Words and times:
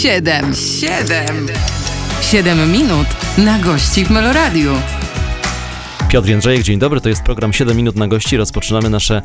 Siedem, 0.00 0.54
siedem, 0.54 1.46
siedem 2.22 2.72
minut 2.72 3.06
na 3.38 3.58
gości 3.58 4.04
w 4.04 4.10
Meloradiu. 4.10 4.72
Piotr 6.08 6.28
Jędrzejek, 6.28 6.62
dzień 6.62 6.78
dobry. 6.78 7.00
To 7.00 7.08
jest 7.08 7.22
program 7.22 7.52
7 7.52 7.76
minut 7.76 7.96
na 7.96 8.08
gości. 8.08 8.36
Rozpoczynamy 8.36 8.90
nasze 8.90 9.22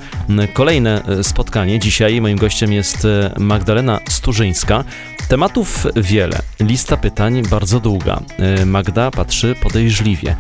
kolejne 0.54 1.04
e, 1.04 1.24
spotkanie. 1.24 1.80
Dzisiaj 1.80 2.22
moim 2.22 2.38
gościem 2.38 2.74
jest 2.74 3.06
e, 3.06 3.34
Magdalena 3.40 4.00
Sturzyńska. 4.10 4.84
Tematów 5.28 5.88
wiele, 5.96 6.40
lista 6.60 6.98
pytań 6.98 7.42
bardzo 7.50 7.80
długa. 7.80 8.22
E, 8.40 8.66
Magda 8.66 9.12
patrzy 9.12 9.56
podejrzliwie. 9.62 10.36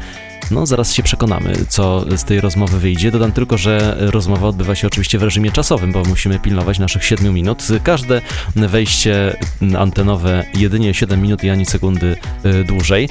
No, 0.51 0.65
zaraz 0.65 0.93
się 0.93 1.03
przekonamy, 1.03 1.53
co 1.69 2.05
z 2.17 2.23
tej 2.23 2.41
rozmowy 2.41 2.79
wyjdzie. 2.79 3.11
Dodam 3.11 3.31
tylko, 3.31 3.57
że 3.57 3.95
rozmowa 3.99 4.47
odbywa 4.47 4.75
się 4.75 4.87
oczywiście 4.87 5.19
w 5.19 5.23
reżimie 5.23 5.51
czasowym, 5.51 5.91
bo 5.91 6.03
musimy 6.03 6.39
pilnować 6.39 6.79
naszych 6.79 7.05
7 7.05 7.33
minut. 7.33 7.63
Każde 7.83 8.21
wejście 8.55 9.37
antenowe 9.77 10.45
jedynie 10.53 10.93
7 10.93 11.21
minut 11.21 11.43
i 11.43 11.49
ani 11.49 11.65
sekundy 11.65 12.17
y, 12.45 12.63
dłużej. 12.63 13.09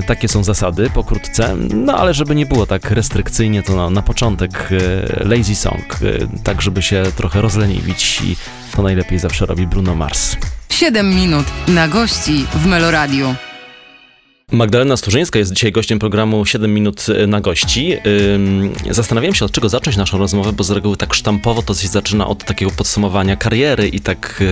Y, 0.00 0.02
takie 0.06 0.28
są 0.28 0.44
zasady, 0.44 0.90
pokrótce. 0.90 1.56
No, 1.74 1.96
ale 1.96 2.14
żeby 2.14 2.34
nie 2.34 2.46
było 2.46 2.66
tak 2.66 2.90
restrykcyjnie, 2.90 3.62
to 3.62 3.76
na, 3.76 3.90
na 3.90 4.02
początek 4.02 4.68
y, 4.72 5.24
lazy 5.24 5.54
song, 5.54 5.98
tak 6.44 6.62
żeby 6.62 6.82
się 6.82 7.02
trochę 7.16 7.40
rozleniwić 7.40 8.20
i 8.24 8.36
to 8.76 8.82
najlepiej 8.82 9.18
zawsze 9.18 9.46
robi 9.46 9.66
Bruno 9.66 9.94
Mars. 9.94 10.36
7 10.68 11.14
minut 11.14 11.46
na 11.68 11.88
gości 11.88 12.46
w 12.54 12.66
Meloradiu. 12.66 13.34
Magdalena 14.52 14.96
Sturzyńska 14.96 15.38
jest 15.38 15.52
dzisiaj 15.52 15.72
gościem 15.72 15.98
programu 15.98 16.46
7 16.46 16.74
minut 16.74 17.06
e, 17.08 17.26
na 17.26 17.40
gości. 17.40 17.96
Zastanawiałem 18.90 19.34
się, 19.34 19.44
od 19.44 19.52
czego 19.52 19.68
zacząć 19.68 19.96
naszą 19.96 20.18
rozmowę, 20.18 20.52
bo 20.52 20.64
z 20.64 20.70
reguły 20.70 20.96
tak 20.96 21.14
sztampowo 21.14 21.62
to 21.62 21.74
się 21.74 21.88
zaczyna 21.88 22.26
od 22.26 22.44
takiego 22.44 22.70
podsumowania 22.70 23.36
kariery 23.36 23.88
i 23.88 24.00
tak 24.00 24.42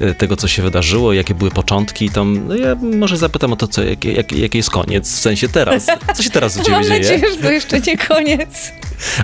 e, 0.00 0.06
e, 0.06 0.14
tego, 0.14 0.36
co 0.36 0.48
się 0.48 0.62
wydarzyło, 0.62 1.12
jakie 1.12 1.34
były 1.34 1.50
początki. 1.50 2.04
I 2.04 2.10
tam, 2.10 2.48
no 2.48 2.56
ja 2.56 2.74
może 2.74 3.16
zapytam 3.16 3.52
o 3.52 3.56
to, 3.56 3.68
co, 3.68 3.82
jak, 3.82 4.04
jak, 4.04 4.32
jaki 4.32 4.58
jest 4.58 4.70
koniec, 4.70 5.12
w 5.12 5.20
sensie 5.20 5.48
teraz. 5.48 5.86
Co 6.14 6.22
się 6.22 6.30
teraz 6.30 6.56
u 6.56 6.62
ciebie 6.62 6.72
Mam 6.72 6.84
dzieje? 6.84 7.00
Mam 7.00 7.02
nadzieję, 7.02 7.32
że 7.32 7.42
to 7.42 7.50
jeszcze 7.50 7.80
nie 7.80 7.98
koniec. 7.98 8.72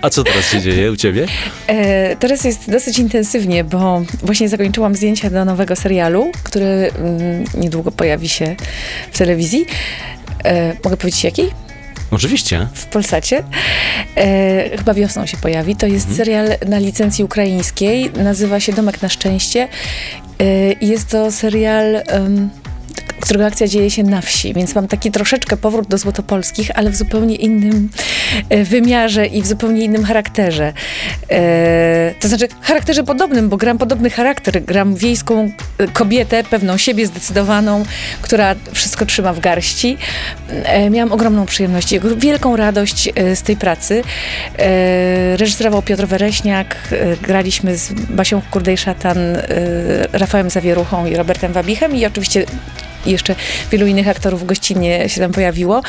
A 0.02 0.10
co 0.10 0.24
teraz 0.24 0.50
się 0.50 0.60
dzieje 0.60 0.92
u 0.92 0.96
ciebie? 0.96 1.26
E, 1.66 2.16
teraz 2.16 2.44
jest 2.44 2.70
dosyć 2.70 2.98
intensywnie, 2.98 3.64
bo 3.64 4.02
właśnie 4.22 4.48
zakończyłam 4.48 4.94
zdjęcia 4.94 5.30
do 5.30 5.44
nowego 5.44 5.76
serialu, 5.76 6.32
który 6.42 6.64
mm, 6.64 7.44
niedługo 7.54 7.92
pojawi 7.92 8.28
się 8.28 8.56
w 9.12 9.18
telewizji. 9.18 9.66
E, 10.44 10.76
mogę 10.84 10.96
powiedzieć 10.96 11.24
jaki? 11.24 11.42
Oczywiście. 12.10 12.68
W 12.74 12.86
Polsacie. 12.86 13.42
E, 14.16 14.78
chyba 14.78 14.94
wiosną 14.94 15.26
się 15.26 15.36
pojawi. 15.36 15.76
To 15.76 15.86
jest 15.86 16.08
mhm. 16.08 16.16
serial 16.16 16.48
na 16.68 16.78
licencji 16.78 17.24
ukraińskiej. 17.24 18.10
Nazywa 18.10 18.60
się 18.60 18.72
Domek 18.72 19.02
na 19.02 19.08
szczęście. 19.08 19.68
E, 20.40 20.44
jest 20.80 21.08
to 21.08 21.32
serial... 21.32 22.02
Um, 22.12 22.50
którego 23.20 23.46
akcja 23.46 23.66
dzieje 23.66 23.90
się 23.90 24.02
na 24.02 24.20
wsi, 24.20 24.54
więc 24.54 24.74
mam 24.74 24.88
taki 24.88 25.10
troszeczkę 25.10 25.56
powrót 25.56 25.88
do 25.88 25.98
Złotopolskich, 25.98 26.70
ale 26.74 26.90
w 26.90 26.96
zupełnie 26.96 27.34
innym 27.34 27.88
e, 28.48 28.64
wymiarze 28.64 29.26
i 29.26 29.42
w 29.42 29.46
zupełnie 29.46 29.84
innym 29.84 30.04
charakterze. 30.04 30.72
E, 31.30 32.14
to 32.20 32.28
znaczy 32.28 32.48
charakterze 32.60 33.04
podobnym, 33.04 33.48
bo 33.48 33.56
gram 33.56 33.78
podobny 33.78 34.10
charakter. 34.10 34.64
Gram 34.64 34.94
wiejską 34.94 35.50
e, 35.78 35.88
kobietę, 35.88 36.44
pewną 36.44 36.76
siebie 36.76 37.06
zdecydowaną, 37.06 37.84
która 38.22 38.54
wszystko 38.72 39.06
trzyma 39.06 39.32
w 39.32 39.40
garści. 39.40 39.96
Miałam 40.90 41.12
ogromną 41.12 41.46
przyjemność 41.46 41.94
wielką 42.16 42.56
radość 42.56 43.08
z 43.34 43.42
tej 43.42 43.56
pracy. 43.56 44.02
Reżyserował 45.36 45.82
Piotr 45.82 46.06
Wereśniak, 46.06 46.76
graliśmy 47.22 47.76
z 47.76 47.92
Basią 47.92 48.42
Kurdej-Szatan, 48.50 49.18
Rafałem 50.12 50.50
Zawieruchą 50.50 51.06
i 51.06 51.16
Robertem 51.16 51.52
Wabichem 51.52 51.96
i 51.96 52.06
oczywiście 52.06 52.46
i 53.06 53.10
jeszcze 53.10 53.34
wielu 53.72 53.86
innych 53.86 54.08
aktorów 54.08 54.46
gościnnie 54.46 55.08
się 55.08 55.20
tam 55.20 55.32
pojawiło. 55.32 55.82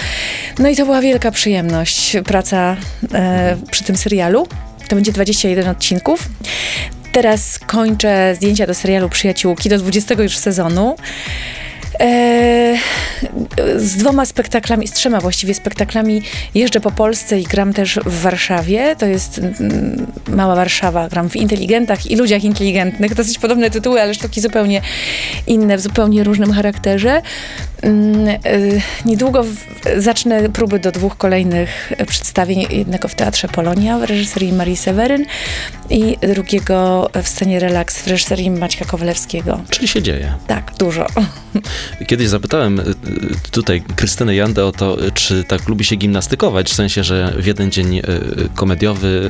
No 0.59 0.69
i 0.69 0.75
to 0.75 0.85
była 0.85 1.01
wielka 1.01 1.31
przyjemność, 1.31 2.17
praca 2.25 2.77
e, 3.13 3.57
przy 3.71 3.83
tym 3.83 3.97
serialu. 3.97 4.47
To 4.87 4.95
będzie 4.95 5.11
21 5.11 5.67
odcinków. 5.67 6.29
Teraz 7.11 7.59
kończę 7.59 8.35
zdjęcia 8.35 8.67
do 8.67 8.73
serialu 8.73 9.09
Przyjaciółki 9.09 9.69
do 9.69 9.77
20 9.77 10.15
już 10.23 10.37
sezonu. 10.37 10.95
E, 11.99 12.77
z 13.77 13.95
dwoma 13.95 14.25
spektaklami, 14.25 14.87
z 14.87 14.91
trzema 14.91 15.21
właściwie 15.21 15.53
spektaklami 15.53 16.21
jeżdżę 16.55 16.79
po 16.79 16.91
Polsce 16.91 17.39
i 17.39 17.43
gram 17.43 17.73
też 17.73 17.99
w 18.05 18.21
Warszawie. 18.21 18.95
To 18.95 19.05
jest 19.05 19.39
mm, 19.39 20.07
Mała 20.27 20.55
Warszawa. 20.55 21.09
Gram 21.09 21.29
w 21.29 21.35
Inteligentach 21.35 22.11
i 22.11 22.15
Ludziach 22.15 22.43
Inteligentnych. 22.43 23.15
Dosyć 23.15 23.39
podobne 23.39 23.69
tytuły, 23.69 24.01
ale 24.01 24.13
sztuki 24.13 24.41
zupełnie 24.41 24.81
inne, 25.47 25.77
w 25.77 25.81
zupełnie 25.81 26.23
różnym 26.23 26.53
charakterze. 26.53 27.21
Mm, 27.81 28.27
e, 28.27 28.39
niedługo 29.05 29.45
zacznę 29.97 30.49
próby 30.49 30.79
do 30.79 30.91
dwóch 30.91 31.17
kolejnych 31.17 31.93
przedstawień. 32.07 32.65
Jednego 32.69 33.07
w 33.07 33.15
Teatrze 33.15 33.47
Polonia 33.47 33.99
w 33.99 34.03
reżyserii 34.03 34.53
Marii 34.53 34.77
Seweryn 34.77 35.25
i 35.89 36.17
drugiego 36.33 37.09
w 37.23 37.27
scenie 37.27 37.59
Relax 37.59 38.01
w 38.01 38.07
reżyserii 38.07 38.51
Maćka 38.51 38.85
Kowalewskiego. 38.85 39.61
Czyli 39.69 39.87
się 39.87 40.01
dzieje. 40.01 40.33
Tak, 40.47 40.71
dużo. 40.79 41.07
Kiedyś 42.07 42.27
zapytałem 42.27 42.79
y, 42.79 42.83
y, 42.83 42.93
tutaj 43.51 43.83
Krystynę 43.95 44.35
Jandę 44.35 44.65
o 44.65 44.71
to, 44.71 44.97
czy 45.13 45.43
tak 45.43 45.67
lubi 45.67 45.85
się 45.85 45.95
gimnastykować, 45.95 46.69
w 46.69 46.73
sensie, 46.73 47.03
że 47.03 47.33
w 47.37 47.45
jeden 47.45 47.71
dzień 47.71 47.97
y, 47.97 48.03
komediowy 48.55 49.29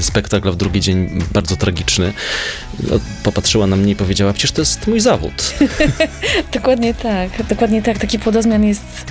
spektakl, 0.00 0.48
a 0.48 0.52
w 0.52 0.56
drugi 0.56 0.80
dzień 0.80 1.22
bardzo 1.32 1.56
tragiczny. 1.56 2.12
No, 2.90 3.00
popatrzyła 3.22 3.66
na 3.66 3.76
mnie 3.76 3.92
i 3.92 3.96
powiedziała, 3.96 4.32
przecież 4.32 4.52
to 4.52 4.62
jest 4.62 4.86
mój 4.86 5.00
zawód. 5.00 5.54
dokładnie 6.52 6.94
tak, 6.94 7.46
dokładnie 7.48 7.82
tak. 7.82 7.98
Taki 7.98 8.18
płodozmian 8.18 8.64
jest, 8.64 9.04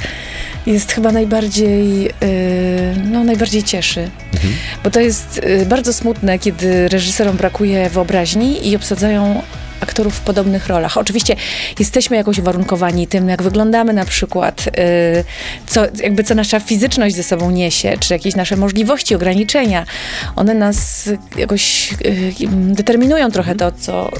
jest 0.65 0.91
chyba 0.91 1.11
najbardziej, 1.11 2.11
no 3.11 3.23
najbardziej 3.23 3.63
cieszy. 3.63 4.09
Mhm. 4.33 4.53
Bo 4.83 4.91
to 4.91 4.99
jest 4.99 5.41
bardzo 5.65 5.93
smutne, 5.93 6.39
kiedy 6.39 6.87
reżyserom 6.87 7.37
brakuje 7.37 7.89
wyobraźni 7.89 8.69
i 8.69 8.75
obsadzają 8.75 9.41
aktorów 9.79 10.15
w 10.15 10.21
podobnych 10.21 10.67
rolach. 10.67 10.97
Oczywiście 10.97 11.35
jesteśmy 11.79 12.17
jakoś 12.17 12.39
uwarunkowani 12.39 13.07
tym, 13.07 13.29
jak 13.29 13.43
wyglądamy 13.43 13.93
na 13.93 14.05
przykład, 14.05 14.67
y, 14.67 14.71
co, 15.67 15.81
jakby 16.03 16.23
co 16.23 16.35
nasza 16.35 16.59
fizyczność 16.59 17.15
ze 17.15 17.23
sobą 17.23 17.51
niesie, 17.51 17.97
czy 17.99 18.13
jakieś 18.13 18.35
nasze 18.35 18.55
możliwości, 18.55 19.15
ograniczenia. 19.15 19.85
One 20.35 20.53
nas 20.53 21.09
jakoś 21.37 21.93
y, 22.05 22.33
determinują 22.49 23.31
trochę 23.31 23.55
to, 23.55 23.71
co 23.71 24.11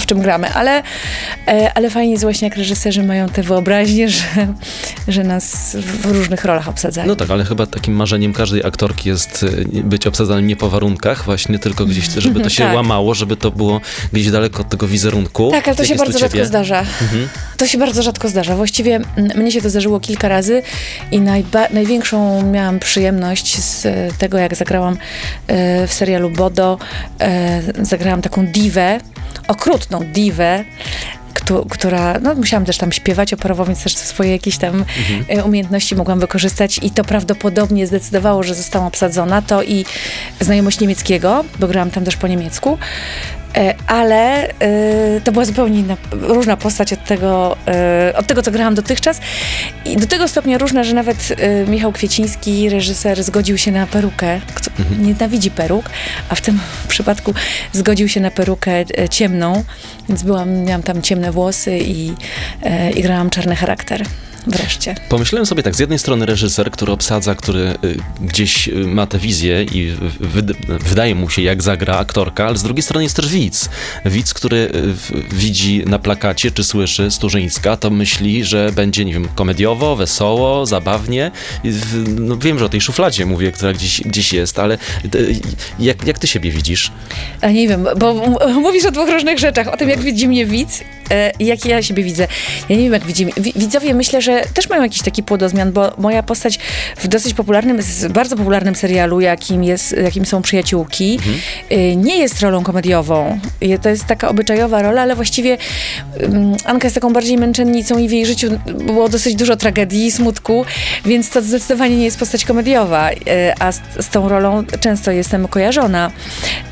w 0.00 0.06
czym 0.06 0.20
gramy, 0.20 0.52
ale, 0.54 0.82
e, 1.48 1.72
ale 1.74 1.90
fajnie 1.90 2.12
jest 2.12 2.24
właśnie, 2.24 2.48
jak 2.48 2.56
reżyserzy 2.56 3.02
mają 3.02 3.28
tę 3.28 3.42
wyobraźnię, 3.42 4.08
że, 4.08 4.54
że 5.08 5.24
nas 5.24 5.76
w 5.76 6.06
różnych 6.06 6.44
rolach 6.44 6.68
obsadzają. 6.68 7.08
No 7.08 7.16
tak, 7.16 7.30
ale 7.30 7.44
chyba 7.44 7.66
takim 7.66 7.94
marzeniem 7.94 8.32
każdej 8.32 8.64
aktorki 8.66 9.08
jest 9.08 9.46
e, 9.74 9.82
być 9.82 10.06
obsadzanym 10.06 10.46
nie 10.46 10.56
po 10.56 10.70
warunkach, 10.70 11.24
właśnie 11.24 11.58
tylko 11.58 11.86
gdzieś, 11.86 12.08
żeby 12.16 12.40
to 12.40 12.48
się 12.56 12.64
tak. 12.64 12.74
łamało, 12.74 13.14
żeby 13.14 13.36
to 13.36 13.50
było 13.50 13.80
gdzieś 14.12 14.30
daleko 14.30 14.60
od 14.60 14.68
tego 14.68 14.86
wizerunku. 14.86 15.50
Tak, 15.50 15.68
ale 15.68 15.76
to 15.76 15.84
się 15.84 15.94
bardzo 15.94 16.18
rzadko 16.18 16.44
zdarza. 16.44 16.80
Mhm. 16.80 17.28
To 17.56 17.66
się 17.66 17.78
bardzo 17.78 18.02
rzadko 18.02 18.28
zdarza. 18.28 18.56
Właściwie 18.56 19.00
mnie 19.36 19.52
się 19.52 19.62
to 19.62 19.70
zdarzyło 19.70 20.00
kilka 20.00 20.28
razy 20.28 20.62
i 21.10 21.20
największą 21.70 22.42
miałam 22.42 22.78
przyjemność 22.78 23.62
z 23.62 23.86
tego, 24.18 24.38
jak 24.38 24.54
zagrałam 24.54 24.96
e, 25.46 25.86
w 25.86 25.92
serialu 25.92 26.30
Bodo. 26.30 26.78
Zagrałam 27.82 28.22
taką 28.22 28.46
diwę, 28.46 29.00
okrutną 29.48 30.00
diwę, 30.12 30.64
która, 31.70 32.18
no 32.20 32.34
musiałam 32.34 32.64
też 32.64 32.78
tam 32.78 32.92
śpiewać 32.92 33.32
operowo, 33.32 33.64
więc 33.64 33.82
też 33.82 33.96
swoje 33.96 34.32
jakieś 34.32 34.58
tam 34.58 34.74
mhm. 34.74 35.24
E, 35.28 35.44
umiejętności 35.44 35.96
mogłam 35.96 36.20
wykorzystać 36.20 36.80
i 36.82 36.90
to 36.90 37.04
prawdopodobnie 37.04 37.86
zdecydowało, 37.86 38.42
że 38.42 38.54
zostałam 38.54 38.88
obsadzona. 38.88 39.42
To 39.42 39.62
i 39.62 39.84
znajomość 40.40 40.80
niemieckiego, 40.80 41.44
bo 41.58 41.68
grałam 41.68 41.90
tam 41.90 42.04
też 42.04 42.16
po 42.16 42.28
niemiecku, 42.28 42.78
ale 43.86 44.48
y, 44.48 45.20
to 45.24 45.32
była 45.32 45.44
zupełnie 45.44 45.78
inna, 45.78 45.96
różna 46.10 46.56
postać 46.56 46.92
od 46.92 47.04
tego, 47.04 47.56
y, 48.10 48.16
od 48.16 48.26
tego, 48.26 48.42
co 48.42 48.50
grałam 48.50 48.74
dotychczas. 48.74 49.20
I 49.84 49.96
do 49.96 50.06
tego 50.06 50.28
stopnia 50.28 50.58
różna, 50.58 50.84
że 50.84 50.94
nawet 50.94 51.30
y, 51.30 51.70
Michał 51.70 51.92
Kwieciński, 51.92 52.70
reżyser, 52.70 53.24
zgodził 53.24 53.58
się 53.58 53.72
na 53.72 53.86
perukę. 53.86 54.40
Kto 54.54 54.70
mhm. 54.78 55.06
nienawidzi 55.06 55.50
peruk, 55.50 55.90
a 56.28 56.34
w 56.34 56.40
tym 56.40 56.60
przypadku 56.88 57.34
zgodził 57.72 58.08
się 58.08 58.20
na 58.20 58.30
perukę 58.30 58.84
ciemną, 59.10 59.64
więc 60.08 60.22
byłam, 60.22 60.64
miałam 60.64 60.82
tam 60.82 61.02
ciemne 61.02 61.32
włosy 61.32 61.78
i, 61.78 62.12
i 62.96 63.02
grałam 63.02 63.30
czarny 63.30 63.56
charakter. 63.56 64.02
Wreszcie. 64.46 64.94
Pomyślałem 65.08 65.46
sobie 65.46 65.62
tak, 65.62 65.74
z 65.76 65.78
jednej 65.78 65.98
strony 65.98 66.26
reżyser, 66.26 66.70
który 66.70 66.92
obsadza, 66.92 67.34
który 67.34 67.60
y, 67.60 67.96
gdzieś 68.20 68.68
y, 68.68 68.72
ma 68.74 69.06
tę 69.06 69.18
wizję 69.18 69.62
i 69.64 69.92
wyd- 70.20 70.54
wydaje 70.84 71.14
mu 71.14 71.30
się, 71.30 71.42
jak 71.42 71.62
zagra 71.62 71.96
aktorka, 71.98 72.46
ale 72.46 72.56
z 72.58 72.62
drugiej 72.62 72.82
strony 72.82 73.02
jest 73.04 73.16
też 73.16 73.28
widz. 73.28 73.68
Widz, 74.04 74.34
który 74.34 74.56
y, 74.56 75.34
widzi 75.36 75.82
na 75.86 75.98
plakacie, 75.98 76.50
czy 76.50 76.64
słyszy 76.64 77.10
Sturzyńska, 77.10 77.76
to 77.76 77.90
myśli, 77.90 78.44
że 78.44 78.72
będzie, 78.72 79.04
nie 79.04 79.12
wiem, 79.12 79.28
komediowo, 79.34 79.96
wesoło, 79.96 80.66
zabawnie. 80.66 81.30
No, 82.20 82.36
wiem, 82.36 82.58
że 82.58 82.64
o 82.64 82.68
tej 82.68 82.80
szufladzie 82.80 83.26
mówię, 83.26 83.52
która 83.52 83.72
gdzieś, 83.72 84.00
gdzieś 84.00 84.32
jest, 84.32 84.58
ale 84.58 84.78
jak, 85.78 86.06
jak 86.06 86.18
ty 86.18 86.26
siebie 86.26 86.50
widzisz? 86.50 86.92
A 87.40 87.50
nie 87.50 87.68
wiem, 87.68 87.86
bo 87.98 88.14
mówisz 88.60 88.84
o 88.84 88.90
dwóch 88.90 89.08
różnych 89.10 89.38
rzeczach. 89.38 89.68
O 89.68 89.76
tym, 89.76 89.88
jak 89.88 90.00
widzi 90.00 90.28
mnie 90.28 90.46
widz 90.46 90.80
e, 91.10 91.32
i 91.38 91.46
jak 91.46 91.64
ja 91.64 91.82
siebie 91.82 92.04
widzę. 92.04 92.28
Ja 92.68 92.76
nie 92.76 92.82
wiem, 92.82 92.92
jak 92.92 93.04
widzi 93.06 93.24
mnie. 93.24 93.34
Wi- 93.40 93.52
Widzowie 93.56 93.94
myślę, 93.94 94.22
że 94.22 94.33
też 94.54 94.68
mają 94.68 94.82
jakiś 94.82 95.02
taki 95.02 95.22
płodozmian, 95.22 95.72
bo 95.72 95.92
moja 95.98 96.22
postać 96.22 96.58
w 96.96 97.08
dosyć 97.08 97.34
popularnym, 97.34 97.78
bardzo 98.10 98.36
popularnym 98.36 98.74
serialu, 98.74 99.20
jakim, 99.20 99.64
jest, 99.64 99.96
jakim 100.04 100.26
są 100.26 100.42
Przyjaciółki, 100.42 101.18
y, 101.72 101.96
nie 101.96 102.18
jest 102.18 102.40
rolą 102.40 102.62
komediową. 102.62 103.40
To 103.82 103.88
jest 103.88 104.04
taka 104.04 104.28
obyczajowa 104.28 104.82
rola, 104.82 105.02
ale 105.02 105.16
właściwie 105.16 105.58
Anka 106.64 106.86
jest 106.86 106.94
taką 106.94 107.12
bardziej 107.12 107.38
męczennicą 107.38 107.98
i 107.98 108.08
w 108.08 108.12
jej 108.12 108.26
życiu 108.26 108.48
było 108.66 109.08
dosyć 109.08 109.34
dużo 109.34 109.56
tragedii 109.56 110.06
i 110.06 110.12
smutku, 110.12 110.64
więc 111.04 111.30
to 111.30 111.42
zdecydowanie 111.42 111.96
nie 111.96 112.04
jest 112.04 112.18
postać 112.18 112.44
komediowa, 112.44 113.10
y, 113.10 113.16
a 113.58 113.72
z, 113.72 113.80
z 114.00 114.08
tą 114.08 114.28
rolą 114.28 114.64
często 114.80 115.10
jestem 115.10 115.48
kojarzona. 115.48 116.10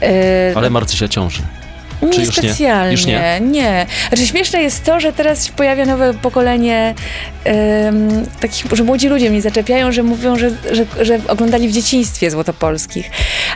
Y, 0.02 0.56
Ale 0.56 0.70
Marcysia 0.70 1.08
ciąży. 1.08 1.42
Nie 2.02 2.08
już 2.08 2.18
nie? 2.18 2.26
specjalnie. 2.26 2.92
Już 2.92 3.06
nie? 3.06 3.40
nie. 3.40 3.86
Znaczy 4.08 4.26
śmieszne 4.26 4.62
jest 4.62 4.84
to, 4.84 5.00
że 5.00 5.12
teraz 5.12 5.46
się 5.46 5.52
pojawia 5.52 5.86
nowe 5.86 6.14
pokolenie 6.14 6.94
em, 7.44 8.26
takich, 8.40 8.66
że 8.72 8.84
młodzi 8.84 9.08
ludzie 9.08 9.30
mnie 9.30 9.42
zaczepiają, 9.42 9.92
że 9.92 10.02
mówią, 10.02 10.36
że, 10.36 10.50
że, 10.72 11.04
że 11.04 11.20
oglądali 11.28 11.68
w 11.68 11.72
dzieciństwie 11.72 12.30
Złotopolskich. 12.30 13.10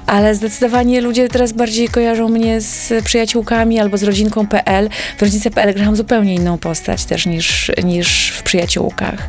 Ale 0.06 0.34
zdecydowanie 0.34 1.00
ludzie 1.00 1.28
teraz 1.28 1.52
bardziej 1.52 1.88
kojarzą 1.88 2.28
mnie 2.28 2.60
z 2.60 3.04
przyjaciółkami 3.04 3.81
albo 3.81 3.96
z 3.96 4.02
rodzinką.pl. 4.02 4.88
W 5.19 5.22
rodzince.pl 5.22 5.75
grałam 5.75 5.96
zupełnie 5.96 6.34
inną 6.34 6.58
postać 6.58 7.04
też 7.04 7.26
niż, 7.26 7.72
niż 7.84 8.28
w 8.28 8.43
przyjaciółkach. 8.43 9.28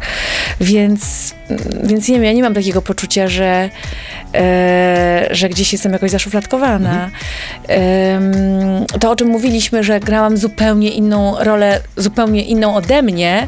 Więc, 0.61 1.33
więc 1.83 2.07
nie 2.07 2.15
wiem, 2.15 2.23
ja 2.23 2.33
nie 2.33 2.43
mam 2.43 2.53
takiego 2.53 2.81
poczucia, 2.81 3.27
że, 3.27 3.69
e, 4.35 5.27
że 5.31 5.49
gdzieś 5.49 5.73
jestem 5.73 5.93
jakoś 5.93 6.11
zaszufladkowana. 6.11 7.09
Em, 7.67 8.85
to, 8.99 9.06
o 9.09 9.15
czym 9.15 9.27
mówiliśmy, 9.27 9.83
że 9.83 10.00
grałam 10.00 10.38
zupełnie 10.38 10.89
inną 10.89 11.36
rolę, 11.39 11.81
zupełnie 11.98 12.44
inną 12.44 12.75
ode 12.75 13.01
mnie, 13.01 13.48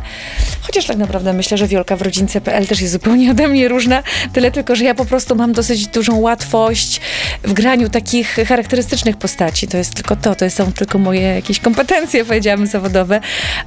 chociaż 0.62 0.86
tak 0.86 0.98
naprawdę 0.98 1.34
myślę, 1.34 1.58
że 1.58 1.68
Wiolka 1.68 1.96
w 1.96 2.02
rodzince.pl 2.02 2.68
też 2.68 2.82
jest 2.82 2.94
zupełnie 2.94 3.32
ode 3.32 3.48
mnie 3.48 3.68
różna, 3.68 4.04
tyle 4.34 4.52
tylko, 4.52 4.76
że 4.76 4.84
ja 4.84 4.96
po 4.96 5.06
prostu 5.06 5.36
mam 5.36 5.54
dosyć 5.54 5.88
dużą 5.88 6.20
łatwość 6.20 7.02
w 7.44 7.54
graniu 7.54 7.90
takich 7.90 8.36
charakterystycznych 8.48 9.18
postaci. 9.18 9.68
To 9.68 9.78
jest 9.78 9.94
tylko 9.94 10.16
to, 10.16 10.36
to 10.36 10.50
są 10.50 10.72
tylko 10.72 10.98
moje 10.98 11.22
jakieś 11.22 11.60
kompetencje, 11.60 12.26
powiedziałabym, 12.26 12.68
zawodowe, 12.68 13.22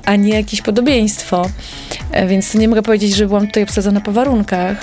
a 0.05 0.17
nie 0.17 0.35
jakieś 0.35 0.63
podobieństwo. 0.63 1.51
E, 2.13 2.27
Więc 2.27 2.55
nie 2.55 2.69
mogę 2.69 2.83
powiedzieć, 2.83 3.17
że 3.17 3.27
byłam 3.27 3.47
tutaj 3.47 3.63
obsadzona 3.63 4.01
po 4.01 4.13
warunkach. 4.13 4.77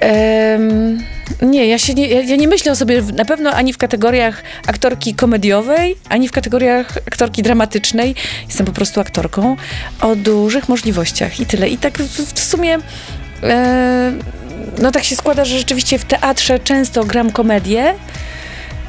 Em, 0.00 0.98
nie, 1.42 1.66
ja, 1.66 1.78
się 1.78 1.94
nie, 1.94 2.08
ja, 2.08 2.36
nie 2.36 2.48
myślę 2.48 2.72
o 2.72 2.76
sobie 2.76 3.02
na 3.02 3.24
pewno 3.24 3.50
ani 3.50 3.72
w 3.72 3.78
kategoriach 3.78 4.42
aktorki 4.66 5.14
komediowej, 5.14 5.96
ani 6.08 6.28
w 6.28 6.32
kategoriach 6.32 6.96
aktorki 7.06 7.42
dramatycznej. 7.42 8.14
Jestem 8.48 8.66
po 8.66 8.72
prostu 8.72 9.00
aktorką 9.00 9.56
o 10.00 10.16
dużych 10.16 10.68
możliwościach 10.68 11.40
i 11.40 11.46
tyle. 11.46 11.68
I 11.68 11.78
tak 11.78 11.98
w, 11.98 12.34
w 12.34 12.44
sumie. 12.44 12.78
E, 13.42 14.12
no 14.78 14.90
tak 14.90 15.04
się 15.04 15.16
składa, 15.16 15.44
że 15.44 15.58
rzeczywiście 15.58 15.98
w 15.98 16.04
teatrze 16.04 16.58
często 16.58 17.04
gram 17.04 17.30
komedię, 17.32 17.94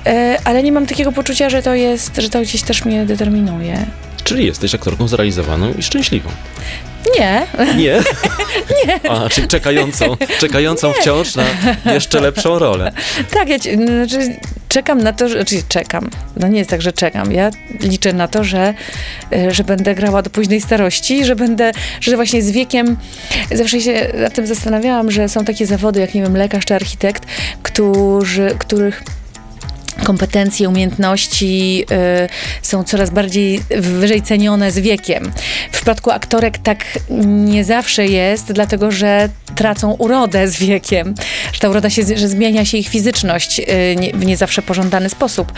e, 0.05 0.37
ale 0.43 0.63
nie 0.63 0.71
mam 0.71 0.85
takiego 0.85 1.11
poczucia, 1.11 1.49
że 1.49 1.61
to 1.61 1.73
jest, 1.73 2.17
że 2.17 2.29
to 2.29 2.41
gdzieś 2.41 2.61
też 2.63 2.85
mnie 2.85 3.05
determinuje. 3.05 3.85
Czyli 4.23 4.45
jesteś 4.45 4.75
aktorką 4.75 5.07
zrealizowaną 5.07 5.73
i 5.73 5.83
szczęśliwą. 5.83 6.29
Nie, 7.19 7.47
Nie? 7.75 8.01
Nie. 8.85 9.09
A, 9.11 9.29
czyli 9.29 9.47
czekającą, 9.47 10.17
czekającą 10.39 10.93
wciąż 10.93 11.35
na 11.35 11.43
jeszcze 11.93 12.21
lepszą 12.21 12.59
rolę. 12.59 12.91
Tak, 13.33 13.49
ja 13.49 13.59
ci- 13.59 13.75
znaczy, 13.75 14.35
czekam 14.73 15.03
na 15.03 15.13
to, 15.13 15.29
że, 15.29 15.45
czyli 15.45 15.63
czekam. 15.63 16.09
No 16.37 16.47
nie 16.47 16.57
jest 16.57 16.69
tak, 16.69 16.81
że 16.81 16.93
czekam. 16.93 17.31
Ja 17.31 17.49
liczę 17.79 18.13
na 18.13 18.27
to, 18.27 18.43
że, 18.43 18.73
e, 19.33 19.51
że 19.51 19.63
będę 19.63 19.95
grała 19.95 20.21
do 20.21 20.29
późnej 20.29 20.61
starości, 20.61 21.25
że 21.25 21.35
będę, 21.35 21.71
że 22.01 22.15
właśnie 22.15 22.41
z 22.41 22.51
wiekiem, 22.51 22.97
zawsze 23.51 23.81
się 23.81 24.07
nad 24.17 24.33
tym 24.33 24.47
zastanawiałam, 24.47 25.11
że 25.11 25.29
są 25.29 25.45
takie 25.45 25.65
zawody, 25.65 25.99
jak 25.99 26.13
nie 26.13 26.21
wiem, 26.21 26.37
lekarz 26.37 26.65
czy 26.65 26.75
architekt, 26.75 27.25
którzy, 27.63 28.55
których 28.59 29.03
kompetencje, 30.03 30.69
umiejętności 30.69 31.85
y, 31.91 32.29
są 32.61 32.83
coraz 32.83 33.09
bardziej 33.09 33.61
wyżej 33.77 34.21
cenione 34.21 34.71
z 34.71 34.79
wiekiem. 34.79 35.31
W 35.71 35.75
przypadku 35.75 36.11
aktorek 36.11 36.57
tak 36.57 36.85
nie 37.25 37.63
zawsze 37.63 38.05
jest, 38.05 38.51
dlatego 38.51 38.91
że 38.91 39.29
tracą 39.55 39.91
urodę 39.91 40.47
z 40.47 40.57
wiekiem, 40.57 41.13
że 41.53 41.59
ta 41.59 41.69
uroda 41.69 41.89
się, 41.89 42.01
że 42.15 42.27
zmienia 42.27 42.65
się 42.65 42.77
ich 42.77 42.87
fizyczność 42.87 43.59
y, 43.59 43.95
nie, 43.95 44.13
w 44.13 44.25
nie 44.25 44.37
zawsze 44.37 44.61
pożądany 44.61 45.09
sposób. 45.09 45.53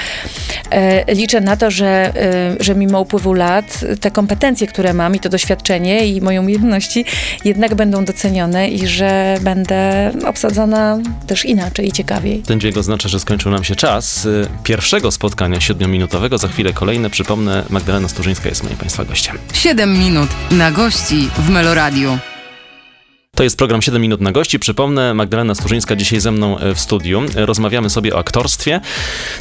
E, 0.72 1.14
liczę 1.14 1.42
na 1.42 1.58
to, 1.58 1.72
że, 1.72 2.14
y, 2.60 2.64
że 2.64 2.76
mimo 2.76 3.02
upływu 3.02 3.34
lat 3.34 3.80
te 4.02 4.12
kompetencje, 4.12 4.68
które 4.68 4.94
mam 4.94 5.16
i 5.16 5.20
to 5.20 5.30
doświadczenie 5.30 6.08
i 6.08 6.22
moje 6.22 6.42
umiejętności 6.42 7.06
jednak 7.46 7.76
będą 7.76 8.06
docenione 8.06 8.70
i 8.70 8.88
że 8.88 9.38
będę 9.42 10.12
obsadzona 10.26 11.00
też 11.28 11.46
inaczej 11.46 11.88
i 11.88 11.92
ciekawiej. 11.92 12.40
Ten 12.40 12.60
dźwięk 12.60 12.78
oznacza, 12.78 13.10
że 13.10 13.20
skończył 13.20 13.52
nam 13.52 13.64
się 13.64 13.76
czas 13.76 14.25
pierwszego 14.64 15.12
spotkania 15.12 15.62
siedmiominutowego. 15.62 16.38
Za 16.38 16.48
chwilę 16.48 16.74
kolejne. 16.74 17.10
Przypomnę, 17.10 17.64
Magdalena 17.70 18.08
Sturzyńska 18.10 18.50
jest 18.50 18.64
moim 18.64 18.78
Państwa 18.78 19.06
gościem. 19.06 19.38
7 19.54 20.00
minut 20.00 20.30
na 20.52 20.72
gości 20.72 21.30
w 21.38 21.50
Meloradiu. 21.50 22.18
To 23.36 23.44
jest 23.44 23.58
program 23.58 23.82
7 23.82 24.02
minut 24.02 24.22
na 24.22 24.32
gości. 24.32 24.60
Przypomnę, 24.60 25.14
Magdalena 25.14 25.56
Sturzyńska 25.56 25.96
dzisiaj 25.96 26.20
ze 26.20 26.32
mną 26.32 26.60
e, 26.60 26.76
w 26.76 26.80
studiu. 26.80 27.22
E, 27.36 27.46
Rozmawiamy 27.46 27.90
sobie 27.90 28.16
o 28.16 28.20
aktorstwie. 28.20 28.82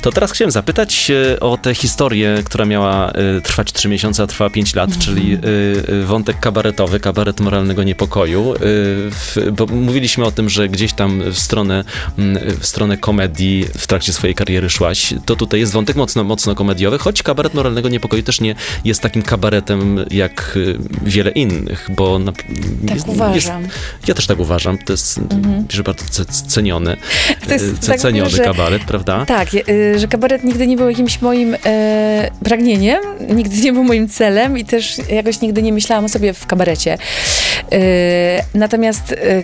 To 0.03 0.13
teraz 0.13 0.33
chciałem 0.33 0.51
zapytać 0.51 1.11
e, 1.11 1.41
o 1.41 1.57
tę 1.57 1.75
historię, 1.75 2.43
która 2.45 2.65
miała 2.65 3.13
trwać 3.45 3.73
3 3.73 3.89
miesiące, 3.89 4.23
a 4.23 4.27
trwała 4.27 4.51
5 4.51 4.75
lat, 4.75 4.99
czyli 4.99 5.35
e, 5.35 5.39
wątek 6.05 6.41
kabaretowy, 6.41 7.01
kabaret 7.01 7.41
moralnego 7.41 7.83
niepokoju. 7.83 8.55
Bo 9.53 9.67
mówiliśmy 9.67 10.25
o 10.25 10.31
tym, 10.33 10.49
że 10.49 10.69
gdzieś 10.69 10.93
tam 10.93 11.23
w 11.33 11.39
stronę, 11.39 11.85
w 12.61 12.67
stronę 12.67 12.97
komedii 12.99 13.67
w 13.79 13.87
trakcie 13.87 14.13
swojej 14.13 14.35
kariery 14.35 14.71
szłaś. 14.71 15.15
To 15.27 15.37
tutaj 15.37 15.61
jest 15.61 15.73
wątek 15.73 15.97
mocno, 15.97 16.25
mocno 16.25 16.55
komediowy, 16.55 16.99
choć 16.99 17.23
kabaret 17.23 17.55
moralnego 17.55 17.89
niepokoju 17.89 18.23
też 18.23 18.41
nie 18.41 18.55
jest 18.85 19.01
takim 19.01 19.23
kabaretem 19.23 20.05
jak 20.11 20.59
wiele 21.03 21.31
innych, 21.31 21.89
bo 21.97 22.19
na, 22.19 22.33
Tak 22.33 22.95
jest, 22.95 23.09
uważam. 23.09 23.69
Ja 24.09 24.15
też 24.15 24.27
tak 24.27 24.39
uważam. 24.39 24.79
To 24.79 24.93
jest 24.93 25.21
że 25.73 25.83
bardzo 25.83 26.05
ce- 26.05 26.25
ceniony, 26.49 26.91
Mhm. 26.93 27.41
To 27.49 27.53
jest 27.53 27.85
e, 27.85 27.87
tak, 27.87 28.01
ceniony 28.01 28.31
że- 28.31 28.45
kabaret, 28.45 28.85
prawda? 28.85 29.27
Tak, 29.27 29.49
y, 29.69 29.99
że 29.99 30.09
kabaret 30.09 30.45
nigdy 30.45 30.67
nie 30.67 30.77
był 30.77 30.89
jakimś 30.91 31.21
moim 31.23 31.57
e, 31.67 32.31
pragnieniem, 32.45 33.01
nigdy 33.37 33.57
nie 33.57 33.73
był 33.73 33.85
moim 33.85 34.09
celem 34.09 34.59
i 34.59 34.65
też 34.65 34.97
jakoś 35.11 35.41
nigdy 35.41 35.63
nie 35.63 35.73
myślałam 35.73 36.05
o 36.05 36.09
sobie 36.09 36.33
w 36.35 36.47
kabarecie. 36.47 36.99
E, 37.73 37.79
natomiast 38.55 39.13
e, 39.13 39.43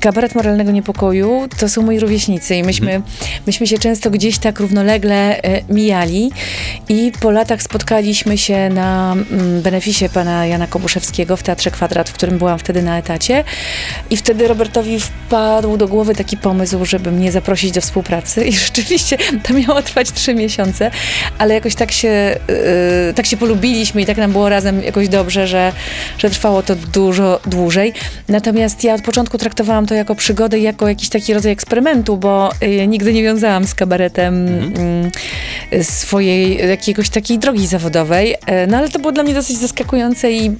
kabaret 0.00 0.34
moralnego 0.34 0.70
niepokoju 0.70 1.48
to 1.58 1.68
są 1.68 1.82
moi 1.82 1.98
rówieśnicy 1.98 2.56
i 2.56 2.62
myśmy, 2.62 3.02
myśmy 3.46 3.66
się 3.66 3.78
często 3.78 4.10
gdzieś 4.10 4.38
tak 4.38 4.60
równolegle 4.60 5.42
e, 5.42 5.62
mijali 5.68 6.30
i 6.88 7.12
po 7.20 7.30
latach 7.30 7.62
spotkaliśmy 7.62 8.38
się 8.38 8.68
na 8.68 9.12
mm, 9.12 9.62
beneficie 9.62 10.08
pana 10.08 10.46
Jana 10.46 10.66
Kobuszewskiego 10.66 11.36
w 11.36 11.42
Teatrze 11.42 11.70
Kwadrat, 11.70 12.10
w 12.10 12.12
którym 12.12 12.38
byłam 12.38 12.58
wtedy 12.58 12.82
na 12.82 12.98
etacie 12.98 13.44
i 14.10 14.16
wtedy 14.16 14.48
Robertowi 14.48 15.00
wpadł 15.00 15.76
do 15.76 15.88
głowy 15.88 16.14
taki 16.14 16.36
pomysł, 16.36 16.84
żeby 16.84 17.12
mnie 17.12 17.32
zaprosić 17.32 17.72
do 17.72 17.80
współpracy 17.80 18.44
i 18.44 18.52
rzeczywiście 18.66 19.16
to 19.42 19.54
miało 19.54 19.82
trwać 19.82 20.12
trzy 20.12 20.34
miesiące, 20.34 20.90
ale 21.38 21.54
jakoś 21.54 21.74
tak 21.74 21.92
się, 21.92 22.36
yy, 23.08 23.14
tak 23.14 23.26
się 23.26 23.36
polubiliśmy 23.36 24.02
i 24.02 24.06
tak 24.06 24.16
nam 24.16 24.32
było 24.32 24.48
razem 24.48 24.82
jakoś 24.82 25.08
dobrze, 25.08 25.46
że, 25.46 25.72
że 26.18 26.30
trwało 26.30 26.62
to 26.62 26.76
dużo 26.76 27.40
dłużej. 27.46 27.92
Natomiast 28.28 28.84
ja 28.84 28.94
od 28.94 29.02
początku 29.02 29.38
traktowałam 29.38 29.59
to 29.64 29.94
jako 29.94 30.14
przygodę 30.14 30.58
jako 30.58 30.88
jakiś 30.88 31.08
taki 31.08 31.34
rodzaj 31.34 31.52
eksperymentu, 31.52 32.16
bo 32.16 32.50
yy, 32.60 32.86
nigdy 32.86 33.12
nie 33.12 33.22
wiązałam 33.22 33.66
z 33.66 33.74
kabaretem 33.74 34.46
yy, 35.72 35.84
swojej 35.84 36.68
jakiegoś 36.68 37.08
takiej 37.08 37.38
drogi 37.38 37.66
zawodowej. 37.66 38.34
E, 38.46 38.66
No 38.66 38.76
ale 38.78 38.88
to 38.88 38.98
było 38.98 39.12
dla 39.12 39.22
mnie 39.22 39.34
dosyć 39.34 39.56
zaskakujące 39.58 40.32
i 40.32 40.50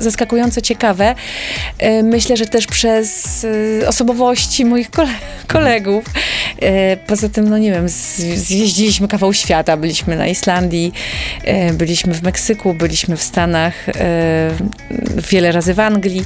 zaskakująco 0.00 0.60
ciekawe. 0.60 1.14
E, 1.78 2.02
Myślę, 2.02 2.36
że 2.36 2.46
też 2.46 2.66
przez 2.66 3.46
e, 3.82 3.88
osobowości 3.88 4.64
moich 4.64 4.90
kole- 4.90 5.08
kolegów 5.46 6.04
E, 6.62 6.96
poza 6.96 7.28
tym, 7.28 7.48
no 7.48 7.58
nie 7.58 7.70
wiem, 7.70 7.88
zjeździliśmy 8.36 9.08
kawał 9.08 9.32
świata, 9.32 9.76
byliśmy 9.76 10.16
na 10.16 10.26
Islandii, 10.28 10.92
byliśmy 11.72 12.14
w 12.14 12.22
Meksyku, 12.22 12.74
byliśmy 12.74 13.16
w 13.16 13.22
Stanach, 13.22 13.74
wiele 15.30 15.52
razy 15.52 15.74
w 15.74 15.80
Anglii 15.80 16.24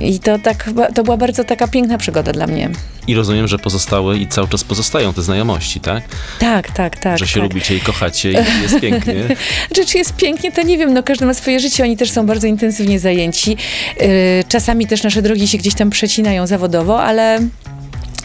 i 0.00 0.18
to 0.18 0.38
tak, 0.38 0.70
to 0.94 1.02
była 1.02 1.16
bardzo 1.16 1.44
taka 1.60 1.72
piękna 1.72 1.98
przygoda 1.98 2.32
dla 2.32 2.46
mnie. 2.46 2.70
I 3.06 3.14
rozumiem, 3.14 3.48
że 3.48 3.58
pozostały 3.58 4.18
i 4.18 4.26
cały 4.26 4.48
czas 4.48 4.64
pozostają 4.64 5.12
te 5.12 5.22
znajomości, 5.22 5.80
tak? 5.80 6.04
Tak, 6.38 6.70
tak, 6.70 6.98
tak. 6.98 7.18
że 7.18 7.26
się 7.26 7.40
tak. 7.40 7.42
lubicie 7.42 7.76
i 7.76 7.80
kochacie 7.80 8.32
i 8.32 8.62
jest 8.62 8.80
pięknie. 8.80 9.14
Znaczy, 9.68 9.86
czy 9.86 9.98
jest 9.98 10.16
pięknie, 10.16 10.52
to 10.52 10.62
nie 10.62 10.78
wiem, 10.78 10.94
no 10.94 11.02
każdy 11.02 11.26
ma 11.26 11.34
swoje 11.34 11.60
życie, 11.60 11.84
oni 11.84 11.96
też 11.96 12.10
są 12.10 12.26
bardzo 12.26 12.46
intensywnie 12.46 13.00
zajęci. 13.00 13.56
Yy, 14.00 14.06
czasami 14.48 14.86
też 14.86 15.02
nasze 15.02 15.22
drogi 15.22 15.48
się 15.48 15.58
gdzieś 15.58 15.74
tam 15.74 15.90
przecinają 15.90 16.46
zawodowo, 16.46 17.02
ale 17.02 17.38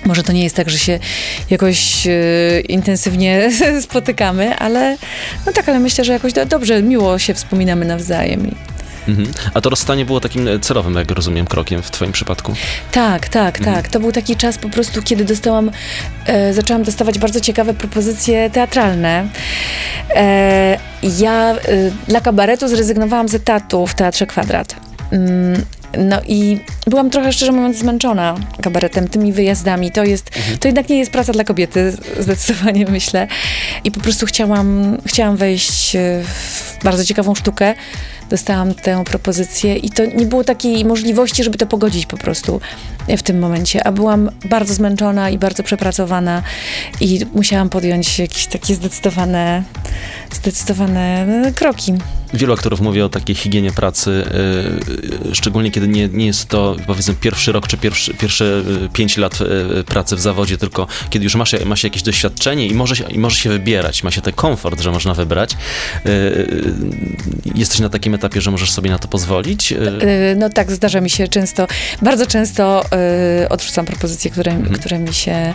może 0.06 0.24
to 0.24 0.34
nie 0.34 0.44
jest 0.44 0.56
tak, 0.56 0.70
że 0.70 0.80
się 0.80 1.00
jakoś 1.50 2.06
yy, 2.06 2.14
intensywnie 2.70 3.50
spotykamy, 3.88 4.56
ale 4.56 4.98
no 5.46 5.52
tak, 5.54 5.70
ale 5.70 5.80
myślę, 5.80 6.06
że 6.06 6.14
jakoś 6.14 6.34
do, 6.34 6.46
dobrze, 6.46 6.82
miło 6.82 7.20
się 7.20 7.34
wspominamy 7.34 7.86
nawzajem. 7.86 8.56
Mhm. 9.08 9.32
A 9.54 9.62
to 9.62 9.70
rozstanie 9.70 10.06
było 10.06 10.20
takim 10.20 10.48
e, 10.48 10.60
celowym, 10.60 10.96
jak 10.96 11.12
rozumiem, 11.12 11.46
krokiem 11.46 11.82
w 11.82 11.92
twoim 11.92 12.12
przypadku. 12.12 12.54
Tak, 12.92 13.30
tak, 13.30 13.58
Mhm. 13.60 13.76
tak. 13.76 13.88
To 13.92 14.00
był 14.00 14.12
taki 14.12 14.36
czas 14.36 14.58
po 14.58 14.70
prostu, 14.70 15.02
kiedy 15.02 15.26
dostałam, 15.26 15.72
e, 16.26 16.54
zaczęłam 16.54 16.84
dostawać 16.84 17.20
bardzo 17.20 17.42
ciekawe 17.42 17.74
propozycje 17.74 18.50
teatralne. 18.50 19.28
E, 20.16 20.80
ja 21.20 21.52
e, 21.52 21.58
dla 22.08 22.22
kabaretu 22.22 22.68
zrezygnowałam 22.68 23.28
z 23.30 23.34
etatu 23.36 23.88
w 23.88 23.94
Teatrze 23.96 24.26
Kwadrat. 24.28 24.76
Mm, 25.12 25.62
No 25.98 26.22
i 26.28 26.60
byłam 26.88 27.10
trochę, 27.10 27.34
szczerze 27.34 27.52
mówiąc, 27.52 27.78
zmęczona 27.78 28.36
kabaretem, 28.62 29.08
tymi 29.08 29.34
wyjazdami. 29.34 29.92
To 29.92 30.04
jest, 30.04 30.30
to 30.60 30.68
jednak 30.68 30.90
nie 30.90 30.98
jest 31.00 31.12
praca 31.12 31.32
dla 31.34 31.44
kobiety, 31.44 31.98
zdecydowanie 32.20 32.86
myślę. 32.86 33.28
I 33.84 33.92
po 33.92 34.00
prostu 34.00 34.26
chciałam, 34.26 34.98
chciałam 35.06 35.38
wejść 35.38 35.96
e, 35.96 36.00
w 36.24 36.78
bardzo 36.84 37.06
ciekawą 37.06 37.36
sztukę. 37.36 37.76
Dostałam 38.30 38.74
tę 38.74 39.04
propozycję 39.06 39.76
i 39.76 39.90
to 39.90 40.06
nie 40.06 40.26
było 40.26 40.44
takiej 40.44 40.86
możliwości, 40.86 41.44
żeby 41.44 41.58
to 41.58 41.66
pogodzić 41.66 42.06
po 42.06 42.18
prostu 42.18 42.62
w 43.18 43.24
tym 43.24 43.40
momencie. 43.40 43.88
A 43.88 43.92
byłam 43.92 44.30
bardzo 44.50 44.74
zmęczona 44.74 45.30
i 45.30 45.38
bardzo 45.38 45.64
przepracowana 45.64 46.44
i 47.02 47.20
musiałam 47.36 47.70
podjąć 47.70 48.20
jakieś 48.20 48.46
takie 48.48 48.76
zdecydowane, 48.76 49.64
zdecydowane 50.34 51.26
e, 51.48 51.52
kroki. 51.52 51.94
Wielu 52.34 52.54
aktorów 52.54 52.82
mówi 52.82 53.02
o 53.02 53.10
takiej 53.10 53.36
higienie 53.36 53.72
pracy, 53.72 54.24
e, 55.32 55.36
szczególnie 55.36 55.72
kiedy 55.72 55.88
nie, 55.88 56.08
nie 56.08 56.26
jest 56.26 56.46
to 56.50 56.76
powiedzmy 56.88 57.14
pierwszy 57.14 57.52
rok 57.52 57.68
czy 57.68 57.78
pierwszy, 57.78 58.14
pierwsze 58.14 58.64
pięć 58.94 59.18
lat 59.18 59.40
pracy 59.86 60.16
w 60.16 60.22
zawodzie, 60.22 60.58
tylko 60.58 60.88
kiedy 61.10 61.24
już 61.24 61.36
masz, 61.36 61.56
ma 61.66 61.76
się 61.76 61.88
jakieś 61.88 62.04
doświadczenie 62.04 62.68
i 62.68 62.74
może, 62.74 62.96
się, 62.96 63.04
i 63.04 63.20
może 63.20 63.36
się 63.36 63.50
wybierać, 63.50 64.04
ma 64.04 64.12
się 64.12 64.22
ten 64.22 64.34
komfort, 64.34 64.82
że 64.82 64.92
można 64.92 65.14
wybrać. 65.14 65.54
E, 66.06 66.10
Jesteś 67.56 67.80
na 67.80 67.90
takim 67.90 68.14
etapie, 68.14 68.42
że 68.42 68.52
możesz 68.52 68.72
sobie 68.72 68.90
na 68.90 69.00
to 69.00 69.08
pozwolić. 69.08 69.72
E, 69.72 69.76
Y, 70.32 70.36
No 70.38 70.50
tak, 70.50 70.72
zdarza 70.72 71.02
mi 71.02 71.10
się 71.10 71.28
często, 71.28 71.68
bardzo 72.02 72.26
często 72.28 72.84
y, 73.44 73.50
odrzucam 73.50 73.86
propozycje, 73.86 74.32
które, 74.32 74.58
które 74.74 75.00
mi 75.00 75.14
się, 75.14 75.54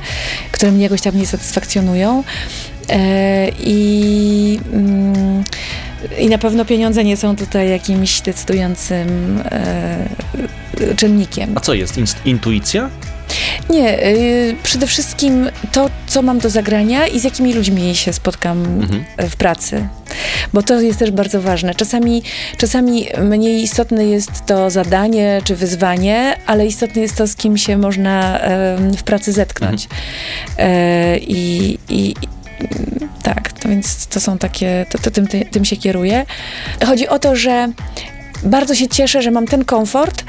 które 0.53 0.73
mnie 0.73 0.83
jakoś 0.83 1.01
tam 1.01 1.17
nie 1.17 1.27
satysfakcjonują. 1.27 2.25
E, 2.89 3.49
I, 3.59 4.61
mm, 4.73 5.45
I 6.19 6.29
na 6.29 6.39
pewno 6.39 6.65
pieniądze 6.65 7.05
nie 7.05 7.17
są 7.17 7.37
tutaj 7.37 7.71
jakimś 7.71 8.21
decydującym 8.21 9.39
e, 9.45 10.07
czynnikiem. 10.97 11.53
A 11.55 11.61
co 11.61 11.75
jest? 11.75 11.99
Intuicja? 12.25 12.91
Nie, 13.71 14.07
y, 14.07 14.57
przede 14.63 14.87
wszystkim 14.87 15.51
to, 15.73 15.91
co 16.07 16.23
mam 16.23 16.39
do 16.39 16.51
zagrania 16.51 17.07
i 17.07 17.21
z 17.21 17.25
jakimi 17.25 17.53
ludźmi 17.55 17.97
się 17.97 18.13
spotkam 18.13 18.65
Mhm. 18.65 19.05
w 19.31 19.37
pracy. 19.37 19.89
Bo 20.53 20.63
to 20.63 20.81
jest 20.81 20.99
też 20.99 21.11
bardzo 21.11 21.43
ważne. 21.43 21.75
Czasami, 21.75 22.23
czasami 22.57 23.07
mniej 23.23 23.63
istotne 23.63 24.05
jest 24.07 24.31
to 24.47 24.71
zadanie 24.71 25.41
czy 25.45 25.57
wyzwanie, 25.57 26.37
ale 26.47 26.67
istotne 26.67 27.03
jest 27.03 27.17
to, 27.17 27.27
z 27.27 27.37
kim 27.37 27.57
się 27.59 27.77
można 27.77 28.41
w 28.99 29.03
pracy 29.03 29.33
zetknąć. 29.33 29.89
E, 30.59 31.19
I, 31.19 31.79
i, 31.89 32.11
i 32.11 32.15
tak, 33.23 33.53
to 33.53 33.69
więc 33.69 34.07
to 34.07 34.21
są 34.21 34.39
takie, 34.39 34.87
to, 34.91 34.99
to 34.99 35.11
tym, 35.11 35.27
ty- 35.27 35.45
tym 35.51 35.65
się 35.65 35.77
kieruję. 35.77 36.27
Chodzi 36.87 37.09
o 37.09 37.19
to, 37.19 37.37
że 37.37 37.69
bardzo 38.43 38.75
się 38.75 38.89
cieszę, 38.89 39.23
że 39.23 39.31
mam 39.31 39.47
ten 39.47 39.65
komfort, 39.65 40.25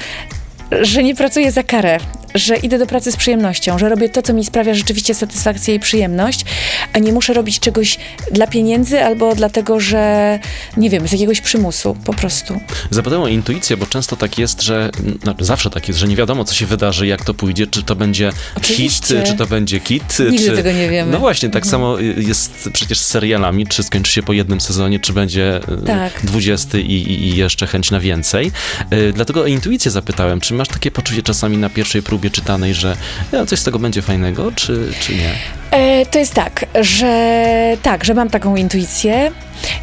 że 0.82 1.04
nie 1.04 1.16
pracuję 1.16 1.52
za 1.52 1.64
karę, 1.64 1.98
że 2.36 2.58
idę 2.58 2.78
do 2.78 2.86
pracy 2.88 3.12
z 3.12 3.16
przyjemnością, 3.18 3.80
że 3.80 3.90
robię 3.90 4.10
to, 4.10 4.22
co 4.22 4.34
mi 4.34 4.46
sprawia 4.46 4.74
rzeczywiście 4.74 5.14
satysfakcję 5.16 5.76
i 5.76 5.80
przyjemność, 5.80 6.46
a 6.94 7.00
nie 7.00 7.14
muszę 7.14 7.34
robić 7.34 7.60
czegoś 7.60 7.98
dla 8.32 8.48
pieniędzy 8.48 9.04
albo 9.04 9.36
dlatego, 9.36 9.80
że 9.80 10.40
nie 10.78 10.90
wiem, 10.90 11.08
z 11.08 11.12
jakiegoś 11.12 11.42
przymusu 11.42 11.98
po 12.06 12.14
prostu. 12.14 12.62
Zapytałem 12.90 13.24
o 13.24 13.28
intuicję, 13.28 13.78
bo 13.78 13.86
często 13.86 14.16
tak 14.16 14.38
jest, 14.38 14.62
że 14.62 14.90
no, 15.26 15.36
zawsze 15.40 15.70
tak 15.70 15.88
jest, 15.88 16.00
że 16.00 16.08
nie 16.08 16.16
wiadomo, 16.16 16.46
co 16.46 16.54
się 16.54 16.66
wydarzy, 16.66 17.08
jak 17.08 17.26
to 17.26 17.34
pójdzie, 17.34 17.68
czy 17.68 17.84
to 17.84 17.96
będzie 17.96 18.32
Oczywiście. 18.56 19.16
hit, 19.16 19.28
czy 19.28 19.34
to 19.34 19.48
będzie 19.48 19.80
kit. 19.80 20.18
Nigdy 20.32 20.50
czy... 20.50 20.56
tego 20.56 20.72
nie 20.72 20.90
wiemy. 20.90 21.12
No 21.12 21.20
właśnie, 21.20 21.50
tak 21.50 21.66
samo 21.66 21.98
jest 22.18 22.70
przecież 22.74 23.00
z 23.00 23.06
serialami, 23.08 23.68
czy 23.68 23.84
skończy 23.84 24.12
się 24.12 24.24
po 24.24 24.34
jednym 24.34 24.62
sezonie, 24.62 25.00
czy 25.00 25.14
będzie 25.14 25.56
e, 25.56 25.86
Tak. 25.86 26.26
20 26.26 26.78
i, 26.78 26.82
i, 26.82 27.28
i 27.28 27.36
jeszcze 27.36 27.68
chęć 27.68 27.92
na 27.92 28.00
więcej. 28.00 28.52
E, 28.90 29.14
Dlatego 29.14 29.42
o 29.42 29.46
intuicję 29.46 29.92
zapytałem, 29.92 30.42
czy 30.42 30.54
masz 30.54 30.68
takie 30.68 30.92
poczucie 30.92 31.24
czasami 31.24 31.58
na 31.58 31.70
pierwszej 31.70 32.04
próbie 32.04 32.21
czytanej, 32.30 32.74
że 32.74 32.96
ja, 33.32 33.46
coś 33.46 33.60
z 33.60 33.64
tego 33.64 33.80
będzie 33.80 34.02
fajnego, 34.02 34.52
czy, 34.52 34.88
czy 35.00 35.16
nie? 35.16 35.32
E, 35.72 36.06
to 36.06 36.20
jest 36.20 36.34
tak, 36.34 36.66
że 36.82 37.78
tak, 37.82 38.04
że 38.04 38.14
mam 38.14 38.30
taką 38.30 38.56
intuicję 38.56 39.32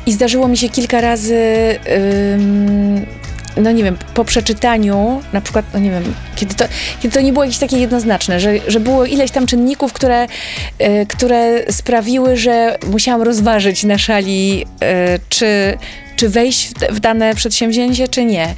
i 0.07 0.13
zdarzyło 0.13 0.49
mi 0.49 0.57
się 0.57 0.69
kilka 0.69 1.01
razy, 1.01 1.37
ym, 2.35 3.07
no 3.57 3.73
nie 3.73 3.85
wiem, 3.85 3.97
po 4.15 4.25
przeczytaniu, 4.25 5.23
na 5.33 5.41
przykład, 5.41 5.65
no 5.75 5.79
nie 5.79 5.91
wiem, 5.91 6.15
kiedy 6.37 6.55
to, 6.55 6.65
kiedy 7.01 7.15
to 7.15 7.21
nie 7.21 7.33
było 7.33 7.45
jakieś 7.45 7.59
takie 7.59 7.79
jednoznaczne, 7.79 8.41
że, 8.41 8.53
że 8.67 8.81
było 8.81 9.05
ileś 9.05 9.31
tam 9.31 9.47
czynników, 9.47 9.93
które, 9.93 10.27
e, 10.79 11.07
które 11.07 11.73
sprawiły, 11.73 12.37
że 12.37 12.79
musiałam 12.87 13.23
rozważyć 13.23 13.85
na 13.85 13.99
szali, 13.99 14.67
e, 14.83 15.19
czy, 15.29 15.79
czy 16.19 16.29
wejść 16.29 16.69
w, 16.69 16.97
w 16.97 17.01
dane 17.01 17.35
przedsięwzięcie, 17.35 18.09
czy 18.09 18.25
nie. 18.25 18.55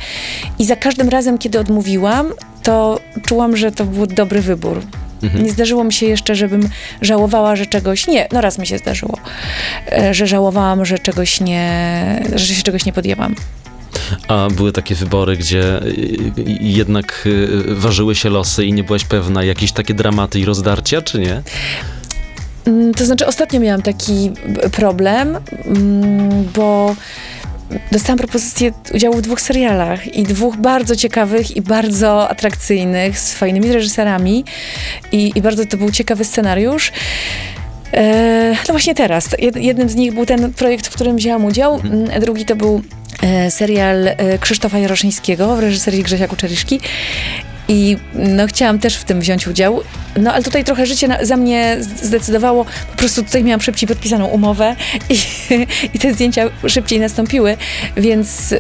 I 0.58 0.64
za 0.64 0.76
każdym 0.76 1.08
razem, 1.08 1.38
kiedy 1.38 1.58
odmówiłam, 1.58 2.32
to 2.62 3.00
czułam, 3.26 3.56
że 3.56 3.72
to 3.72 3.84
był 3.84 4.06
dobry 4.06 4.40
wybór. 4.42 4.82
Mhm. 5.22 5.44
Nie 5.44 5.52
zdarzyło 5.52 5.84
mi 5.84 5.92
się 5.92 6.06
jeszcze, 6.06 6.34
żebym 6.34 6.68
żałowała, 7.02 7.56
że 7.56 7.66
czegoś. 7.66 8.06
Nie, 8.06 8.28
no 8.32 8.40
raz 8.40 8.58
mi 8.58 8.66
się 8.66 8.78
zdarzyło, 8.78 9.18
e, 9.92 10.14
że 10.14 10.26
żałowałam, 10.26 10.84
że 10.84 10.98
czegoś 10.98 11.40
nie. 11.40 12.22
że 12.34 12.54
się 12.54 12.62
czegoś 12.62 12.84
nie 12.84 12.92
podjęłam. 12.92 13.34
A 14.28 14.48
były 14.50 14.72
takie 14.72 14.94
wybory, 14.94 15.36
gdzie 15.36 15.82
y, 15.82 15.86
y, 16.38 16.44
jednak 16.60 17.28
ważyły 17.68 18.14
się 18.14 18.30
losy 18.30 18.64
i 18.64 18.72
nie 18.72 18.84
byłaś 18.84 19.04
pewna, 19.04 19.44
jakieś 19.44 19.72
takie 19.72 19.94
dramaty 19.94 20.40
i 20.40 20.44
rozdarcia, 20.44 21.02
czy 21.02 21.18
nie? 21.18 21.42
Mm, 22.66 22.94
To 22.94 23.04
znaczy, 23.04 23.26
ostatnio 23.26 23.60
miałam 23.60 23.82
taki 23.82 24.30
problem, 24.72 25.36
mm, 25.66 26.44
bo 26.54 26.96
dostałam 27.92 28.18
propozycję 28.18 28.72
udziału 28.94 29.16
w 29.16 29.22
dwóch 29.22 29.40
serialach 29.40 30.14
i 30.14 30.22
dwóch 30.22 30.56
bardzo 30.56 30.96
ciekawych 30.96 31.56
i 31.56 31.62
bardzo 31.62 32.28
atrakcyjnych, 32.28 33.18
z 33.18 33.34
fajnymi 33.34 33.72
reżyserami 33.72 34.44
i, 35.12 35.32
i 35.34 35.42
bardzo 35.42 35.66
to 35.66 35.76
był 35.76 35.90
ciekawy 35.90 36.24
scenariusz. 36.24 36.92
E, 37.92 38.56
no 38.68 38.74
właśnie 38.74 38.94
teraz. 38.94 39.28
Jed, 39.38 39.56
jednym 39.56 39.88
z 39.88 39.94
nich 39.94 40.14
był 40.14 40.26
ten 40.26 40.52
projekt, 40.52 40.86
w 40.86 40.90
którym 40.90 41.16
wzięłam 41.16 41.44
udział, 41.44 41.80
mm, 41.80 42.20
drugi 42.20 42.44
to 42.44 42.56
był 42.56 42.82
e, 43.22 43.50
serial 43.50 44.08
e, 44.08 44.38
Krzysztofa 44.38 44.78
Jaroszyńskiego 44.78 45.56
w 45.56 45.58
reżyserii 45.58 46.02
Grzesia 46.02 46.28
Kuczeriszki. 46.28 46.80
I 47.70 47.96
no, 48.14 48.46
chciałam 48.46 48.78
też 48.78 48.96
w 48.96 49.04
tym 49.04 49.20
wziąć 49.20 49.48
udział. 49.48 49.80
No 50.16 50.32
ale 50.32 50.42
tutaj 50.42 50.64
trochę 50.64 50.86
życie 50.86 51.08
na, 51.08 51.24
za 51.24 51.36
mnie 51.36 51.76
zdecydowało. 52.02 52.64
Po 52.64 52.96
prostu 52.96 53.22
tutaj 53.22 53.44
miałam 53.44 53.60
szybciej 53.60 53.88
podpisaną 53.88 54.26
umowę 54.26 54.76
i, 55.10 55.18
i 55.94 55.98
te 55.98 56.14
zdjęcia 56.14 56.50
szybciej 56.66 57.00
nastąpiły, 57.00 57.56
więc 57.96 58.50
yy, 58.50 58.58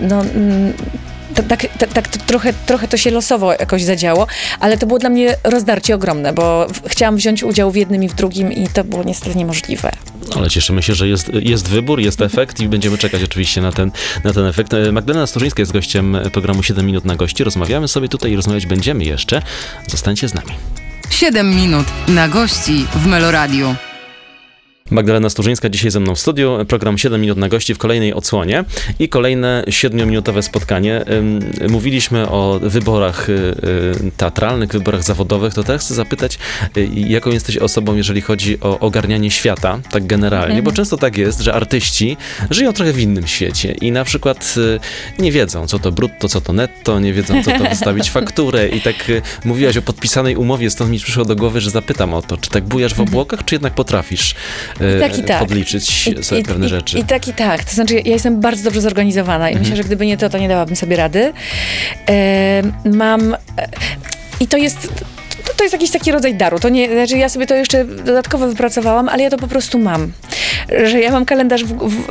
no. 0.00 0.24
ta- 0.24 1.11
Tak, 1.34 1.66
tak, 1.78 1.92
tak 1.92 2.08
to 2.08 2.18
trochę, 2.26 2.52
trochę 2.66 2.88
to 2.88 2.96
się 2.96 3.10
losowo 3.10 3.52
jakoś 3.52 3.82
zadziało, 3.82 4.26
ale 4.60 4.78
to 4.78 4.86
było 4.86 4.98
dla 4.98 5.10
mnie 5.10 5.36
rozdarcie 5.44 5.94
ogromne, 5.94 6.32
bo 6.32 6.66
chciałam 6.86 7.16
wziąć 7.16 7.42
udział 7.42 7.70
w 7.70 7.76
jednym 7.76 8.02
i 8.02 8.08
w 8.08 8.14
drugim 8.14 8.52
i 8.52 8.68
to 8.68 8.84
było 8.84 9.02
niestety 9.04 9.38
niemożliwe. 9.38 9.92
Ale 10.36 10.50
cieszymy 10.50 10.82
się, 10.82 10.94
że 10.94 11.08
jest, 11.08 11.30
jest 11.34 11.68
wybór, 11.68 12.00
jest 12.00 12.20
efekt 12.20 12.60
i 12.60 12.68
będziemy 12.68 12.98
czekać 12.98 13.22
oczywiście 13.22 13.60
na 13.60 13.72
ten, 13.72 13.90
na 14.24 14.32
ten 14.32 14.46
efekt. 14.46 14.72
Magdalena 14.92 15.26
Sturzyńska 15.26 15.62
jest 15.62 15.72
gościem 15.72 16.18
programu 16.32 16.62
7 16.62 16.86
minut 16.86 17.04
na 17.04 17.16
gości. 17.16 17.44
Rozmawiamy 17.44 17.88
sobie 17.88 18.08
tutaj 18.08 18.32
i 18.32 18.36
rozmawiać 18.36 18.66
będziemy 18.66 19.04
jeszcze. 19.04 19.42
Zostańcie 19.86 20.28
z 20.28 20.34
nami. 20.34 20.52
7 21.10 21.56
minut 21.56 21.86
na 22.08 22.28
gości 22.28 22.86
w 22.94 23.06
Meloradiu. 23.06 23.74
Magdalena 24.92 25.30
Sturzyńska 25.30 25.68
dzisiaj 25.68 25.90
ze 25.90 26.00
mną 26.00 26.14
w 26.14 26.18
studiu. 26.18 26.58
Program 26.68 26.98
7 26.98 27.20
minut 27.20 27.38
na 27.38 27.48
gości 27.48 27.74
w 27.74 27.78
kolejnej 27.78 28.14
odsłonie 28.14 28.64
i 28.98 29.08
kolejne 29.08 29.64
7-minutowe 29.68 30.42
spotkanie. 30.42 31.04
Mówiliśmy 31.68 32.28
o 32.28 32.60
wyborach 32.62 33.28
y, 33.28 33.32
y, 33.32 34.10
teatralnych, 34.16 34.72
wyborach 34.72 35.02
zawodowych. 35.02 35.54
To 35.54 35.64
teraz 35.64 35.82
chcę 35.84 35.94
zapytać, 35.94 36.38
y, 36.76 36.88
jaką 36.94 37.30
jesteś 37.30 37.56
osobą, 37.56 37.94
jeżeli 37.94 38.20
chodzi 38.20 38.60
o 38.60 38.78
ogarnianie 38.78 39.30
świata, 39.30 39.78
tak 39.90 40.06
generalnie, 40.06 40.62
bo 40.62 40.72
często 40.72 40.96
tak 40.96 41.16
jest, 41.16 41.40
że 41.40 41.54
artyści 41.54 42.16
żyją 42.50 42.72
trochę 42.72 42.92
w 42.92 43.00
innym 43.00 43.26
świecie 43.26 43.72
i 43.80 43.92
na 43.92 44.04
przykład 44.04 44.54
nie 45.18 45.32
wiedzą, 45.32 45.66
co 45.66 45.78
to 45.78 45.92
brutto, 45.92 46.28
co 46.28 46.40
to 46.40 46.52
netto, 46.52 47.00
nie 47.00 47.12
wiedzą, 47.12 47.42
co 47.42 47.58
to 47.58 47.64
wystawić 47.64 48.10
fakturę 48.20 48.68
i 48.68 48.80
tak 48.80 48.94
mówiłaś 49.44 49.76
o 49.76 49.82
podpisanej 49.82 50.36
umowie, 50.36 50.70
stąd 50.70 50.90
mi 50.90 50.98
przyszło 50.98 51.24
do 51.24 51.36
głowy, 51.36 51.60
że 51.60 51.70
zapytam 51.70 52.14
o 52.14 52.22
to, 52.22 52.36
czy 52.36 52.50
tak 52.50 52.64
bujasz 52.64 52.94
w 52.94 53.00
obłokach, 53.00 53.44
czy 53.44 53.54
jednak 53.54 53.74
potrafisz 53.74 54.34
I 54.96 55.00
tak, 55.00 55.18
i 55.18 55.22
tak. 55.22 55.38
podliczyć 55.38 56.10
sobie 56.26 56.42
pewne 56.42 56.66
i, 56.66 56.68
rzeczy? 56.68 56.98
I, 56.98 57.04
tak, 57.04 57.28
i 57.28 57.32
tak. 57.32 57.64
To 57.64 57.74
znaczy, 57.74 57.94
ja 57.94 58.12
jestem 58.12 58.40
bardzo 58.40 58.64
dobrze 58.64 58.80
zorganizowana 58.80 59.50
i 59.50 59.56
myślę, 59.56 59.76
że 59.76 59.84
gdyby 59.84 60.06
nie 60.06 60.16
to, 60.16 60.28
to 60.28 60.38
nie 60.38 60.48
dałabym 60.48 60.76
sobie 60.76 60.96
rady. 60.96 61.32
Mam... 62.84 63.34
E, 63.34 63.36
I 64.40 64.46
to 64.46 64.56
jest... 64.56 65.04
To, 65.56 65.64
jest 65.64 65.72
jakiś 65.72 65.90
taki 65.90 66.12
rodzaj 66.12 66.34
daru. 66.34 66.58
To 66.58 66.68
nie, 66.68 66.88
znaczy 66.88 67.18
ja 67.18 67.28
sobie 67.28 67.46
to 67.46 67.54
jeszcze 67.54 67.84
dodatkowo 67.84 68.48
wypracowałam, 68.48 69.08
ale 69.08 69.22
ja 69.22 69.30
to 69.30 69.36
po 69.38 69.48
prostu 69.48 69.78
mam. 69.78 70.12
Że 70.84 71.00
ja 71.00 71.10
mam 71.10 71.24
kalendarz 71.24 71.64
w, 71.64 71.88
w, 71.88 72.06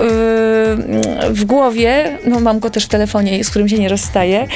w 1.30 1.46
głowie, 1.46 2.18
no 2.26 2.40
mam 2.40 2.60
go 2.60 2.70
też 2.70 2.86
w 2.86 2.88
telefonie, 2.88 3.44
z 3.44 3.50
którym 3.50 3.70
się 3.70 3.80
nie 3.80 3.90
rozstaję, 3.90 4.48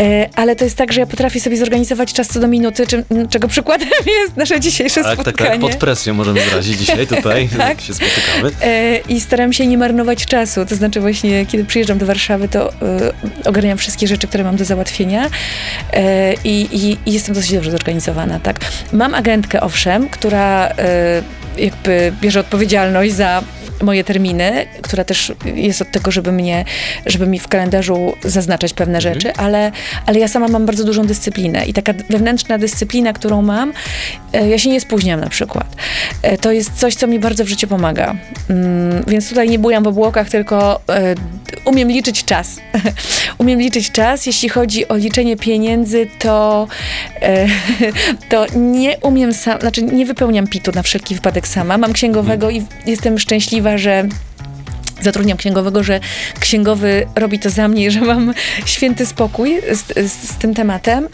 e, 0.00 0.28
ale 0.36 0.56
to 0.56 0.64
jest 0.64 0.76
tak, 0.76 0.92
że 0.92 1.00
ja 1.00 1.06
potrafię 1.06 1.40
sobie 1.40 1.56
zorganizować 1.56 2.12
czas 2.12 2.28
co 2.28 2.40
do 2.40 2.48
minuty, 2.48 2.86
czym, 2.86 3.04
czego 3.30 3.48
przykładem 3.48 3.88
jest 4.22 4.36
nasze 4.36 4.60
dzisiejsze 4.60 5.02
tak, 5.02 5.14
spotkanie. 5.14 5.36
tak, 5.36 5.48
tak, 5.48 5.60
pod 5.60 5.76
presją 5.76 6.14
możemy 6.14 6.40
wyrazić 6.40 6.78
dzisiaj 6.78 7.06
tutaj, 7.16 7.48
Tak. 7.58 7.80
się 7.80 7.94
spotykamy. 7.94 8.50
E, 8.62 8.96
I 9.08 9.20
staram 9.20 9.52
się 9.52 9.66
nie 9.66 9.78
marnować 9.78 10.26
czasu. 10.26 10.66
To 10.66 10.74
znaczy 10.74 11.00
właśnie, 11.00 11.46
kiedy 11.46 11.64
przyjeżdżam 11.64 11.98
do 11.98 12.06
Warszawy, 12.06 12.48
to 12.48 12.72
e, 12.72 12.74
ogarniam 13.44 13.78
wszystkie 13.78 14.06
rzeczy, 14.06 14.26
które 14.26 14.44
mam 14.44 14.56
do 14.56 14.64
załatwienia 14.64 15.30
i, 16.44 16.68
i, 16.72 17.10
i 17.10 17.12
jestem 17.12 17.34
dosyć 17.34 17.52
dobrze 17.52 17.70
zorganizowana, 17.70 18.19
tak. 18.42 18.56
Mam 18.92 19.14
agentkę, 19.14 19.60
owszem, 19.60 20.08
która 20.08 20.66
e, 20.68 21.22
jakby 21.58 22.12
bierze 22.20 22.40
odpowiedzialność 22.40 23.12
za 23.14 23.42
moje 23.82 24.04
terminy, 24.04 24.66
która 24.82 25.04
też 25.04 25.32
jest 25.54 25.82
od 25.82 25.90
tego, 25.90 26.10
żeby 26.10 26.32
mnie, 26.32 26.64
żeby 27.06 27.26
mi 27.26 27.38
w 27.38 27.48
kalendarzu 27.48 28.12
zaznaczać 28.24 28.72
pewne 28.72 29.00
rzeczy, 29.00 29.32
ale, 29.34 29.72
ale 30.06 30.18
ja 30.18 30.28
sama 30.28 30.48
mam 30.48 30.66
bardzo 30.66 30.84
dużą 30.84 31.06
dyscyplinę 31.06 31.66
i 31.66 31.72
taka 31.72 31.92
wewnętrzna 32.10 32.58
dyscyplina, 32.58 33.12
którą 33.12 33.42
mam, 33.42 33.72
e, 34.32 34.48
ja 34.48 34.58
się 34.58 34.70
nie 34.70 34.80
spóźniam 34.80 35.20
na 35.20 35.28
przykład. 35.28 35.66
E, 36.22 36.38
To 36.38 36.52
jest 36.52 36.72
coś, 36.74 36.94
co 36.94 37.06
mi 37.06 37.18
bardzo 37.18 37.44
w 37.44 37.48
życiu 37.48 37.68
pomaga. 37.68 38.14
Mm, 38.50 39.04
Więc 39.06 39.28
tutaj 39.28 39.48
nie 39.48 39.58
bujam 39.58 39.84
w 39.84 39.86
obłokach, 39.86 40.30
tylko 40.30 40.80
e, 40.88 41.14
umiem 41.64 41.88
liczyć 41.88 42.24
czas. 42.24 42.56
umiem 43.38 43.60
liczyć 43.60 43.90
czas. 43.90 44.26
Jeśli 44.26 44.48
chodzi 44.48 44.88
o 44.88 44.96
liczenie 44.96 45.36
pieniędzy, 45.36 46.06
to, 46.18 46.68
to 48.30 48.46
nie 48.56 48.96
umiem 48.98 49.32
sam, 49.32 49.60
znaczy 49.60 49.82
nie 49.82 50.06
wypełniam 50.06 50.46
PIT-u 50.46 50.72
na 50.74 50.82
wszelki 50.82 51.14
wypadek 51.14 51.48
sama. 51.48 51.78
Mam 51.78 51.92
księgowego 51.92 52.50
i 52.50 52.62
jestem 52.86 53.18
szczęśliwa, 53.18 53.69
że 53.78 54.08
zatrudniam 55.00 55.38
księgowego, 55.38 55.82
że 55.82 56.00
księgowy 56.40 57.06
robi 57.16 57.38
to 57.38 57.50
za 57.50 57.68
mnie, 57.68 57.90
że 57.94 58.00
mam 58.00 58.34
święty 58.64 59.06
spokój 59.06 59.60
z, 59.72 60.10
z, 60.10 60.30
z 60.30 60.36
tym 60.36 60.54
tematem. 60.54 61.08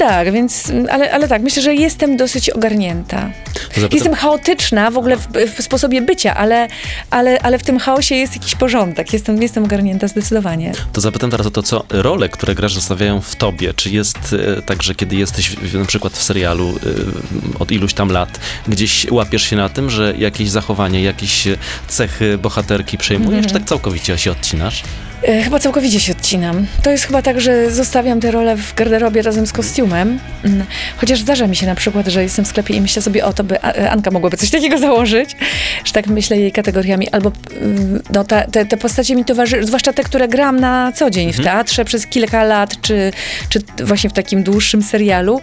Tak, 0.00 0.32
więc, 0.32 0.72
ale, 0.90 1.12
ale 1.12 1.28
tak, 1.28 1.42
myślę, 1.42 1.62
że 1.62 1.74
jestem 1.74 2.16
dosyć 2.16 2.50
ogarnięta. 2.50 3.30
Zapytam- 3.76 3.88
Jestem 3.92 4.14
chaotyczna 4.14 4.90
w 4.90 4.98
ogóle 4.98 5.16
w, 5.16 5.26
w 5.56 5.62
sposobie 5.62 6.02
bycia, 6.02 6.34
ale, 6.34 6.68
ale, 7.10 7.42
ale 7.42 7.58
w 7.58 7.62
tym 7.62 7.78
chaosie 7.78 8.14
jest 8.14 8.34
jakiś 8.36 8.54
porządek. 8.54 9.12
Jestem, 9.12 9.42
jestem 9.42 9.64
ogarnięta 9.64 10.08
zdecydowanie. 10.08 10.72
To 10.92 11.00
zapytam 11.00 11.30
teraz 11.30 11.46
o 11.46 11.50
to, 11.50 11.62
co 11.62 11.84
role, 11.90 12.28
które 12.28 12.54
grasz, 12.54 12.74
zostawiają 12.74 13.20
w 13.20 13.36
tobie. 13.36 13.74
Czy 13.74 13.90
jest 13.90 14.18
e, 14.58 14.62
tak, 14.62 14.82
że 14.82 14.94
kiedy 14.94 15.16
jesteś 15.16 15.50
w, 15.50 15.74
na 15.78 15.84
przykład 15.84 16.12
w 16.12 16.22
serialu 16.22 16.68
e, 16.68 17.58
od 17.58 17.70
iluś 17.72 17.94
tam 17.94 18.10
lat, 18.12 18.40
gdzieś 18.68 19.06
łapiesz 19.10 19.42
się 19.42 19.56
na 19.56 19.68
tym, 19.68 19.90
że 19.90 20.14
jakieś 20.18 20.50
zachowanie, 20.50 21.02
jakieś 21.02 21.48
cechy 21.88 22.38
bohaterki 22.38 22.98
przejmujesz, 22.98 23.34
Mhm. 23.38 23.48
czy 23.48 23.54
tak 23.60 23.68
całkowicie 23.68 24.18
się 24.18 24.30
odcinasz? 24.30 24.82
E, 25.22 25.42
Chyba 25.42 25.58
całkowicie 25.58 26.00
się 26.00 26.12
odcinam. 26.12 26.66
To 26.82 26.90
jest 26.90 27.04
chyba 27.04 27.22
tak, 27.22 27.40
że 27.40 27.70
zostawiam 27.70 28.20
tę 28.20 28.30
rolę 28.30 28.56
w 28.56 28.74
garderobie 28.74 29.22
razem 29.22 29.46
z 29.46 29.52
kostiumem. 29.52 30.18
Mm, 30.44 30.64
Chociaż 30.96 31.20
zdarza 31.20 31.46
mi 31.46 31.56
się 31.56 31.66
na 31.66 31.74
przykład, 31.74 32.06
że 32.06 32.22
jestem 32.22 32.44
w 32.44 32.48
sklepie 32.48 32.74
i 32.74 32.80
myślę 32.80 33.02
sobie 33.02 33.24
o 33.24 33.32
to, 33.32 33.44
by 33.44 33.62
e, 33.62 33.90
Anka 33.90 34.10
mogłaby 34.10 34.36
coś 34.36 34.50
takiego 34.50 34.78
założyć, 34.88 35.36
że 35.84 35.92
tak 35.92 36.06
myślę 36.06 36.38
jej 36.38 36.52
kategoriami. 36.52 37.08
Albo 37.08 37.32
mm, 37.60 38.02
no, 38.12 38.24
ta, 38.24 38.42
te, 38.42 38.66
te 38.66 38.76
postacie 38.76 39.16
mi 39.16 39.24
towarzyszą, 39.24 39.66
zwłaszcza 39.66 39.92
te, 39.92 40.04
które 40.04 40.28
gram 40.28 40.60
na 40.60 40.92
co 40.92 41.10
dzień 41.10 41.32
w 41.32 41.44
teatrze 41.44 41.84
przez 41.84 42.06
kilka 42.06 42.44
lat, 42.44 42.80
czy, 42.80 43.12
czy 43.48 43.60
właśnie 43.84 44.10
w 44.10 44.12
takim 44.12 44.42
dłuższym 44.42 44.82
serialu, 44.82 45.40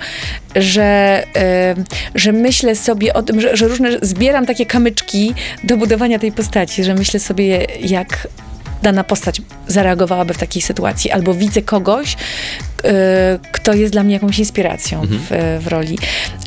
że, 0.55 1.23
e, 1.35 1.75
że 2.15 2.31
myślę 2.31 2.75
sobie 2.75 3.13
o 3.13 3.23
tym, 3.23 3.41
że, 3.41 3.57
że 3.57 3.67
różne, 3.67 3.89
zbieram 4.01 4.45
takie 4.45 4.65
kamyczki 4.65 5.33
do 5.63 5.77
budowania 5.77 6.19
tej 6.19 6.31
postaci, 6.31 6.83
że 6.83 6.93
myślę 6.93 7.19
sobie, 7.19 7.67
jak 7.81 8.27
dana 8.83 9.03
postać 9.03 9.41
zareagowałaby 9.67 10.33
w 10.33 10.37
takiej 10.37 10.61
sytuacji, 10.61 11.11
albo 11.11 11.33
widzę 11.33 11.61
kogoś, 11.61 12.17
kto 13.51 13.73
jest 13.73 13.93
dla 13.93 14.03
mnie 14.03 14.13
jakąś 14.13 14.39
inspiracją 14.39 15.01
w, 15.09 15.57
w 15.63 15.67
roli. 15.67 15.97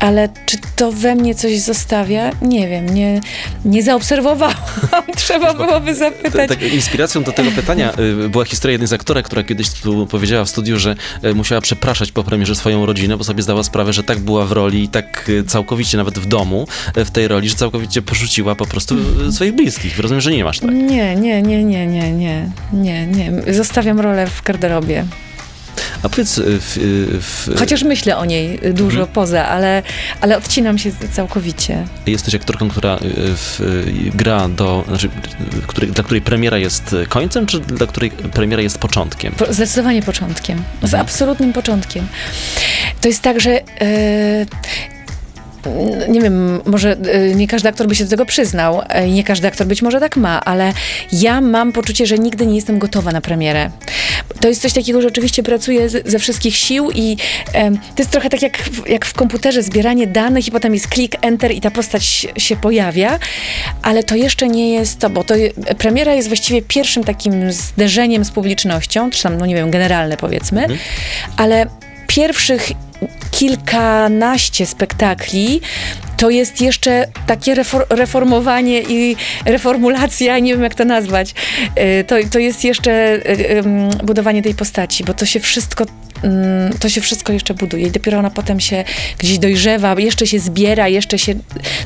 Ale 0.00 0.28
czy 0.46 0.56
to 0.76 0.92
we 0.92 1.14
mnie 1.14 1.34
coś 1.34 1.58
zostawia? 1.58 2.30
Nie 2.42 2.68
wiem, 2.68 2.94
nie, 2.94 3.20
nie 3.64 3.82
zaobserwowałam. 3.82 4.54
Trzeba 5.16 5.54
byłoby 5.54 5.86
Ta, 5.86 5.94
zapytać. 5.94 6.48
tak, 6.48 6.62
inspiracją 6.62 7.22
do 7.22 7.32
tego 7.32 7.50
pytania 7.50 7.92
y, 8.24 8.28
była 8.28 8.44
historia 8.44 8.72
jednej 8.72 8.88
z 8.88 8.92
aktorek, 8.92 9.26
która 9.26 9.42
kiedyś 9.42 9.70
tu 9.70 10.06
powiedziała 10.06 10.44
w 10.44 10.48
studiu, 10.48 10.78
że 10.78 10.94
y, 11.24 11.34
musiała 11.34 11.60
przepraszać 11.60 12.12
po 12.12 12.24
premierze 12.24 12.54
swoją 12.54 12.86
rodzinę, 12.86 13.16
bo 13.16 13.24
sobie 13.24 13.42
zdała 13.42 13.62
sprawę, 13.62 13.92
że 13.92 14.02
tak 14.02 14.18
była 14.18 14.46
w 14.46 14.52
roli 14.52 14.82
i 14.84 14.88
tak 14.88 15.28
y, 15.28 15.44
całkowicie 15.44 15.96
nawet 15.98 16.18
w 16.18 16.26
domu 16.26 16.66
w 16.96 17.10
tej 17.10 17.28
roli, 17.28 17.48
że 17.48 17.54
całkowicie 17.54 18.02
porzuciła 18.02 18.54
po 18.54 18.66
prostu 18.66 18.96
y, 19.28 19.32
swoich 19.32 19.52
bliskich. 19.54 19.98
Rozumiem, 19.98 20.20
że 20.20 20.30
nie 20.30 20.44
masz 20.44 20.58
tak. 20.58 20.70
Nie, 20.70 21.16
nie, 21.16 21.42
nie, 21.42 21.64
nie, 21.64 21.86
nie, 21.86 22.12
nie, 22.12 22.50
nie, 22.72 23.06
nie. 23.06 23.54
Zostawiam 23.54 24.00
rolę 24.00 24.26
w 24.26 24.42
garderobie. 24.42 25.04
A 26.02 26.08
powiedz, 26.08 26.38
y, 26.38 26.60
w, 26.60 26.76
y, 26.76 27.06
w, 27.20 27.58
Chociaż 27.58 27.82
myślę 27.82 28.16
o 28.16 28.24
niej 28.24 28.58
dużo 28.72 29.06
poza, 29.06 29.48
ale, 29.48 29.82
ale 30.20 30.36
odcinam 30.36 30.78
się 30.78 30.90
całkowicie. 31.12 31.84
jesteś 32.06 32.34
aktorką, 32.34 32.68
która 32.68 32.96
y, 32.96 32.98
w, 33.36 33.60
y, 33.60 34.10
gra 34.14 34.48
do, 34.48 34.84
znaczy, 34.88 35.08
y, 35.58 35.62
której, 35.66 35.90
dla 35.90 36.04
której 36.04 36.22
premiera 36.22 36.58
jest 36.58 36.92
y, 36.92 37.06
końcem, 37.06 37.46
czy 37.46 37.60
dla 37.60 37.86
której 37.86 38.10
premiera 38.10 38.62
jest 38.62 38.78
początkiem? 38.78 39.32
Po, 39.32 39.52
zdecydowanie 39.52 40.02
początkiem. 40.02 40.62
Z 40.82 40.84
Mhm. 40.84 41.00
absolutnym 41.00 41.52
początkiem. 41.52 42.06
To 43.00 43.08
jest 43.08 43.22
tak, 43.22 43.40
że. 43.40 43.50
e, 43.80 44.46
nie 46.08 46.20
wiem, 46.20 46.60
może 46.66 46.96
nie 47.34 47.48
każdy 47.48 47.68
aktor 47.68 47.88
by 47.88 47.94
się 47.94 48.04
do 48.04 48.10
tego 48.10 48.26
przyznał, 48.26 48.82
nie 49.10 49.24
każdy 49.24 49.48
aktor 49.48 49.66
być 49.66 49.82
może 49.82 50.00
tak 50.00 50.16
ma, 50.16 50.44
ale 50.44 50.72
ja 51.12 51.40
mam 51.40 51.72
poczucie, 51.72 52.06
że 52.06 52.18
nigdy 52.18 52.46
nie 52.46 52.54
jestem 52.56 52.78
gotowa 52.78 53.12
na 53.12 53.20
premierę. 53.20 53.70
To 54.40 54.48
jest 54.48 54.62
coś 54.62 54.72
takiego, 54.72 55.02
że 55.02 55.08
oczywiście 55.08 55.42
pracuję 55.42 55.88
ze 55.88 56.18
wszystkich 56.18 56.56
sił 56.56 56.90
i 56.90 57.16
em, 57.52 57.78
to 57.78 57.94
jest 57.98 58.10
trochę 58.10 58.30
tak 58.30 58.42
jak 58.42 58.58
w, 58.58 58.88
jak 58.88 59.06
w 59.06 59.12
komputerze, 59.12 59.62
zbieranie 59.62 60.06
danych 60.06 60.48
i 60.48 60.50
potem 60.50 60.74
jest 60.74 60.88
klik, 60.88 61.16
enter 61.22 61.52
i 61.52 61.60
ta 61.60 61.70
postać 61.70 62.26
się 62.36 62.56
pojawia, 62.56 63.18
ale 63.82 64.02
to 64.02 64.14
jeszcze 64.14 64.48
nie 64.48 64.74
jest 64.74 64.98
to, 64.98 65.10
bo 65.10 65.24
to 65.24 65.34
premiera 65.78 66.14
jest 66.14 66.28
właściwie 66.28 66.62
pierwszym 66.62 67.04
takim 67.04 67.52
zderzeniem 67.52 68.24
z 68.24 68.30
publicznością, 68.30 69.10
czy 69.10 69.22
tam, 69.22 69.38
no 69.38 69.46
nie 69.46 69.54
wiem, 69.54 69.70
generalne 69.70 70.16
powiedzmy, 70.16 70.66
ale 71.36 71.66
pierwszych 72.06 72.72
kilkanaście 73.30 74.66
spektakli 74.66 75.60
to 76.20 76.30
jest 76.30 76.60
jeszcze 76.60 77.06
takie 77.26 77.54
refor- 77.54 77.86
reformowanie 77.90 78.82
i 78.82 79.16
reformulacja, 79.46 80.38
nie 80.38 80.52
wiem 80.52 80.62
jak 80.62 80.74
to 80.74 80.84
nazwać. 80.84 81.34
Y, 82.00 82.04
To, 82.04 82.16
to 82.30 82.38
jest 82.38 82.64
jeszcze 82.64 82.90
y, 83.30 83.58
ym, 83.58 83.90
budowanie 84.04 84.42
tej 84.42 84.54
postaci, 84.54 85.04
bo 85.04 85.14
to 85.14 85.26
się 85.26 85.40
wszystko 85.40 85.84
to 86.80 86.88
się 86.88 87.00
wszystko 87.00 87.32
jeszcze 87.32 87.54
buduje 87.54 87.86
i 87.86 87.90
dopiero 87.90 88.18
ona 88.18 88.30
potem 88.30 88.60
się 88.60 88.84
gdzieś 89.18 89.38
dojrzewa, 89.38 89.94
jeszcze 89.98 90.26
się 90.26 90.38
zbiera, 90.38 90.88
jeszcze 90.88 91.18
się 91.18 91.34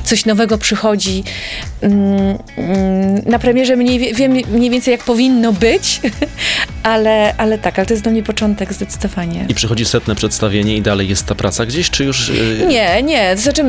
coś 0.03 0.25
nowego 0.25 0.57
przychodzi. 0.57 1.23
Mm, 1.81 2.37
mm, 2.57 3.21
Na 3.25 3.39
premierze 3.39 3.75
mniej, 3.75 3.99
wie- 3.99 4.13
wiem 4.13 4.31
mniej 4.31 4.69
więcej 4.69 4.91
jak 4.91 5.03
powinno 5.03 5.53
być, 5.53 6.01
ale, 6.83 7.35
ale 7.37 7.57
tak, 7.57 7.79
ale 7.79 7.85
to 7.85 7.93
jest 7.93 8.03
dla 8.03 8.11
mnie 8.11 8.23
początek 8.23 8.73
zdecydowanie. 8.73 9.45
I 9.49 9.53
przychodzi 9.55 9.85
setne 9.85 10.15
przedstawienie 10.15 10.77
i 10.77 10.81
dalej 10.81 11.09
jest 11.09 11.25
ta 11.25 11.35
praca 11.35 11.65
gdzieś, 11.65 11.89
czy 11.89 12.03
już... 12.05 12.29
y, 12.29 12.65
Nie, 12.69 13.03
nie, 13.03 13.35
to 13.35 13.41
znaczy 13.41 13.63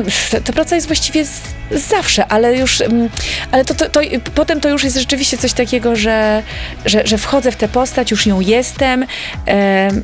ta- 0.45 0.53
praca 0.53 0.75
jest 0.75 0.87
właściwie 0.87 1.25
z, 1.25 1.41
zawsze, 1.71 2.25
ale 2.27 2.57
już, 2.57 2.81
mm, 2.81 3.09
ale 3.51 3.65
to, 3.65 3.73
to, 3.75 3.89
to, 3.89 3.99
potem 4.35 4.59
to 4.61 4.69
już 4.69 4.83
jest 4.83 4.97
rzeczywiście 4.97 5.37
coś 5.37 5.53
takiego, 5.53 5.95
że, 5.95 6.43
że, 6.85 7.07
że 7.07 7.17
wchodzę 7.17 7.51
w 7.51 7.55
tę 7.55 7.67
postać, 7.67 8.11
już 8.11 8.25
nią 8.25 8.39
jestem, 8.41 9.05
em, 9.45 10.03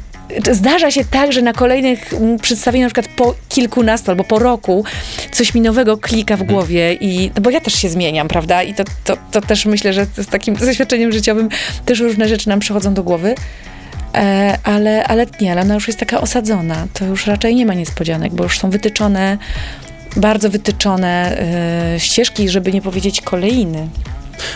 zdarza 0.51 0.91
się 0.91 1.05
tak, 1.05 1.31
że 1.33 1.41
na 1.41 1.53
kolejnych 1.53 2.13
mm, 2.13 2.39
przedstawieniach, 2.39 2.87
na 2.87 2.93
przykład 2.93 3.17
po 3.17 3.35
kilkunastu 3.49 4.11
albo 4.11 4.23
po 4.23 4.39
roku, 4.39 4.85
coś 5.31 5.53
mi 5.53 5.61
nowego 5.61 5.97
klika 5.97 6.37
w 6.37 6.43
głowie 6.43 6.93
i, 6.93 7.31
no 7.35 7.41
bo 7.41 7.49
ja 7.49 7.61
też 7.61 7.73
się 7.73 7.89
zmieniam, 7.89 8.27
prawda? 8.27 8.63
I 8.63 8.73
to, 8.73 8.83
to, 9.03 9.17
to 9.31 9.41
też 9.41 9.65
myślę, 9.65 9.93
że 9.93 10.05
z 10.05 10.27
takim 10.27 10.55
doświadczeniem 10.55 11.11
życiowym 11.11 11.49
też 11.85 11.99
różne 11.99 12.27
rzeczy 12.27 12.49
nam 12.49 12.59
przychodzą 12.59 12.93
do 12.93 13.03
głowy. 13.03 13.35
E, 14.15 14.57
ale, 14.63 15.03
ale 15.03 15.25
nie, 15.41 15.51
ale 15.51 15.61
ona 15.61 15.73
już 15.73 15.87
jest 15.87 15.99
taka 15.99 16.21
osadzona. 16.21 16.87
To 16.93 17.05
już 17.05 17.27
raczej 17.27 17.55
nie 17.55 17.65
ma 17.65 17.73
niespodzianek, 17.73 18.33
bo 18.33 18.43
już 18.43 18.59
są 18.59 18.69
wytyczone, 18.69 19.37
bardzo 20.15 20.49
wytyczone 20.49 21.37
e, 21.95 21.99
ścieżki, 21.99 22.49
żeby 22.49 22.71
nie 22.71 22.81
powiedzieć 22.81 23.21
kolejny. 23.21 23.87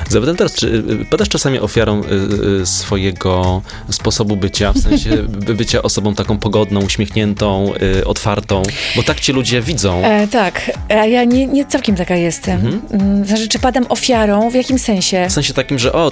Zapytam 0.09 0.35
teraz, 0.35 0.53
czy 0.53 0.83
padasz 1.09 1.29
czasami 1.29 1.59
ofiarą 1.59 2.01
y, 2.03 2.61
y, 2.61 2.65
swojego 2.65 3.61
sposobu 3.89 4.35
bycia, 4.37 4.73
w 4.73 4.77
sensie 4.79 5.09
by- 5.47 5.53
bycia 5.55 5.81
osobą 5.81 6.15
taką 6.15 6.37
pogodną, 6.37 6.81
uśmiechniętą, 6.81 7.73
y, 7.99 8.05
otwartą, 8.05 8.63
bo 8.95 9.03
tak 9.03 9.19
cię 9.19 9.33
ludzie 9.33 9.61
widzą. 9.61 10.03
E, 10.03 10.27
tak, 10.27 10.71
a 10.89 11.05
ja 11.05 11.23
nie, 11.23 11.47
nie 11.47 11.65
całkiem 11.65 11.95
taka 11.95 12.15
jestem. 12.15 12.81
Mm, 12.91 13.25
Znaczy, 13.25 13.47
czy 13.47 13.59
padam 13.59 13.85
ofiarą? 13.89 14.49
W 14.49 14.53
jakim 14.53 14.79
sensie? 14.79 15.25
W 15.29 15.33
sensie 15.33 15.53
takim, 15.53 15.79
że 15.79 15.93
o, 15.93 16.11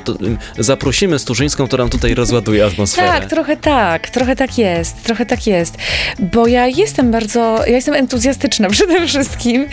zaprosimy 0.59 1.19
Stużyńską, 1.19 1.67
która 1.67 1.83
nam 1.83 1.89
tutaj 1.89 2.15
rozładuje 2.15 2.65
atmosferę. 2.65 3.07
Tak, 3.07 3.29
trochę 3.29 3.57
tak, 3.57 4.09
trochę 4.09 4.35
tak 4.35 4.57
jest, 4.57 5.03
trochę 5.03 5.25
tak 5.25 5.47
jest. 5.47 5.77
Bo 6.19 6.47
ja 6.47 6.67
jestem 6.67 7.11
bardzo, 7.11 7.59
ja 7.65 7.75
jestem 7.75 7.93
entuzjastyczna 7.93 8.69
przede 8.75 9.07
wszystkim 9.07 9.67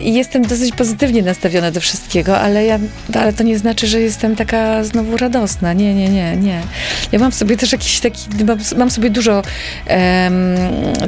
i 0.00 0.14
jestem 0.14 0.42
dosyć 0.42 0.74
pozytywnie 0.74 1.22
nastawiona 1.22 1.70
do 1.70 1.80
wszystkiego, 1.80 2.38
ale 2.38 2.64
ja, 2.64 2.78
ale 3.14 3.32
to 3.32 3.42
nie 3.42 3.58
znaczy, 3.58 3.86
że 3.86 4.00
jestem 4.00 4.36
taka 4.36 4.84
znowu 4.84 5.16
radosna. 5.16 5.72
Nie, 5.72 5.94
nie, 5.94 6.08
nie, 6.08 6.36
nie. 6.36 6.60
Ja 7.12 7.18
mam 7.18 7.30
w 7.30 7.34
sobie 7.34 7.56
też 7.56 7.72
jakiś 7.72 8.00
taki, 8.00 8.44
mam, 8.44 8.58
mam 8.76 8.90
sobie 8.90 9.10
dużo 9.10 9.42
em, 9.86 10.34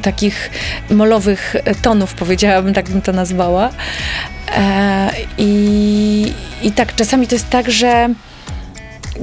takich 0.02 0.50
molowych 0.90 1.56
tonów, 1.82 2.14
powiedziałabym, 2.14 2.74
tak 2.74 2.90
bym 2.90 3.02
to 3.02 3.12
nazwała. 3.12 3.70
E, 4.56 5.10
i, 5.38 6.32
I 6.62 6.72
tak, 6.72 6.94
czasami 6.94 7.26
to 7.26 7.34
jest 7.34 7.50
tak, 7.50 7.70
że 7.70 8.08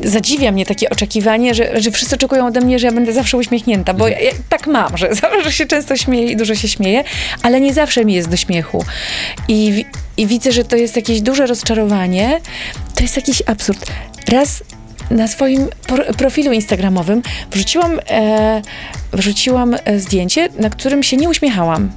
zadziwia 0.03 0.51
mnie 0.51 0.65
takie 0.65 0.89
oczekiwanie, 0.89 1.53
że, 1.53 1.81
że 1.81 1.91
wszyscy 1.91 2.15
oczekują 2.15 2.47
ode 2.47 2.61
mnie, 2.61 2.79
że 2.79 2.87
ja 2.87 2.93
będę 2.93 3.13
zawsze 3.13 3.37
uśmiechnięta, 3.37 3.93
bo 3.93 4.07
ja, 4.07 4.19
ja 4.19 4.31
tak 4.49 4.67
mam, 4.67 4.97
że, 4.97 5.09
że 5.43 5.51
się 5.51 5.65
często 5.65 5.97
śmieję 5.97 6.31
i 6.31 6.35
dużo 6.35 6.55
się 6.55 6.67
śmieję, 6.67 7.03
ale 7.41 7.61
nie 7.61 7.73
zawsze 7.73 8.05
mi 8.05 8.13
jest 8.13 8.29
do 8.29 8.37
śmiechu. 8.37 8.83
I, 9.47 9.85
I 10.17 10.27
widzę, 10.27 10.51
że 10.51 10.63
to 10.63 10.75
jest 10.75 10.95
jakieś 10.95 11.21
duże 11.21 11.45
rozczarowanie. 11.45 12.41
To 12.95 13.03
jest 13.03 13.15
jakiś 13.15 13.43
absurd. 13.45 13.85
Raz 14.31 14.63
na 15.11 15.27
swoim 15.27 15.67
pro- 15.87 16.13
profilu 16.13 16.51
instagramowym 16.51 17.21
wrzuciłam, 17.51 17.99
e, 18.09 18.61
wrzuciłam 19.13 19.75
e, 19.85 19.99
zdjęcie, 19.99 20.49
na 20.59 20.69
którym 20.69 21.03
się 21.03 21.17
nie 21.17 21.29
uśmiechałam. 21.29 21.91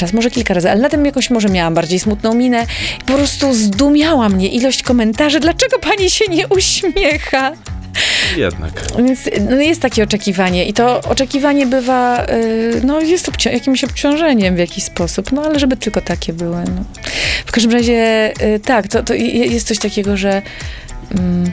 Raz, 0.00 0.12
może 0.12 0.30
kilka 0.30 0.54
razy, 0.54 0.70
ale 0.70 0.80
na 0.80 0.88
tym 0.88 1.04
jakoś 1.06 1.30
może 1.30 1.48
miałam 1.48 1.74
bardziej 1.74 1.98
smutną 1.98 2.34
minę. 2.34 2.66
I 3.00 3.04
po 3.04 3.12
prostu 3.12 3.54
zdumiała 3.54 4.28
mnie 4.28 4.48
ilość 4.48 4.82
komentarzy, 4.82 5.40
dlaczego 5.40 5.78
pani 5.78 6.10
się 6.10 6.24
nie 6.30 6.48
uśmiecha. 6.48 7.52
Jednak. 8.36 8.70
Więc 8.98 9.20
no, 9.50 9.56
jest 9.56 9.80
takie 9.82 10.02
oczekiwanie 10.04 10.64
i 10.66 10.72
to 10.72 11.00
oczekiwanie 11.00 11.66
bywa, 11.66 12.26
y, 12.26 12.80
no 12.84 13.00
jest 13.00 13.30
obci- 13.30 13.52
jakimś 13.52 13.84
obciążeniem 13.84 14.54
w 14.54 14.58
jakiś 14.58 14.84
sposób, 14.84 15.32
no 15.32 15.42
ale 15.42 15.58
żeby 15.58 15.76
tylko 15.76 16.00
takie 16.00 16.32
były. 16.32 16.56
No. 16.56 16.84
W 17.46 17.52
każdym 17.52 17.72
razie 17.72 18.32
y, 18.54 18.60
tak, 18.60 18.88
to, 18.88 19.02
to 19.02 19.14
je- 19.14 19.46
jest 19.46 19.66
coś 19.68 19.78
takiego, 19.78 20.16
że 20.16 20.42
mm, 21.18 21.52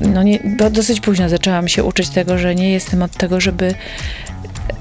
no 0.00 0.22
nie, 0.22 0.38
dosyć 0.70 1.00
późno 1.00 1.28
zaczęłam 1.28 1.68
się 1.68 1.84
uczyć 1.84 2.08
tego, 2.08 2.38
że 2.38 2.54
nie 2.54 2.70
jestem 2.70 3.02
od 3.02 3.16
tego, 3.16 3.40
żeby 3.40 3.74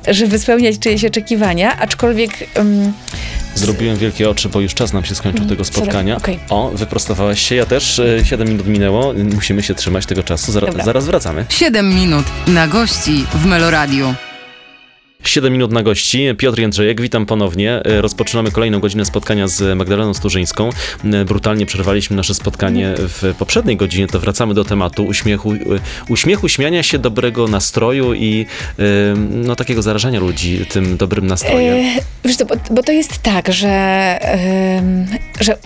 żeby 0.08 0.40
spełniać 0.40 0.80
czyjeś 0.80 1.06
oczekiwania, 1.06 1.78
aczkolwiek 1.80 2.32
ym, 2.58 2.94
Zrobiłem 3.56 3.98
wielkie 3.98 4.30
oczy, 4.30 4.50
bo 4.50 4.60
już 4.62 4.74
czas 4.74 4.94
nam 4.94 5.06
się 5.06 5.16
skończył 5.16 5.46
tego 5.46 5.64
sorry, 5.66 5.78
spotkania. 5.78 6.18
okej. 6.18 6.40
O, 6.50 6.72
wyprostowałaś 6.74 7.42
się, 7.42 7.56
ja 7.56 7.66
też. 7.66 8.00
e, 8.00 8.26
Siedem 8.26 8.48
minut 8.48 8.68
minęło, 8.68 9.14
musimy 9.36 9.64
się 9.64 9.76
trzymać 9.76 10.06
tego 10.06 10.24
czasu. 10.24 10.52
Zara, 10.52 10.84
zaraz 10.86 11.06
wracamy. 11.06 11.46
7 11.50 11.96
minut 11.96 12.26
na 12.48 12.68
gości 12.68 13.26
w 13.34 13.46
Meloradiu. 13.46 14.14
7 15.24 15.54
minut 15.54 15.72
na 15.72 15.84
gości. 15.84 16.28
Piotr 16.38 16.60
Jędrzejek, 16.60 17.02
witam 17.02 17.26
ponownie. 17.26 17.82
E, 17.86 18.02
Rozpoczynamy 18.02 18.52
kolejną 18.52 18.80
godzinę 18.80 19.06
spotkania 19.06 19.48
z 19.48 19.78
Magdaleną 19.78 20.14
Sturzyńską. 20.14 20.70
E, 21.14 21.26
Brutalnie 21.26 21.66
przerwaliśmy 21.66 22.16
nasze 22.16 22.34
spotkanie 22.34 22.94
w 22.98 23.36
poprzedniej 23.40 23.78
godzinie, 23.78 24.08
to 24.08 24.20
wracamy 24.20 24.54
do 24.54 24.66
tematu 24.66 25.06
uśmiechu, 25.06 25.54
e, 25.54 25.58
uśmiechu, 26.10 26.50
śmiania 26.50 26.84
się, 26.84 27.00
dobrego 27.00 27.48
nastroju 27.48 28.14
i 28.14 28.46
no, 29.30 29.56
takiego 29.56 29.82
zarażania 29.82 30.20
ludzi 30.20 30.66
tym 30.66 30.98
dobrym 30.98 31.28
nastrojem. 31.28 31.76
E, 31.76 32.02
wiesz 32.26 32.38
bo, 32.38 32.56
bo 32.72 32.84
to 32.84 32.92
jest 32.92 33.18
tak, 33.18 33.54
że, 33.54 33.70
em, 34.22 35.08
że 35.42 35.58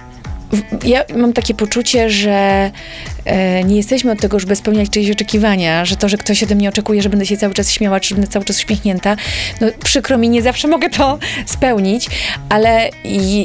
ja 0.85 1.03
mam 1.15 1.33
takie 1.33 1.53
poczucie, 1.53 2.09
że 2.09 2.71
e, 3.25 3.63
nie 3.63 3.77
jesteśmy 3.77 4.11
od 4.11 4.21
tego, 4.21 4.39
żeby 4.39 4.55
spełniać 4.55 4.89
czyjeś 4.89 5.11
oczekiwania, 5.11 5.85
że 5.85 5.95
to, 5.95 6.09
że 6.09 6.17
ktoś 6.17 6.43
ode 6.43 6.55
mnie 6.55 6.69
oczekuje, 6.69 7.01
że 7.01 7.09
będę 7.09 7.25
się 7.25 7.37
cały 7.37 7.53
czas 7.53 7.71
śmiała, 7.71 7.99
czy 7.99 8.15
będę 8.15 8.29
cały 8.29 8.45
czas 8.45 8.57
uśmiechnięta, 8.57 9.15
no 9.61 9.67
przykro 9.83 10.17
mi, 10.17 10.29
nie 10.29 10.41
zawsze 10.41 10.67
mogę 10.67 10.89
to 10.89 11.19
spełnić, 11.45 12.07
ale 12.49 12.89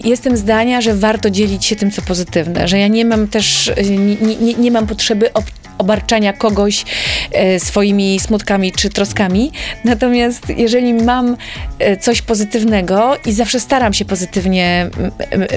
jestem 0.05 0.37
zdania, 0.37 0.81
że 0.81 0.95
warto 0.95 1.31
dzielić 1.31 1.65
się 1.65 1.77
tym, 1.77 1.91
co 1.91 2.03
pozytywne, 2.03 2.69
że 2.69 2.79
ja 2.79 2.89
nie 2.89 3.05
mam 3.05 3.29
też, 3.29 3.73
nie, 4.21 4.37
nie, 4.37 4.55
nie 4.55 4.71
mam 4.71 4.87
potrzeby 4.87 5.33
ob, 5.33 5.45
obarczania 5.79 6.33
kogoś 6.33 6.85
e, 7.33 7.61
swoimi 7.61 8.21
smutkami 8.21 8.73
czy 8.73 8.89
troskami. 8.89 9.53
Natomiast 9.85 10.49
jeżeli 10.57 10.95
mam 10.95 11.37
e, 11.79 11.97
coś 11.97 12.23
pozytywnego 12.23 13.17
i 13.27 13.33
zawsze 13.33 13.61
staram 13.61 13.93
się 13.93 14.05
pozytywnie 14.05 14.91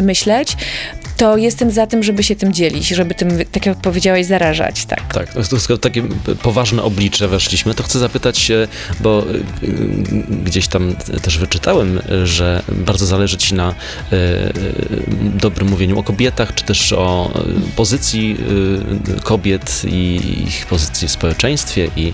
myśleć, 0.02 0.58
to 1.21 1.38
jestem 1.38 1.71
za 1.71 1.88
tym, 1.88 2.03
żeby 2.03 2.23
się 2.23 2.36
tym 2.36 2.53
dzielić, 2.53 2.88
żeby 2.88 3.15
tym, 3.15 3.29
tak 3.51 3.65
jak 3.65 3.77
powiedziałeś, 3.77 4.25
zarażać. 4.25 4.86
Tak. 4.86 5.13
Tak, 5.13 5.27
skoro 5.60 5.77
takie 5.77 6.03
poważne 6.41 6.84
oblicze 6.84 7.27
weszliśmy, 7.27 7.73
to 7.73 7.84
chcę 7.84 7.99
zapytać 7.99 8.38
się, 8.38 8.67
bo 8.99 9.23
y, 9.23 9.67
y, 9.67 9.73
gdzieś 10.43 10.67
tam 10.67 10.95
też 11.21 11.38
wyczytałem, 11.38 12.01
że 12.23 12.63
bardzo 12.71 13.05
zależy 13.05 13.38
ci 13.38 13.55
na 13.55 13.69
y, 13.69 13.75
dobrym 15.21 15.69
mówieniu 15.69 15.99
o 15.99 16.03
kobietach, 16.03 16.53
czy 16.55 16.63
też 16.63 16.93
o 16.93 17.31
pozycji 17.75 18.38
kobiet 19.23 19.81
i 19.86 20.21
ich 20.47 20.65
pozycji 20.65 21.07
w 21.07 21.12
społeczeństwie 21.12 21.88
i 21.95 22.13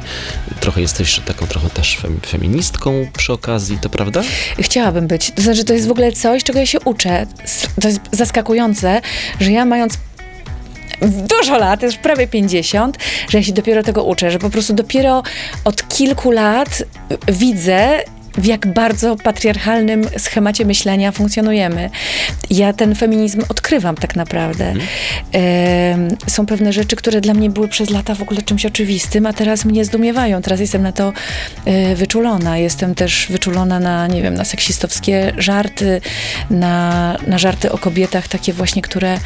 trochę 0.60 0.82
jesteś 0.82 1.20
taką 1.20 1.48
trochę 1.48 1.70
też 1.70 1.98
fem, 1.98 2.20
feministką 2.26 3.08
przy 3.18 3.34
okazji, 3.34 3.78
to 3.82 3.90
prawda? 3.90 4.22
Chciałabym 4.60 5.08
być. 5.08 5.32
To 5.32 5.42
znaczy, 5.42 5.64
to 5.64 5.74
jest 5.74 5.88
w 5.88 5.92
ogóle 5.92 6.12
coś, 6.12 6.44
czego 6.44 6.60
ja 6.60 6.66
się 6.66 6.80
uczę. 6.80 7.28
To 7.82 7.88
jest 7.88 8.02
zaskakujące, 8.12 8.97
że 9.40 9.52
ja 9.52 9.66
mając 9.66 9.94
dużo 11.02 11.58
lat, 11.58 11.84
już 11.84 11.96
prawie 11.96 12.28
50, 12.28 12.98
że 13.30 13.38
ja 13.38 13.44
się 13.44 13.54
dopiero 13.54 13.84
tego 13.84 14.04
uczę, 14.04 14.32
że 14.32 14.40
po 14.40 14.50
prostu 14.50 14.74
dopiero 14.74 15.24
od 15.64 15.88
kilku 15.88 16.32
lat 16.32 16.84
widzę, 17.28 18.00
w 18.38 18.46
jak 18.46 18.68
bardzo 18.68 19.16
patriarchalnym 19.16 20.04
schemacie 20.18 20.66
myślenia 20.66 21.12
funkcjonujemy. 21.12 21.90
Ja 22.50 22.74
ten 22.74 22.96
feminizm 22.96 23.44
odkrywam 23.50 23.96
tak 23.96 24.16
naprawdę. 24.16 24.74
Em, 25.32 26.10
są 26.28 26.46
pewne 26.46 26.74
rzeczy, 26.74 26.96
które 26.96 27.22
dla 27.22 27.34
mnie 27.34 27.50
były 27.50 27.68
przez 27.68 27.90
lata 27.90 28.16
w 28.16 28.22
ogóle 28.22 28.42
czymś 28.42 28.66
oczywistym, 28.66 29.26
a 29.26 29.34
teraz 29.34 29.66
mnie 29.66 29.86
zdumiewają. 29.86 30.42
Teraz 30.42 30.60
jestem 30.60 30.82
na 30.82 30.92
to 30.92 31.14
e, 31.66 31.96
wyczulona. 31.96 32.58
Jestem 32.58 32.96
też 32.96 33.28
wyczulona 33.30 33.80
na, 33.80 34.08
nie 34.08 34.22
wiem, 34.22 34.34
na 34.34 34.46
seksistowskie 34.46 35.34
żarty, 35.38 36.02
na, 36.50 37.18
na 37.28 37.38
żarty 37.38 37.72
o 37.72 37.78
kobietach, 37.78 38.28
takie 38.28 38.54
właśnie, 38.54 38.82
które 38.82 39.18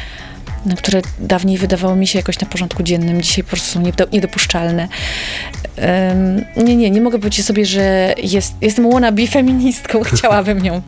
no, 0.66 0.76
które 0.76 1.02
dawniej 1.18 1.58
wydawały 1.58 1.96
mi 1.96 2.06
się 2.06 2.18
jakoś 2.18 2.40
na 2.40 2.46
porządku 2.46 2.82
dziennym, 2.82 3.22
dzisiaj 3.22 3.44
po 3.44 3.50
prostu 3.50 3.72
są 3.72 3.80
niedo, 3.80 4.06
niedopuszczalne. 4.12 4.88
Em, 5.76 6.44
nie, 6.56 6.76
nie, 6.76 6.90
nie 6.90 7.00
mogę 7.00 7.18
powiedzieć 7.18 7.46
sobie, 7.46 7.66
że 7.66 8.14
jest, 8.22 8.54
jestem 8.60 8.90
wannabe 8.92 9.26
feministką, 9.26 10.02
chciałabym 10.12 10.62
nią 10.62 10.82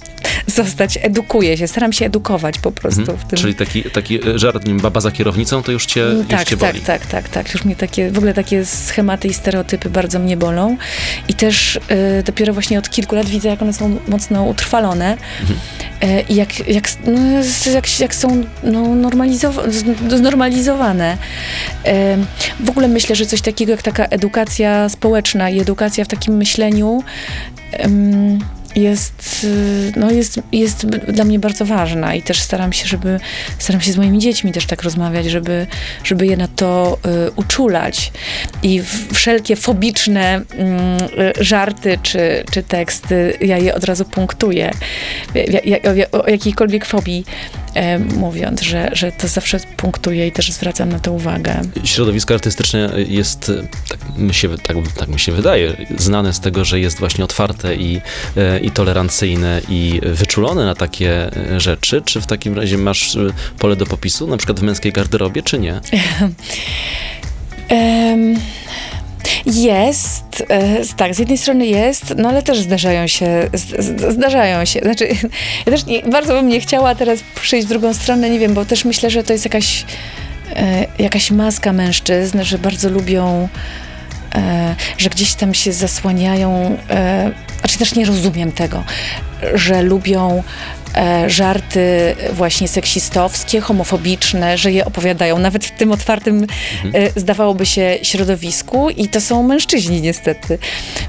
zostać. 0.46 0.98
Edukuję 1.02 1.56
się, 1.56 1.68
staram 1.68 1.92
się 1.92 2.06
edukować 2.06 2.58
po 2.58 2.72
prostu 2.72 3.00
Mhm. 3.00 3.18
w 3.18 3.24
tym. 3.24 3.38
Czyli 3.38 3.54
taki, 3.54 3.82
taki 3.82 4.28
y, 4.28 4.38
żart, 4.38 4.64
wiem, 4.66 4.80
baba 4.80 5.00
za 5.00 5.10
kierownicą, 5.10 5.62
to 5.62 5.72
już 5.72 5.86
cię, 5.86 6.00
już 6.00 6.26
tak, 6.28 6.48
cię 6.48 6.56
tak, 6.56 6.72
boli. 6.72 6.84
tak, 6.84 7.06
tak, 7.06 7.28
tak. 7.28 7.54
Już 7.54 7.64
mnie 7.64 7.76
takie, 7.76 8.10
w 8.10 8.18
ogóle 8.18 8.34
takie 8.34 8.64
schematy 8.66 9.28
i 9.28 9.34
stereotypy 9.34 9.90
bardzo 9.90 10.18
mnie 10.18 10.36
bolą. 10.36 10.76
I 11.28 11.34
też 11.34 11.76
y, 11.76 11.80
dopiero 12.24 12.52
właśnie 12.54 12.78
od 12.78 12.90
kilku 12.90 13.14
lat 13.16 13.26
widzę, 13.26 13.48
jak 13.48 13.62
one 13.62 13.72
są 13.72 13.98
mocno 14.08 14.44
utrwalone 14.44 15.16
Mhm. 15.40 15.58
y, 16.18 16.24
i 16.28 16.34
jak, 16.34 16.68
jak, 16.68 16.84
no, 17.06 17.18
jak, 17.72 18.00
jak 18.00 18.14
są 18.14 18.44
no, 18.62 18.80
normalizowa- 18.82 19.38
z- 19.40 19.43
znormalizowane. 20.08 21.16
W 22.60 22.70
ogóle 22.70 22.88
myślę, 22.88 23.16
że 23.16 23.26
coś 23.26 23.40
takiego 23.40 23.72
jak 23.72 23.82
taka 23.82 24.04
edukacja 24.04 24.88
społeczna 24.88 25.50
i 25.50 25.60
edukacja 25.60 26.04
w 26.04 26.08
takim 26.08 26.36
myśleniu 26.36 27.02
jest, 28.76 29.44
y, 29.44 29.92
no 29.96 30.10
jest, 30.10 30.40
jest 30.52 30.86
dla 30.86 31.24
mnie 31.24 31.38
bardzo 31.38 31.64
ważna 31.64 32.14
i 32.14 32.22
też 32.22 32.40
staram 32.40 32.72
się, 32.72 32.86
żeby, 32.86 33.20
staram 33.58 33.80
się 33.80 33.92
z 33.92 33.96
moimi 33.96 34.18
dziećmi 34.18 34.52
też 34.52 34.66
tak 34.66 34.82
rozmawiać, 34.82 35.26
żeby, 35.26 35.66
żeby 36.04 36.26
je 36.26 36.36
na 36.36 36.48
to 36.48 36.98
y, 37.28 37.30
uczulać. 37.30 38.12
I 38.62 38.82
wszelkie 39.12 39.56
fobiczne 39.56 40.34
mm, 40.34 41.02
y, 41.38 41.44
żarty 41.44 41.98
czy, 42.02 42.44
czy 42.50 42.62
teksty, 42.62 43.38
ja 43.40 43.58
je 43.58 43.74
od 43.74 43.84
razu 43.84 44.04
punktuję. 44.04 44.70
Ja, 45.34 45.60
ja, 45.64 46.10
o 46.10 46.28
jakiejkolwiek 46.28 46.84
fobii 46.84 47.24
e, 47.74 47.98
mówiąc, 47.98 48.62
że, 48.62 48.90
że 48.92 49.12
to 49.12 49.28
zawsze 49.28 49.60
punktuję 49.76 50.26
i 50.26 50.32
też 50.32 50.52
zwracam 50.52 50.88
na 50.88 50.98
to 50.98 51.12
uwagę. 51.12 51.60
Środowisko 51.84 52.34
artystyczne 52.34 52.90
jest, 53.08 53.48
e, 53.48 53.66
tak 53.88 54.18
mi, 54.18 54.34
się, 54.34 54.58
tak, 54.58 54.76
tak 54.96 55.08
mi 55.08 55.20
się 55.20 55.32
wydaje, 55.32 55.76
znane 55.98 56.32
z 56.32 56.40
tego, 56.40 56.64
że 56.64 56.80
jest 56.80 56.98
właśnie 56.98 57.24
otwarte 57.24 57.74
i, 57.74 58.00
i 58.64 58.70
tolerancyjne 58.70 59.60
i 59.68 60.00
wyczulone 60.02 60.64
na 60.64 60.74
takie 60.74 61.36
e, 61.36 61.60
rzeczy. 61.60 62.02
Czy 62.04 62.20
w 62.20 62.26
takim 62.26 62.54
razie 62.54 62.78
masz 62.78 63.16
e, 63.16 63.20
pole 63.58 63.76
do 63.76 63.86
popisu, 63.86 64.26
na 64.26 64.36
przykład 64.36 64.60
w 64.60 64.62
męskiej 64.62 64.92
garderobie, 64.92 65.42
czy 65.42 65.58
nie? 65.58 65.80
Em, 67.68 68.36
Jest, 69.46 70.44
e, 70.48 70.84
tak, 70.96 71.14
z 71.14 71.18
jednej 71.18 71.38
strony 71.38 71.66
jest, 71.66 72.14
no 72.16 72.28
ale 72.28 72.42
też 72.42 72.58
zdarzają 72.58 73.06
się, 73.06 73.50
zdarzają 74.10 74.64
się, 74.64 74.80
znaczy, 74.80 75.08
ja 75.66 75.72
też 75.72 75.86
nie, 75.86 76.02
bardzo 76.02 76.32
bym 76.32 76.48
nie 76.48 76.60
chciała 76.60 76.94
teraz 76.94 77.20
przyjść 77.42 77.66
w 77.66 77.68
drugą 77.68 77.94
stronę, 77.94 78.30
nie 78.30 78.38
wiem, 78.38 78.54
bo 78.54 78.64
też 78.64 78.84
myślę, 78.84 79.10
że 79.10 79.24
to 79.24 79.32
jest 79.32 79.44
jakaś, 79.44 79.84
jakaś 80.98 81.30
maska 81.30 81.72
mężczyzn, 81.72 82.42
że 82.42 82.58
bardzo 82.58 82.90
lubią, 82.90 83.48
że 84.98 85.10
gdzieś 85.10 85.34
tam 85.34 85.54
się 85.54 85.72
zasłaniają, 85.72 86.78
znaczy 87.64 87.78
też 87.78 87.94
nie 87.94 88.04
rozumiem 88.04 88.52
tego, 88.52 88.84
że 89.54 89.82
lubią 89.82 90.42
żarty 91.26 92.14
właśnie 92.32 92.68
seksistowskie, 92.68 93.60
homofobiczne, 93.60 94.58
że 94.58 94.72
je 94.72 94.84
opowiadają 94.84 95.38
nawet 95.38 95.64
w 95.64 95.70
tym 95.70 95.92
otwartym, 95.92 96.46
e, 96.94 97.20
zdawałoby 97.20 97.66
się, 97.66 97.98
środowisku 98.02 98.90
i 98.90 99.08
to 99.08 99.20
są 99.20 99.42
mężczyźni 99.42 100.00
niestety. 100.00 100.58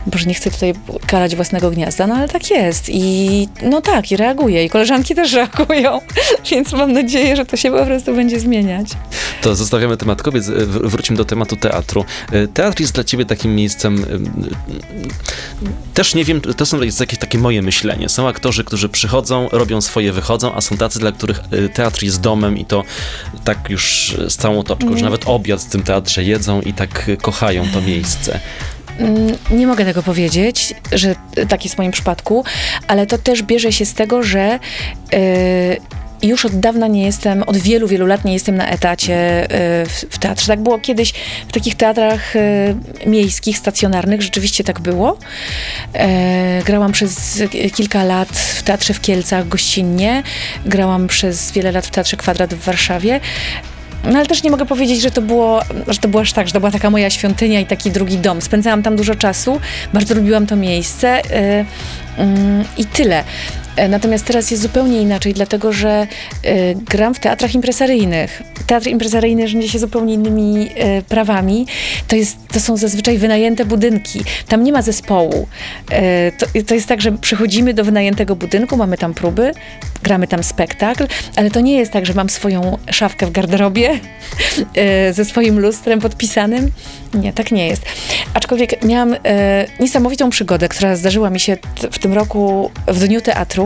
Boże, 0.06 0.26
nie 0.26 0.34
chcę 0.34 0.52
tutaj 0.52 0.74
karać 1.08 1.36
własnego 1.36 1.72
gniazda, 1.72 2.08
no 2.08 2.16
ale 2.16 2.28
tak 2.30 2.52
jest 2.52 2.90
i 2.90 3.48
no 3.64 3.82
tak, 3.82 4.12
i 4.12 4.18
reaguje 4.18 4.66
i 4.66 4.70
koleżanki 4.70 5.16
też 5.16 5.34
reagują, 5.34 6.02
więc 6.52 6.74
mam 6.74 6.94
nadzieję, 6.94 7.36
że 7.36 7.46
to 7.46 7.58
się 7.58 7.72
po 7.72 7.86
prostu 7.86 8.16
będzie 8.16 8.40
zmieniać. 8.40 8.88
To 9.42 9.56
zostawiamy 9.56 9.98
temat 9.98 10.22
kobiet, 10.22 10.46
wrócimy 10.68 11.18
do 11.18 11.26
tematu 11.26 11.56
teatru. 11.56 12.06
E, 12.32 12.48
Teatr 12.48 12.82
jest 12.82 12.94
dla 12.94 13.04
ciebie 13.04 13.26
takim 13.26 13.56
miejscem, 13.56 13.96
e, 13.96 14.06
też 15.94 16.16
nie 16.16 16.26
wiem, 16.26 16.42
to 16.42 16.66
są 16.66 16.82
jest 16.82 17.00
jakieś 17.00 17.20
takie 17.20 17.38
moje 17.38 17.62
myślenie. 17.62 18.10
Są 18.10 18.28
aktorzy, 18.28 18.64
którzy 18.64 18.90
przychodzą, 18.90 19.50
robią 19.52 19.75
swoje, 19.82 20.12
wychodzą, 20.12 20.56
a 20.56 20.62
są 20.62 20.78
tacy, 20.78 21.00
dla 21.00 21.12
których 21.12 21.40
e, 21.40 21.70
teatr 21.70 22.04
jest 22.04 22.22
domem 22.22 22.58
i 22.58 22.66
to 22.66 22.84
tak 23.44 23.70
już 23.70 24.16
z 24.28 24.38
całą 24.38 24.60
otoczką, 24.60 24.98
że 24.98 25.04
nawet 25.06 25.22
obiad 25.26 25.62
w 25.62 25.70
tym 25.70 25.84
teatrze 25.84 26.24
jedzą 26.24 26.62
i 26.62 26.74
tak 26.74 27.10
e, 27.10 27.18
kochają 27.18 27.66
to 27.74 27.82
miejsce. 27.82 28.40
Mm, 29.00 29.38
Nie 29.52 29.68
mogę 29.68 29.86
tego 29.86 30.04
powiedzieć, 30.04 30.74
że 30.92 31.16
tak 31.50 31.64
jest 31.64 31.76
w 31.76 31.78
moim 31.78 31.92
przypadku, 31.92 32.44
ale 32.88 33.06
to 33.08 33.18
też 33.18 33.44
bierze 33.44 33.72
się 33.72 33.86
z 33.86 33.94
tego, 33.94 34.24
że 34.24 34.60
y, 35.14 35.78
już 36.28 36.46
od 36.46 36.60
dawna 36.60 36.88
nie 36.88 37.06
jestem, 37.06 37.44
od 37.44 37.58
wielu, 37.58 37.88
wielu 37.88 38.06
lat 38.06 38.26
nie 38.26 38.34
jestem 38.34 38.58
na 38.58 38.68
etacie 38.68 39.44
y, 39.44 39.86
w, 39.86 40.06
w 40.10 40.18
teatrze. 40.20 40.48
Tak 40.48 40.60
było 40.60 40.80
kiedyś 40.80 41.14
w 41.48 41.52
takich 41.52 41.76
teatrach 41.76 42.36
y, 42.36 42.76
miejskich, 43.06 43.58
stacjonarnych, 43.58 44.22
rzeczywiście 44.22 44.64
tak 44.64 44.80
było. 44.80 45.18
E, 45.94 46.62
grałam 46.66 46.92
przez 46.92 47.44
kilka 47.76 48.04
lat 48.04 48.30
w 48.30 48.64
teatrze 48.64 48.94
w 48.94 49.02
Kielcach 49.02 49.48
gościnnie, 49.48 50.24
grałam 50.66 51.08
przez 51.08 51.52
wiele 51.52 51.72
lat 51.72 51.86
w 51.86 51.92
Teatrze 51.92 52.18
Kwadrat 52.18 52.54
w 52.54 52.64
Warszawie. 52.64 53.20
No 54.04 54.18
ale 54.18 54.26
też 54.26 54.44
nie 54.44 54.52
mogę 54.52 54.66
powiedzieć, 54.66 55.02
że 55.02 55.12
to 55.12 55.22
było, 55.22 55.62
że 55.88 56.00
to 56.00 56.08
było 56.08 56.22
aż 56.22 56.34
tak, 56.34 56.48
że 56.48 56.54
to 56.54 56.60
była 56.60 56.72
taka 56.72 56.90
moja 56.90 57.10
świątynia 57.10 57.60
i 57.60 57.66
taki 57.66 57.92
drugi 57.92 58.18
dom. 58.18 58.42
Spędzałam 58.42 58.84
tam 58.84 58.96
dużo 58.96 59.16
czasu, 59.16 59.60
bardzo 59.94 60.16
lubiłam 60.16 60.48
to 60.48 60.56
miejsce 60.56 61.22
yy, 62.18 62.24
mm, 62.24 62.66
i 62.78 62.86
tyle. 62.86 63.24
E, 63.76 63.90
Natomiast 63.90 64.26
teraz 64.26 64.52
jest 64.52 64.64
zupełnie 64.64 65.02
inaczej, 65.02 65.34
dlatego 65.34 65.74
że 65.74 66.08
y, 66.46 66.76
gram 66.90 67.14
w 67.14 67.20
teatrach 67.20 67.56
impresaryjnych. 67.56 68.42
Teatr 68.68 68.88
impresaryjny 68.88 69.48
rządzi 69.48 69.70
się 69.70 69.80
zupełnie 69.80 70.14
innymi 70.14 70.70
y, 71.00 71.04
prawami. 71.10 71.66
To, 72.08 72.16
jest, 72.16 72.38
to 72.54 72.60
są 72.60 72.78
zazwyczaj 72.78 73.18
wynajęte 73.18 73.66
budynki. 73.66 74.22
Tam 74.48 74.64
nie 74.64 74.72
ma 74.72 74.82
zespołu. 74.82 75.48
E, 75.92 76.32
to, 76.32 76.46
to 76.68 76.74
jest 76.74 76.88
tak, 76.88 77.02
że 77.02 77.12
przychodzimy 77.12 77.74
do 77.74 77.84
wynajętego 77.84 78.36
budynku, 78.36 78.78
mamy 78.78 78.98
tam 78.98 79.14
próby, 79.14 79.52
gramy 80.04 80.28
tam 80.28 80.44
spektakl, 80.44 81.08
ale 81.36 81.52
to 81.52 81.60
nie 81.60 81.78
jest 81.78 81.92
tak, 81.92 82.06
że 82.06 82.14
mam 82.14 82.30
swoją 82.30 82.78
szafkę 82.92 83.26
w 83.26 83.32
garderobie 83.32 83.90
e, 84.76 85.14
ze 85.14 85.26
swoim 85.26 85.60
lustrem 85.60 86.00
podpisanym. 86.00 86.72
Nie, 87.14 87.34
tak 87.34 87.52
nie 87.52 87.68
jest. 87.68 87.86
Aczkolwiek 88.34 88.84
miałam 88.84 89.16
e, 89.26 89.66
niesamowitą 89.80 90.30
przygodę, 90.30 90.70
która 90.70 90.96
zdarzyła 90.96 91.30
mi 91.30 91.40
się 91.40 91.58
w 91.92 92.00
tym 92.00 92.14
roku 92.14 92.72
w 92.88 93.00
Dniu 93.08 93.22
Teatru. 93.22 93.65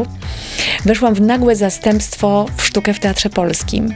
Weszłam 0.86 1.14
w 1.14 1.22
nagłe 1.22 1.56
zastępstwo 1.56 2.46
w 2.58 2.66
sztukę 2.66 2.94
w 2.94 3.00
Teatrze 3.00 3.30
Polskim. 3.30 3.96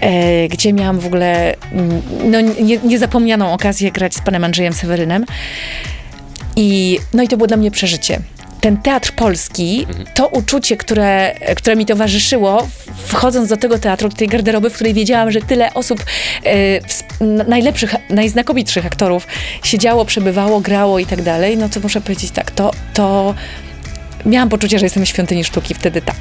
E, 0.00 0.48
gdzie 0.48 0.72
miałam 0.72 0.98
w 0.98 1.06
ogóle 1.06 1.54
mm, 1.72 2.02
no, 2.24 2.40
nie, 2.40 2.78
niezapomnianą 2.78 3.52
okazję 3.52 3.92
grać 3.92 4.14
z 4.14 4.20
panem 4.20 4.44
Andrzejem 4.44 4.72
Sewerynem. 4.72 5.24
I, 6.56 6.98
no 7.14 7.22
i 7.22 7.28
to 7.28 7.36
było 7.36 7.46
dla 7.46 7.56
mnie 7.56 7.70
przeżycie. 7.70 8.20
Ten 8.60 8.76
teatr 8.76 9.12
polski, 9.12 9.86
to 10.14 10.28
uczucie, 10.28 10.76
które, 10.76 11.34
które 11.56 11.76
mi 11.76 11.86
towarzyszyło, 11.86 12.68
wchodząc 13.06 13.48
do 13.48 13.56
tego 13.56 13.78
teatru, 13.78 14.08
do 14.08 14.16
tej 14.16 14.28
garderoby, 14.28 14.70
w 14.70 14.74
której 14.74 14.94
wiedziałam, 14.94 15.30
że 15.30 15.40
tyle 15.40 15.74
osób, 15.74 16.04
e, 16.44 17.44
najlepszych, 17.48 17.94
najznakomitszych 18.10 18.86
aktorów 18.86 19.26
siedziało, 19.62 20.04
przebywało, 20.04 20.60
grało 20.60 20.98
i 20.98 21.06
tak 21.06 21.22
dalej, 21.22 21.56
no 21.56 21.68
to 21.68 21.80
muszę 21.80 22.00
powiedzieć 22.00 22.30
tak, 22.30 22.50
to, 22.50 22.70
to 22.94 23.34
miałam 24.26 24.48
poczucie, 24.48 24.78
że 24.78 24.86
jestem 24.86 25.04
w 25.04 25.08
świątyni 25.08 25.44
sztuki 25.44 25.74
wtedy 25.74 26.02
tak. 26.02 26.16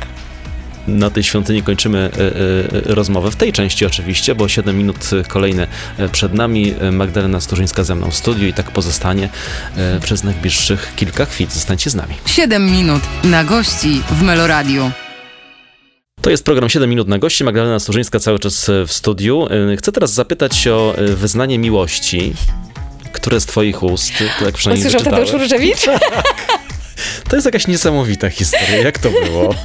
Na 0.87 1.09
tej 1.09 1.23
świątyni 1.23 1.63
kończymy 1.63 1.99
e, 1.99 2.89
e, 2.89 2.93
rozmowę, 2.95 3.31
w 3.31 3.35
tej 3.35 3.53
części 3.53 3.85
oczywiście, 3.85 4.35
bo 4.35 4.47
7 4.47 4.77
minut 4.77 4.97
e, 5.19 5.23
kolejne 5.23 5.67
e, 5.97 6.09
przed 6.09 6.33
nami. 6.33 6.73
E, 6.81 6.91
Magdalena 6.91 7.41
Sturzyńska 7.41 7.83
ze 7.83 7.95
mną 7.95 8.11
w 8.11 8.15
studiu 8.15 8.47
i 8.47 8.53
tak 8.53 8.71
pozostanie 8.71 9.29
e, 9.77 9.99
przez 9.99 10.23
najbliższych 10.23 10.93
kilka 10.95 11.25
chwil. 11.25 11.47
Zostańcie 11.49 11.89
z 11.89 11.95
nami. 11.95 12.13
7 12.25 12.71
minut 12.71 13.01
na 13.23 13.43
gości 13.43 14.01
w 14.11 14.21
Meloradiu. 14.21 14.91
To 16.21 16.29
jest 16.29 16.43
program 16.45 16.69
7 16.69 16.89
minut 16.89 17.07
na 17.07 17.19
gości. 17.19 17.43
Magdalena 17.43 17.79
Sturzyńska 17.79 18.19
cały 18.19 18.39
czas 18.39 18.69
e, 18.69 18.85
w 18.87 18.93
studiu. 18.93 19.47
E, 19.73 19.77
Chcę 19.77 19.91
teraz 19.91 20.13
zapytać 20.13 20.67
o 20.67 20.95
e, 20.97 21.03
wyznanie 21.15 21.59
miłości. 21.59 22.33
Które 23.11 23.39
z 23.41 23.45
twoich 23.45 23.83
ust, 23.83 24.11
tak 24.39 24.55
przynajmniej 24.55 24.87
Usłyszał. 24.87 25.11
Tadeusz 25.11 25.31
Różewicz? 25.31 25.77
To 27.29 27.35
jest 27.35 27.45
jakaś 27.45 27.67
niesamowita 27.67 28.29
historia. 28.29 28.77
Jak 28.77 28.99
to 28.99 29.09
było? 29.09 29.55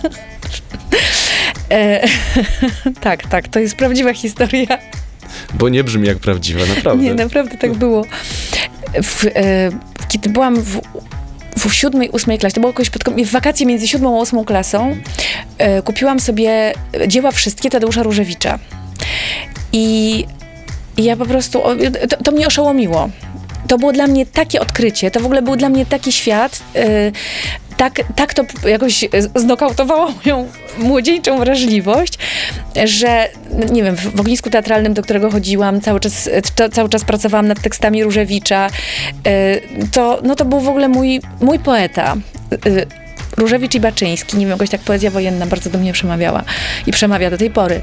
E, 1.71 2.09
tak, 3.01 3.29
tak, 3.29 3.49
to 3.49 3.59
jest 3.59 3.77
prawdziwa 3.77 4.15
historia. 4.15 4.79
Bo 5.55 5.69
nie 5.69 5.85
brzmi 5.85 6.07
jak 6.07 6.19
prawdziwa, 6.19 6.67
naprawdę. 6.67 7.05
Nie, 7.05 7.15
naprawdę 7.15 7.57
tak 7.59 7.75
było. 7.75 8.05
W, 9.03 9.27
e, 9.27 9.71
kiedy 10.09 10.29
byłam 10.29 10.57
w, 10.57 10.81
w 11.59 11.75
siódmej, 11.75 12.09
ósmej 12.09 12.39
klasie, 12.39 12.55
to 12.55 12.61
było 12.61 12.71
jakoś 12.71 12.91
pod, 12.91 13.05
w 13.05 13.31
wakacje 13.31 13.67
między 13.67 13.89
siódmą 13.89 14.19
a 14.19 14.21
ósmą 14.21 14.45
klasą, 14.45 14.97
e, 15.59 15.83
kupiłam 15.83 16.21
sobie 16.21 16.73
dzieła 17.07 17.31
wszystkie 17.31 17.71
Tadeusza 17.71 18.03
Różewicza. 18.03 18.59
I, 19.73 20.27
ja 20.97 21.17
po 21.17 21.27
prostu, 21.27 21.63
to, 22.09 22.17
to 22.17 22.33
mnie 22.33 22.47
oszołomiło. 22.47 23.11
To 23.69 23.79
było 23.79 23.93
dla 23.93 24.07
mnie 24.07 24.27
takie 24.27 24.61
odkrycie, 24.61 25.11
to 25.11 25.21
w 25.21 25.25
ogóle 25.25 25.43
był 25.43 25.57
dla 25.57 25.69
mnie 25.69 25.87
taki 25.87 26.13
świat, 26.13 26.61
e, 26.75 27.13
tak, 27.77 28.01
tak 28.17 28.35
to 28.35 28.69
jakoś 28.69 29.05
znokautowało 29.35 30.13
moją 30.25 30.49
młodzieńczą 30.79 31.39
wrażliwość, 31.39 32.19
że 32.85 33.29
nie 33.73 33.83
wiem, 33.83 33.97
w 33.97 34.21
ognisku 34.21 34.51
teatralnym, 34.51 34.95
do 34.95 35.03
którego 35.03 35.31
chodziłam, 35.31 35.81
cały 35.81 36.01
czas, 36.01 36.31
cały 36.73 36.89
czas 36.89 37.05
pracowałam 37.05 37.49
nad 37.49 37.63
tekstami 37.63 38.05
Różewicza, 38.05 38.71
e, 39.27 39.61
to, 39.93 40.21
no 40.23 40.35
to 40.35 40.45
był 40.45 40.61
w 40.61 40.69
ogóle 40.69 40.89
mój, 40.89 41.21
mój 41.41 41.59
poeta. 41.59 42.17
Różewicz 43.37 43.75
i 43.75 43.81
Baczyński, 43.81 44.37
nie 44.37 44.47
wiem, 44.47 44.51
jakoś 44.51 44.71
tak 44.71 44.81
poezja 44.81 45.11
wojenna 45.11 45.47
bardzo 45.47 45.71
do 45.71 45.79
mnie 45.79 45.93
przemawiała 45.93 46.43
i 46.87 46.93
przemawia 46.93 47.31
do 47.31 47.39
tej 47.39 47.51
pory. 47.51 47.81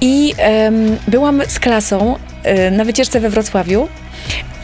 I 0.00 0.34
em, 0.38 0.96
byłam 1.08 1.42
z 1.48 1.58
klasą 1.58 2.16
e, 2.42 2.70
na 2.70 2.84
wycieczce 2.84 3.20
we 3.20 3.30
Wrocławiu. 3.30 3.88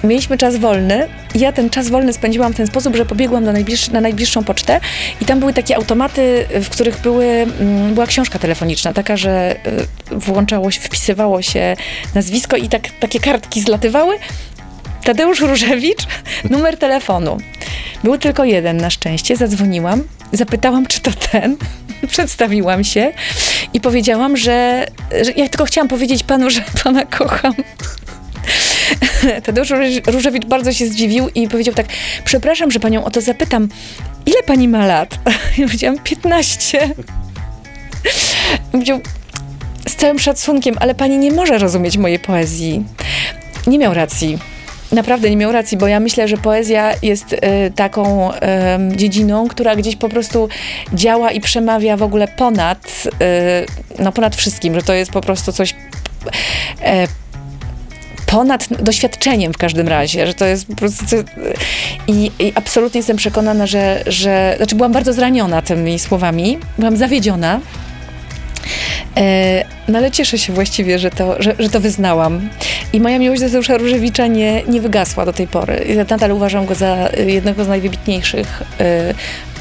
Mieliśmy 0.05 0.39
czas 0.39 0.57
wolny. 0.57 1.09
Ja 1.35 1.53
ten 1.53 1.71
czas 1.71 1.89
wolny 1.89 2.13
spędziłam 2.13 2.53
w 2.53 2.57
ten 2.57 2.67
sposób, 2.67 2.97
że 2.97 3.07
pobiegłam 3.07 3.45
najbliższ- 3.45 3.93
na 3.93 4.01
najbliższą 4.01 4.45
pocztę 4.45 4.81
i 5.21 5.25
tam 5.25 5.41
były 5.41 5.53
takie 5.53 5.77
automaty, 5.77 6.47
w 6.63 6.69
których 6.69 7.01
były, 7.01 7.25
mm, 7.25 7.95
była 7.95 8.07
książka 8.07 8.39
telefoniczna, 8.39 8.93
taka, 8.93 9.17
że 9.17 9.57
y, 10.13 10.17
włączało 10.19 10.71
się, 10.71 10.81
wpisywało 10.81 11.43
się 11.43 11.77
nazwisko 12.15 12.57
i 12.57 12.69
tak, 12.69 12.83
takie 13.01 13.21
kartki 13.21 13.61
zlatywały. 13.61 14.17
Tadeusz 15.05 15.41
Różewicz, 15.41 16.07
numer 16.51 16.77
telefonu. 16.79 17.39
Był 18.05 18.19
tylko 18.19 18.45
jeden 18.45 18.77
na 18.77 18.91
szczęście. 18.91 19.37
Zadzwoniłam, 19.37 20.03
zapytałam, 20.33 20.87
czy 20.87 21.01
to 21.01 21.11
ten. 21.33 21.57
Przedstawiłam 22.11 22.85
się 22.85 23.13
i 23.75 23.81
powiedziałam, 23.81 24.37
że, 24.37 24.87
że 25.23 25.33
ja 25.33 25.49
tylko 25.49 25.65
chciałam 25.65 25.89
powiedzieć 25.89 26.23
panu, 26.23 26.51
że 26.51 26.61
pana 26.85 27.05
kocham. 27.05 27.55
Tadeusz 29.45 29.71
Róż- 29.71 30.13
Różewicz 30.13 30.47
bardzo 30.47 30.73
się 30.73 30.87
zdziwił 30.87 31.29
i 31.35 31.49
powiedział 31.49 31.75
tak, 31.75 31.87
przepraszam, 32.25 32.71
że 32.71 32.81
panią 32.81 33.05
o 33.05 33.11
to 33.11 33.21
zapytam, 33.21 33.69
ile 34.27 34.43
pani 34.43 34.69
ma 34.69 34.87
lat? 34.87 35.19
Ja 35.59 35.67
powiedziałam, 35.67 35.99
15. 35.99 36.91
Powiedział, 38.73 39.01
z 39.89 39.95
całym 39.97 40.19
szacunkiem, 40.19 40.77
ale 40.81 40.95
pani 40.95 41.19
nie 41.19 41.33
może 41.33 41.59
rozumieć 41.59 41.97
mojej 41.97 42.19
poezji. 42.19 42.85
Nie 43.67 43.79
miał 43.79 43.95
racji. 43.95 44.39
Naprawdę 44.93 45.31
nie 45.31 45.37
miał 45.37 45.53
racji, 45.53 45.79
bo 45.79 45.89
ja 45.89 46.01
myślę, 46.01 46.29
że 46.29 46.37
poezja 46.37 46.93
jest 47.03 47.37
e, 47.41 47.71
taką 47.71 48.33
em, 48.33 48.97
dziedziną, 48.97 49.49
która 49.49 49.77
gdzieś 49.77 49.97
po 49.97 50.09
prostu 50.09 50.49
działa 50.95 51.31
i 51.31 51.41
przemawia 51.41 51.97
w 51.97 52.03
ogóle 52.03 52.29
ponad, 52.29 53.09
e, 53.21 53.65
no 53.99 54.13
ponad 54.13 54.37
wszystkim, 54.37 54.75
że 54.75 54.83
to 54.83 54.93
jest 54.93 55.11
po 55.11 55.21
prostu 55.21 55.53
coś 55.53 55.75
e, 56.83 57.07
ponad 58.27 58.69
doświadczeniem 58.83 59.53
w 59.53 59.59
każdym 59.59 59.89
razie, 59.89 60.27
że 60.27 60.35
to 60.35 60.47
jest 60.47 60.67
po 60.67 60.77
prostu... 60.77 61.17
I, 62.07 62.31
i 62.39 62.53
absolutnie 62.55 62.99
jestem 62.99 63.17
przekonana, 63.17 63.67
że, 63.67 64.03
że... 64.07 64.55
Znaczy 64.57 64.77
byłam 64.77 64.93
bardzo 64.93 65.13
zraniona 65.13 65.63
tymi 65.63 65.99
słowami, 65.99 66.59
byłam 66.79 66.97
zawiedziona, 66.97 67.61
no 69.89 69.99
ale 69.99 70.11
cieszę 70.11 70.39
się 70.39 70.53
właściwie, 70.53 70.99
że 70.99 71.11
to, 71.11 71.43
że, 71.43 71.55
że 71.59 71.69
to 71.69 71.81
wyznałam. 71.81 72.49
I 72.93 73.01
moja 73.01 73.19
miłość 73.19 73.41
do 73.41 73.47
Tadeusza 73.47 73.79
Różewicza 73.79 74.27
nie, 74.27 74.63
nie 74.63 74.81
wygasła 74.81 75.25
do 75.25 75.33
tej 75.33 75.47
pory. 75.47 76.05
Nadal 76.11 76.33
uważam 76.33 76.67
go 76.67 76.75
za 76.75 76.87
e, 76.87 77.31
jednego 77.31 77.65
z 77.65 77.69
najwybitniejszych 77.69 78.63
e, 78.81 79.15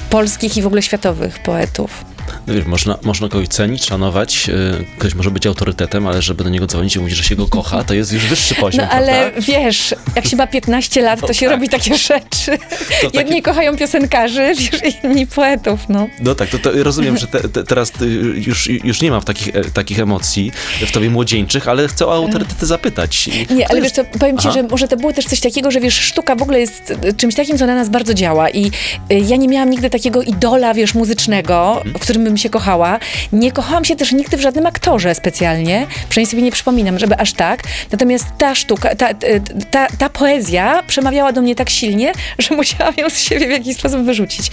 polskich 0.10 0.58
i 0.58 0.62
w 0.62 0.68
ogóle 0.68 0.82
światowych 0.82 1.40
poetów. 1.40 2.11
No 2.48 2.54
wiesz, 2.54 2.66
można, 2.66 2.98
można 3.04 3.30
kogoś 3.30 3.48
cenić, 3.48 3.86
szanować, 3.86 4.48
yy, 4.48 4.86
ktoś 4.98 5.14
może 5.16 5.32
być 5.32 5.46
autorytetem, 5.48 6.08
ale 6.08 6.22
żeby 6.22 6.44
do 6.44 6.50
niego 6.50 6.68
dzwonić 6.68 6.96
i 6.96 7.00
mówić, 7.00 7.16
że 7.16 7.24
się 7.24 7.36
go 7.36 7.48
kocha, 7.48 7.84
to 7.84 7.94
jest 7.94 8.12
już 8.14 8.26
wyższy 8.26 8.56
poziom, 8.56 8.86
No 8.86 8.92
ale 8.92 9.12
prawda? 9.32 9.42
wiesz, 9.42 9.96
jak 10.16 10.28
się 10.28 10.36
ma 10.38 10.48
15 10.48 11.02
lat, 11.02 11.20
to 11.22 11.28
No 11.28 11.34
się 11.34 11.46
tak. 11.46 11.56
robi 11.56 11.70
takie 11.70 11.98
rzeczy. 11.98 12.58
To 13.02 13.10
Jedni 13.20 13.42
kochają 13.42 13.78
piosenkarzy, 13.78 14.54
wiesz, 14.58 14.82
inni 15.04 15.28
poetów, 15.28 15.80
no. 15.90 16.08
No 16.20 16.36
tak, 16.36 16.50
to, 16.50 16.60
to 16.60 16.72
rozumiem, 16.84 17.18
że 17.18 17.28
te, 17.28 17.40
te, 17.50 17.64
teraz 17.64 17.92
ty 17.92 18.06
już, 18.48 18.68
już 18.70 19.02
nie 19.02 19.12
mam 19.12 19.22
takich, 19.22 19.56
e, 19.56 19.64
takich 19.64 20.00
emocji 20.00 20.52
w 20.88 20.92
tobie 20.92 21.10
młodzieńczych, 21.10 21.68
ale 21.68 21.88
chcę 21.88 22.08
o 22.08 22.14
autorytety 22.16 22.66
zapytać. 22.66 23.28
I 23.28 23.32
Nie, 23.54 23.68
ale 23.70 23.80
jest- 23.80 23.96
wiesz 23.98 24.08
co, 24.08 24.20
powiem 24.20 24.38
ci, 24.38 24.48
Aha. 24.48 24.58
że 24.58 24.64
może 24.64 24.88
to 24.88 24.98
było 24.98 25.14
też 25.14 25.26
coś 25.26 25.40
takiego, 25.40 25.72
że 25.72 25.80
wiesz, 25.80 26.00
sztuka 26.00 26.36
w 26.36 26.42
ogóle 26.42 26.60
jest 26.60 26.94
y, 27.06 27.14
czymś 27.14 27.36
takim, 27.36 27.58
co 27.58 27.66
na 27.66 27.76
nas 27.76 27.90
bardzo 27.90 28.14
działa 28.14 28.50
i 28.50 28.66
y, 28.66 28.72
ja 29.28 29.36
nie 29.38 29.48
miałam 29.48 29.70
nigdy 29.70 29.90
takiego 29.90 30.22
idola, 30.22 30.74
wiesz, 30.74 30.94
muzycznego, 30.94 31.76
Mhm. 31.78 31.96
w 31.96 32.00
którym 32.00 32.24
bym 32.24 32.38
się 32.42 32.50
kochała. 32.50 33.00
Nie 33.34 33.52
kochałam 33.52 33.86
się 33.86 33.96
też 33.96 34.12
nigdy 34.12 34.38
w 34.38 34.42
żadnym 34.42 34.66
aktorze 34.66 35.16
specjalnie, 35.16 35.88
przynajmniej 36.10 36.32
sobie 36.32 36.44
nie 36.44 36.52
przypominam, 36.52 37.00
żeby 37.00 37.18
aż 37.18 37.34
tak. 37.34 37.64
Natomiast 37.92 38.26
ta 38.38 38.56
sztuka, 38.56 38.96
ta, 38.96 39.14
ta, 39.72 39.88
ta 39.98 40.10
poezja 40.10 40.84
przemawiała 40.88 41.32
do 41.34 41.42
mnie 41.42 41.56
tak 41.56 41.70
silnie, 41.70 42.14
że 42.40 42.56
musiałam 42.56 42.94
ją 42.98 43.10
z 43.10 43.20
siebie 43.20 43.48
w 43.48 43.52
jakiś 43.52 43.78
sposób 43.78 44.02
wyrzucić. 44.02 44.52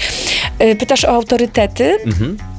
Y, 0.63 0.77
Pytasz 0.77 1.05
o 1.05 1.09
autorytety. 1.09 1.99
Mhm. 2.07 2.58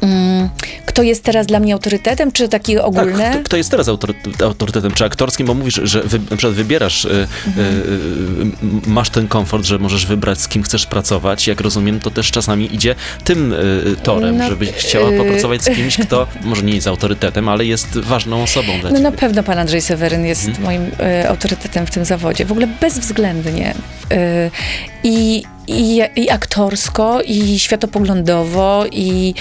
Mm, 0.00 0.48
Kto 0.86 1.02
jest 1.02 1.24
teraz 1.24 1.46
dla 1.46 1.60
mnie 1.60 1.72
autorytetem, 1.74 2.32
czy 2.32 2.48
taki 2.48 2.74
Tak, 2.74 2.84
ogólny? 2.84 3.30
kto, 3.30 3.42
kto 3.44 3.56
jest 3.56 3.70
teraz 3.70 3.88
autory- 3.88 4.14
autorytetem, 4.44 4.92
czy 4.92 5.04
aktorskim, 5.04 5.46
bo 5.46 5.54
mówisz, 5.54 5.80
że 5.84 6.02
wy, 6.02 6.18
na 6.18 6.36
przykład 6.36 6.52
wybierasz, 6.54 7.04
y, 7.04 7.08
y, 7.08 7.60
y, 7.60 8.90
masz 8.90 9.10
ten 9.10 9.28
komfort, 9.28 9.64
że 9.64 9.78
możesz 9.78 10.06
wybrać, 10.06 10.40
z 10.40 10.48
kim 10.48 10.62
chcesz 10.62 10.86
pracować. 10.86 11.46
Jak 11.46 11.60
rozumiem, 11.60 12.00
to 12.00 12.10
też 12.10 12.30
czasami 12.30 12.74
idzie 12.74 12.94
tym 13.24 13.52
y, 13.52 13.96
torem, 14.02 14.36
No, 14.36 14.48
żebyś 14.48 14.70
chciała 14.72 15.10
y- 15.10 15.18
popracować 15.18 15.62
z 15.62 15.70
kimś, 15.76 15.96
kto 15.96 16.26
może 16.44 16.62
nie 16.62 16.74
jest 16.74 16.86
autorytetem, 16.86 17.48
ale 17.48 17.64
jest 17.64 17.98
ważną 17.98 18.42
osobą 18.42 18.66
dla 18.80 18.90
No 18.90 18.96
ciebie. 18.96 19.10
na 19.10 19.12
pewno 19.12 19.42
pan 19.42 19.58
Andrzej 19.58 19.80
Seweryn 19.82 20.24
jest 20.26 20.46
Mhm. 20.48 20.64
moim 20.64 20.90
e, 21.00 21.28
autorytetem 21.28 21.86
w 21.86 21.90
tym 21.90 22.04
zawodzie. 22.04 22.44
W 22.44 22.52
ogóle 22.52 22.66
bezwzględnie. 22.80 23.74
I, 25.04 25.42
i, 25.68 26.00
I 26.16 26.30
aktorsko, 26.30 27.20
i 27.22 27.58
światopoglądowo, 27.58 28.84
i 28.92 29.34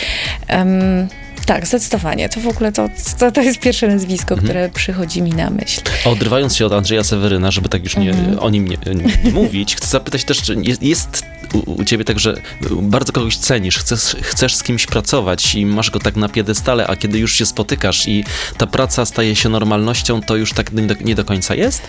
em, 0.48 1.08
tak, 1.46 1.68
zdecydowanie. 1.68 2.30
To 2.30 2.40
w 2.40 2.48
ogóle 2.48 2.72
to, 2.72 2.90
to, 3.20 3.32
to 3.32 3.42
jest 3.42 3.60
pierwsze 3.60 3.88
nazwisko, 3.88 4.34
Mhm. 4.34 4.44
które 4.44 4.70
przychodzi 4.70 5.22
mi 5.22 5.32
na 5.32 5.50
myśl. 5.50 5.82
A 6.06 6.10
Odrywając 6.10 6.56
się 6.56 6.66
od 6.66 6.74
Andrzeja 6.74 7.04
Seweryna, 7.04 7.52
żeby 7.52 7.70
tak 7.70 7.84
już 7.84 7.98
nie, 7.98 8.10
Mhm. 8.10 8.40
o 8.40 8.50
nim 8.50 8.68
nie, 8.68 8.78
nie 9.24 9.32
mówić, 9.32 9.76
chcę 9.76 9.88
zapytać 9.88 10.24
też, 10.24 10.42
czy 10.42 10.56
jest, 10.64 10.84
jest 10.84 11.24
u, 11.54 11.72
u 11.72 11.84
ciebie 11.86 12.04
tak, 12.06 12.20
że 12.20 12.38
bardzo 12.82 13.14
kogoś 13.14 13.38
cenisz, 13.38 13.78
chcesz, 13.78 14.02
chcesz 14.22 14.56
z 14.56 14.64
kimś 14.64 14.86
pracować 14.86 15.56
i 15.56 15.66
masz 15.66 15.92
go 15.92 16.00
tak 16.00 16.16
na 16.16 16.30
piedestale, 16.30 16.88
a 16.88 16.96
kiedy 16.96 17.20
już 17.20 17.34
się 17.36 17.46
spotykasz 17.46 18.08
i 18.08 18.24
ta 18.58 18.68
praca 18.68 19.06
staje 19.06 19.36
się 19.36 19.50
normalnością, 19.50 20.22
to 20.22 20.36
już 20.36 20.54
tak 20.54 20.72
nie 20.74 20.82
do, 20.88 20.96
nie 21.04 21.16
do 21.16 21.26
końca 21.26 21.56
jest? 21.56 21.82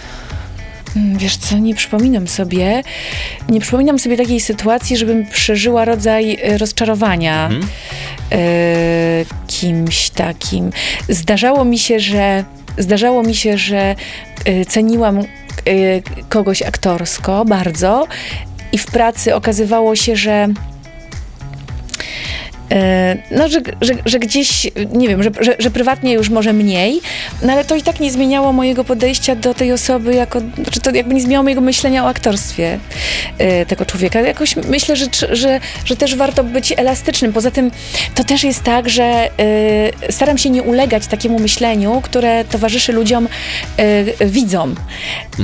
Mm, 0.97 1.19
Wiesz 1.19 1.37
co, 1.37 1.59
nie 1.59 1.75
przypominam 1.75 2.29
sobie, 2.29 2.83
nie 3.49 3.61
przypominam 3.61 3.99
sobie 3.99 4.17
takiej 4.17 4.41
sytuacji, 4.41 4.97
żebym 4.97 5.27
przeżyła 5.27 5.85
rodzaj 5.85 6.39
e, 6.43 6.59
rozczarowania 6.59 7.45
Mhm. 7.47 7.69
e, 8.33 8.39
kimś 9.47 10.11
takim. 10.11 10.71
Zdarzało 11.09 11.65
mi 11.65 11.79
się, 11.79 12.01
że 12.01 12.45
zdarzało 12.79 13.23
mi 13.23 13.35
się, 13.35 13.59
że 13.59 13.95
e, 14.45 14.65
ceniłam 14.65 15.19
e, 15.19 15.25
kogoś 16.29 16.63
aktorsko 16.63 17.45
bardzo 17.45 18.07
i 18.73 18.79
w 18.79 18.87
pracy 18.87 19.35
okazywało 19.35 19.97
się, 19.97 20.17
że 20.17 20.49
No, 23.31 23.49
że, 23.49 23.61
że, 23.81 23.95
że 24.07 24.19
gdzieś, 24.19 24.71
nie 24.93 25.09
wiem, 25.09 25.23
że, 25.23 25.31
że, 25.41 25.57
że 25.59 25.71
prywatnie 25.71 26.13
już 26.13 26.31
może 26.31 26.53
mniej, 26.53 27.01
no 27.43 27.53
ale 27.53 27.65
to 27.65 27.77
i 27.77 27.83
tak 27.83 28.01
nie 28.01 28.13
zmieniało 28.13 28.53
mojego 28.53 28.85
podejścia 28.85 29.37
do 29.37 29.55
tej 29.55 29.73
osoby, 29.73 30.15
jako, 30.15 30.41
znaczy 30.63 30.81
to 30.81 30.91
jakby 30.91 31.15
nie 31.15 31.21
zmieniało 31.21 31.43
mojego 31.43 31.61
myślenia 31.61 32.05
o 32.05 32.09
aktorstwie 32.09 32.79
e, 33.39 33.67
tego 33.67 33.85
człowieka. 33.85 34.21
Jakoś 34.21 34.57
myślę, 34.57 34.97
że, 34.97 35.07
że, 35.33 35.61
że 35.85 35.97
też 35.97 36.17
warto 36.17 36.45
być 36.45 36.75
elastycznym. 36.77 37.33
Poza 37.33 37.51
tym 37.51 37.71
to 38.15 38.25
też 38.25 38.45
jest 38.45 38.63
tak, 38.63 38.89
że 38.89 39.05
e, 39.05 39.31
staram 40.13 40.39
się 40.39 40.51
nie 40.51 40.63
ulegać 40.63 41.07
takiemu 41.07 41.39
myśleniu, 41.39 42.01
które 42.03 42.45
towarzyszy 42.45 42.93
ludziom 42.93 43.29
e, 43.77 44.27
widzom. 44.27 44.75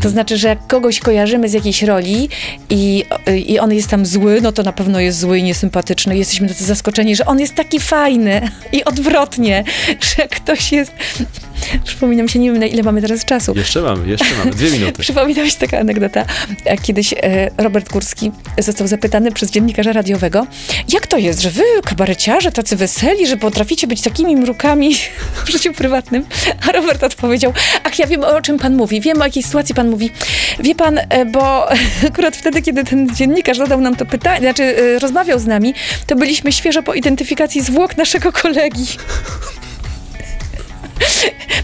To 0.02 0.08
znaczy, 0.08 0.36
że 0.36 0.48
jak 0.48 0.66
kogoś 0.66 1.00
kojarzymy 1.00 1.48
z 1.48 1.52
jakiejś 1.52 1.82
roli 1.82 2.28
i, 2.70 3.04
i 3.46 3.58
on 3.58 3.72
jest 3.72 3.88
tam 3.88 4.06
zły, 4.06 4.40
no 4.40 4.52
to 4.52 4.62
na 4.62 4.72
pewno 4.72 5.00
jest 5.00 5.18
zły 5.18 5.38
i 5.38 5.42
niesympatyczny. 5.42 6.16
Jesteśmy 6.16 6.48
tacy 6.48 6.64
zaskoczeni, 6.64 7.13
że 7.14 7.26
on 7.26 7.40
jest 7.40 7.54
taki 7.54 7.80
fajny 7.80 8.50
i 8.72 8.84
odwrotnie, 8.84 9.64
że 10.16 10.28
ktoś 10.28 10.72
jest... 10.72 10.92
Przypominam 11.84 12.28
się, 12.28 12.38
nie 12.38 12.52
wiem 12.52 12.60
na 12.60 12.66
ile 12.66 12.82
mamy 12.82 13.02
teraz 13.02 13.24
czasu. 13.24 13.52
Jeszcze 13.56 13.80
mamy, 13.80 14.08
jeszcze 14.08 14.34
mamy, 14.38 14.50
dwie 14.50 14.70
minuty. 14.78 15.02
Przypomina 15.02 15.42
mi 15.42 15.50
się 15.50 15.58
taka 15.58 15.78
anegdota, 15.78 16.24
jak 16.64 16.82
kiedyś 16.82 17.12
e, 17.12 17.50
Robert 17.58 17.92
Górski 17.92 18.30
został 18.58 18.86
zapytany 18.86 19.32
przez 19.32 19.50
dziennikarza 19.50 19.92
radiowego, 19.92 20.46
jak 20.92 21.06
to 21.06 21.18
jest, 21.18 21.40
że 21.40 21.50
wy, 21.50 21.62
kabareciarze, 21.84 22.52
tacy 22.52 22.76
weseli, 22.76 23.26
że 23.26 23.36
potraficie 23.36 23.86
być 23.86 24.00
takimi 24.00 24.36
mrukami 24.36 24.94
w 25.44 25.50
życiu 25.50 25.72
prywatnym? 25.72 26.24
A 26.68 26.72
Robert 26.72 27.02
odpowiedział, 27.04 27.52
ach, 27.84 27.98
ja 27.98 28.06
wiem, 28.06 28.24
o 28.24 28.40
czym 28.40 28.58
pan 28.58 28.76
mówi, 28.76 29.00
wiem, 29.00 29.20
o 29.20 29.24
jakiej 29.24 29.42
sytuacji 29.42 29.74
pan 29.74 29.90
mówi. 29.90 30.10
Wie 30.60 30.74
pan, 30.74 30.98
e, 30.98 31.24
bo 31.24 31.68
akurat 32.08 32.36
wtedy, 32.36 32.62
kiedy 32.62 32.84
ten 32.84 33.14
dziennikarz 33.14 33.58
zadał 33.58 33.80
nam 33.80 33.96
to 33.96 34.06
pytanie, 34.06 34.40
znaczy 34.40 34.62
e, 34.62 34.98
rozmawiał 34.98 35.38
z 35.38 35.46
nami, 35.46 35.74
to 36.06 36.16
byliśmy 36.16 36.52
świeżo 36.52 36.82
po 36.82 36.94
identyfikacji 36.94 37.60
zwłok 37.60 37.96
naszego 37.96 38.32
kolegi. 38.32 38.86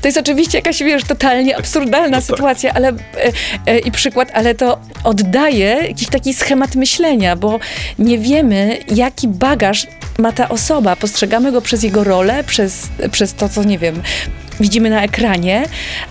To 0.01 0.09
jest 0.09 0.19
oczywiście 0.19 0.59
jakaś, 0.59 0.79
wiesz, 0.83 1.05
totalnie 1.05 1.57
absurdalna 1.57 2.09
No 2.09 2.17
tak. 2.17 2.25
sytuacja, 2.25 2.73
ale 2.75 2.89
e, 2.89 2.95
e, 3.67 3.79
i 3.79 3.91
przykład, 3.93 4.29
ale 4.35 4.55
to 4.55 4.79
oddaje 5.05 5.67
jakiś 5.89 6.09
taki 6.09 6.35
schemat 6.35 6.75
myślenia, 6.77 7.37
bo 7.37 7.59
nie 7.99 8.19
wiemy, 8.19 8.79
jaki 8.95 9.29
bagaż 9.29 9.87
ma 10.19 10.33
ta 10.33 10.49
osoba. 10.49 10.97
Postrzegamy 10.97 11.53
go 11.53 11.61
przez 11.61 11.83
jego 11.83 12.05
rolę, 12.05 12.45
przez, 12.45 12.89
przez 13.13 13.35
to, 13.35 13.49
co 13.49 13.65
nie 13.65 13.79
wiem. 13.79 14.03
Widzimy 14.61 14.91
na 14.91 15.03
ekranie, 15.03 15.63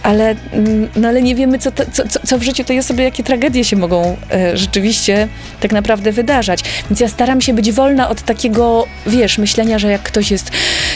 ale, 0.03 0.35
mm, 0.53 0.89
no 0.95 1.07
ale 1.07 1.21
nie 1.21 1.35
wiemy, 1.35 1.59
co, 1.59 1.71
to, 1.71 1.83
co, 1.91 2.07
co- 2.07 2.19
co 2.27 2.37
w 2.37 2.43
życiu 2.43 2.63
tej 2.63 2.79
osoby, 2.79 3.03
jakie 3.03 3.23
tragedie 3.23 3.63
się 3.63 3.75
mogą 3.75 4.17
e, 4.31 4.57
rzeczywiście 4.57 5.27
tak 5.59 5.71
naprawdę 5.71 6.11
wydarzać. 6.11 6.59
Więc 6.89 6.99
ja 6.99 7.07
staram 7.07 7.41
się 7.41 7.53
być 7.53 7.71
wolna 7.71 8.09
od 8.09 8.21
takiego, 8.21 8.87
wiesz, 9.07 9.37
myślenia, 9.37 9.79
że 9.79 9.91
jak 9.91 10.03
ktoś 10.03 10.31
jest 10.31 10.51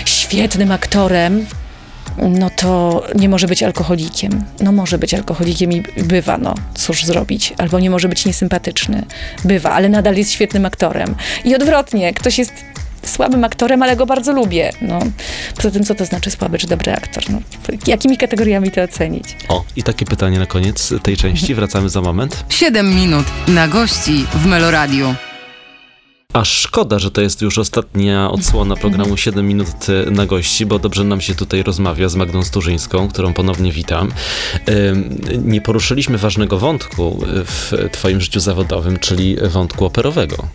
świetnym 0.06 0.72
aktorem, 0.72 1.46
no 2.17 2.49
to 2.49 3.04
nie 3.15 3.30
może 3.30 3.47
być 3.47 3.63
alkoholikiem. 3.63 4.43
No 4.60 4.71
może 4.71 4.97
być 4.97 5.13
alkoholikiem 5.13 5.71
i 5.71 5.84
bywa, 5.97 6.38
no 6.38 6.56
cóż 6.76 7.06
zrobić. 7.06 7.54
Albo 7.58 7.80
nie 7.80 7.89
może 7.89 8.10
być 8.10 8.26
niesympatyczny. 8.26 9.06
Bywa, 9.45 9.71
ale 9.71 9.89
nadal 9.89 10.15
jest 10.15 10.32
świetnym 10.32 10.65
aktorem. 10.65 11.15
I 11.45 11.56
odwrotnie, 11.56 12.13
ktoś 12.13 12.38
jest 12.38 12.54
słabym 13.06 13.43
aktorem, 13.43 13.84
ale 13.84 13.95
go 13.95 14.06
bardzo 14.06 14.34
lubię. 14.34 14.69
No, 14.82 14.99
poza 15.56 15.71
tym, 15.71 15.84
co 15.84 15.95
to 15.95 16.06
znaczy 16.06 16.32
słaby 16.32 16.58
czy 16.58 16.67
dobry 16.67 16.93
aktor? 16.93 17.23
No, 17.30 17.39
jakimi 17.88 18.17
kategoriami 18.17 18.71
to 18.71 18.82
ocenić? 18.82 19.38
O, 19.49 19.63
i 19.76 19.84
takie 19.84 20.06
pytanie 20.06 20.39
na 20.39 20.45
koniec 20.45 20.93
tej 21.04 21.17
części. 21.17 21.56
Wracamy 21.56 21.89
za 21.89 22.02
moment. 22.02 22.45
7 22.49 22.95
minut 22.95 23.26
na 23.47 23.67
gości 23.67 24.26
w 24.34 24.45
Meloradiu. 24.45 25.15
A 26.34 26.46
szkoda, 26.46 27.00
że 27.00 27.12
to 27.12 27.22
jest 27.22 27.41
już 27.41 27.58
ostatnia 27.58 28.32
odsłona 28.32 28.76
programu 28.76 29.17
7 29.17 29.48
minut 29.48 29.67
na 30.12 30.26
gości, 30.26 30.65
bo 30.65 30.80
dobrze 30.80 31.04
nam 31.04 31.22
się 31.22 31.36
tutaj 31.36 31.63
rozmawia 31.63 32.10
z 32.10 32.15
Magdą 32.15 32.43
Sturzyńską, 32.43 33.08
którą 33.08 33.34
ponownie 33.34 33.72
witam. 33.72 34.12
Nie 35.43 35.62
poruszyliśmy 35.62 36.17
ważnego 36.17 36.58
wątku 36.58 37.19
w 37.26 37.89
twoim 37.91 38.22
życiu 38.22 38.39
zawodowym, 38.39 39.00
czyli 39.00 39.38
wątku 39.50 39.86
operowego. 39.86 40.48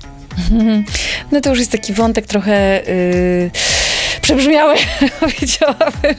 No 1.33 1.41
to 1.41 1.51
już 1.51 1.59
jest 1.59 1.73
taki 1.73 1.93
wątek 1.93 2.27
trochę 2.27 2.83
yy, 2.87 3.51
przebrzmiały, 4.21 4.75
powiedziałabym. 5.21 6.15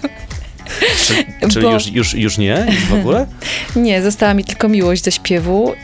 Czy, 1.07 1.13
czyli 1.49 1.65
Bo- 1.65 1.71
już, 1.73 1.87
już, 1.87 2.13
już 2.13 2.37
nie? 2.37 2.65
Już 2.69 2.85
w 2.85 2.93
ogóle? 2.93 3.25
Nie, 3.75 4.01
została 4.01 4.33
mi 4.33 4.43
tylko 4.43 4.69
miłość 4.69 5.01
do 5.03 5.11
śpiewu. 5.11 5.73
Y, 5.73 5.75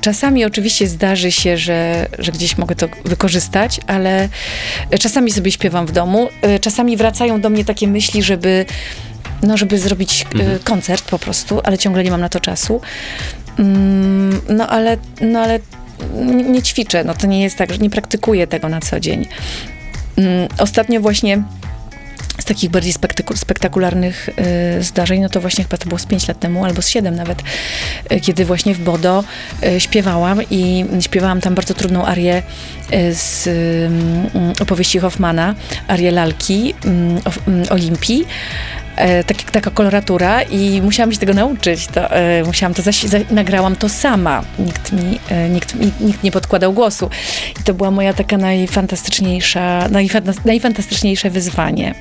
Czasami 0.00 0.44
oczywiście 0.44 0.86
zdarzy 0.86 1.32
się, 1.32 1.56
że, 1.56 2.06
że 2.18 2.32
gdzieś 2.32 2.58
mogę 2.58 2.74
to 2.74 2.88
wykorzystać, 3.04 3.80
ale 3.86 4.28
czasami 5.00 5.30
sobie 5.32 5.52
śpiewam 5.52 5.86
w 5.86 5.92
domu. 5.92 6.28
Y, 6.56 6.60
Czasami 6.60 6.96
wracają 6.96 7.40
do 7.40 7.50
mnie 7.50 7.64
takie 7.64 7.88
myśli, 7.88 8.22
żeby, 8.22 8.64
no, 9.42 9.56
żeby 9.56 9.78
zrobić 9.78 10.26
y, 10.34 10.38
Mhm. 10.40 10.58
koncert 10.58 11.04
po 11.10 11.18
prostu, 11.18 11.60
ale 11.64 11.78
ciągle 11.78 12.04
nie 12.04 12.10
mam 12.10 12.20
na 12.20 12.28
to 12.28 12.40
czasu. 12.40 12.80
Mm, 13.58 14.40
No 14.48 14.68
ale, 14.68 14.96
no, 15.20 15.40
ale 15.40 15.60
nie, 16.24 16.34
nie 16.44 16.62
ćwiczę, 16.62 17.04
no 17.04 17.14
to 17.14 17.26
nie 17.26 17.42
jest 17.42 17.56
tak, 17.56 17.72
że 17.72 17.78
nie 17.78 17.90
praktykuję 17.90 18.46
tego 18.46 18.68
na 18.68 18.80
co 18.80 19.00
dzień. 19.00 19.26
Mm, 20.16 20.48
Ostatnio 20.58 21.00
właśnie 21.00 21.42
z 22.44 22.46
takich 22.46 22.70
bardziej 22.70 22.92
spektaku- 22.92 23.36
spektakularnych 23.36 24.28
y, 24.78 24.82
zdarzeń, 24.82 25.20
no 25.20 25.28
to 25.28 25.40
właśnie 25.40 25.64
chyba 25.64 25.76
to 25.76 25.88
było 25.88 25.98
z 25.98 26.06
5 26.06 26.28
lat 26.28 26.40
temu, 26.40 26.64
albo 26.64 26.82
z 26.82 26.88
7 26.88 27.14
nawet, 27.14 27.42
y, 28.12 28.20
kiedy 28.20 28.44
właśnie 28.44 28.74
w 28.74 28.80
Bodo 28.80 29.24
y, 29.64 29.80
śpiewałam 29.80 30.40
i 30.50 30.84
śpiewałam 31.00 31.40
tam 31.40 31.54
bardzo 31.54 31.74
trudną 31.74 32.06
arię 32.06 32.42
y, 32.92 33.14
z 33.14 33.46
y, 33.46 33.90
opowieści 34.62 34.98
Hoffmana, 34.98 35.54
arię 35.88 36.10
lalki 36.10 36.74
o, 37.24 37.50
y, 37.50 37.70
Olimpii. 37.70 38.24
E, 38.96 39.24
tak, 39.24 39.42
taka 39.42 39.70
koloratura 39.70 40.42
i 40.42 40.82
musiałam 40.82 41.12
się 41.12 41.18
tego 41.18 41.34
nauczyć. 41.34 41.86
To, 41.86 42.10
e, 42.10 42.42
musiałam 42.44 42.74
to 42.74 42.82
zaś, 42.82 43.02
za, 43.02 43.18
nagrałam 43.30 43.76
to 43.76 43.88
sama. 43.88 44.44
Nikt 44.58 44.92
mi, 44.92 45.18
e, 45.28 45.48
nikt, 45.48 45.74
nikt 46.00 46.22
nie 46.22 46.30
podkładał 46.32 46.72
głosu. 46.72 47.10
I 47.60 47.64
to 47.64 47.74
była 47.74 47.90
moja 47.90 48.12
taka 48.12 48.36
najfantastyczniejsza, 48.38 49.88
najfanta- 49.90 50.34
najfantastyczniejsze 50.44 51.30
wyzwanie. 51.30 51.94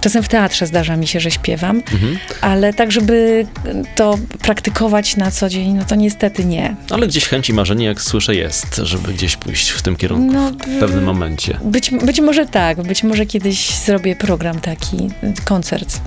Czasem 0.00 0.22
w 0.22 0.28
teatrze 0.28 0.66
zdarza 0.66 0.96
mi 0.96 1.06
się, 1.06 1.20
że 1.20 1.30
śpiewam, 1.30 1.82
Mhm. 1.92 2.18
ale 2.40 2.72
tak, 2.74 2.92
żeby 2.92 3.46
to 3.94 4.18
praktykować 4.42 5.16
na 5.16 5.30
co 5.30 5.48
dzień, 5.48 5.72
no 5.72 5.84
to 5.84 5.94
niestety 5.94 6.44
nie. 6.44 6.74
Ale 6.90 7.06
gdzieś 7.06 7.24
chęć 7.26 7.48
i 7.48 7.52
marzenie, 7.52 7.86
jak 7.86 8.00
słyszę, 8.02 8.34
jest, 8.34 8.76
żeby 8.82 9.12
gdzieś 9.12 9.36
pójść 9.36 9.70
w 9.70 9.82
tym 9.82 9.96
kierunku 9.96 10.32
No, 10.34 10.50
w 10.50 10.80
pewnym 10.80 11.04
momencie. 11.04 11.58
Być, 11.64 11.90
być 11.90 12.20
może 12.20 12.46
tak, 12.46 12.82
być 12.82 13.02
może 13.02 13.26
kiedyś 13.26 13.70
zrobię 13.70 14.16
program 14.16 14.60
taki, 14.60 14.96
y, 15.24 15.34
koncert. 15.44 16.00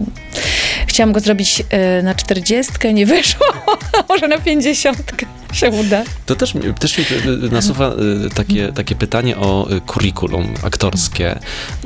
Chciałam 0.88 1.14
go 1.14 1.20
zrobić 1.20 1.64
y, 2.00 2.04
na 2.04 2.16
czterdziestkę, 2.16 2.94
nie 2.94 3.06
wyszło, 3.06 3.46
może 4.10 4.28
na 4.28 4.38
pięćdziesiątkę 4.38 5.26
się 5.54 5.70
uda. 5.70 6.04
To 6.26 6.36
też, 6.36 6.54
też 6.80 6.98
mi 6.98 7.04
y, 7.46 7.52
nasuwa 7.52 7.92
y, 8.26 8.30
takie, 8.30 8.72
takie 8.72 8.96
pytanie 8.96 9.38
o 9.38 9.68
curriculum 9.86 10.54
aktorskie. 10.64 11.40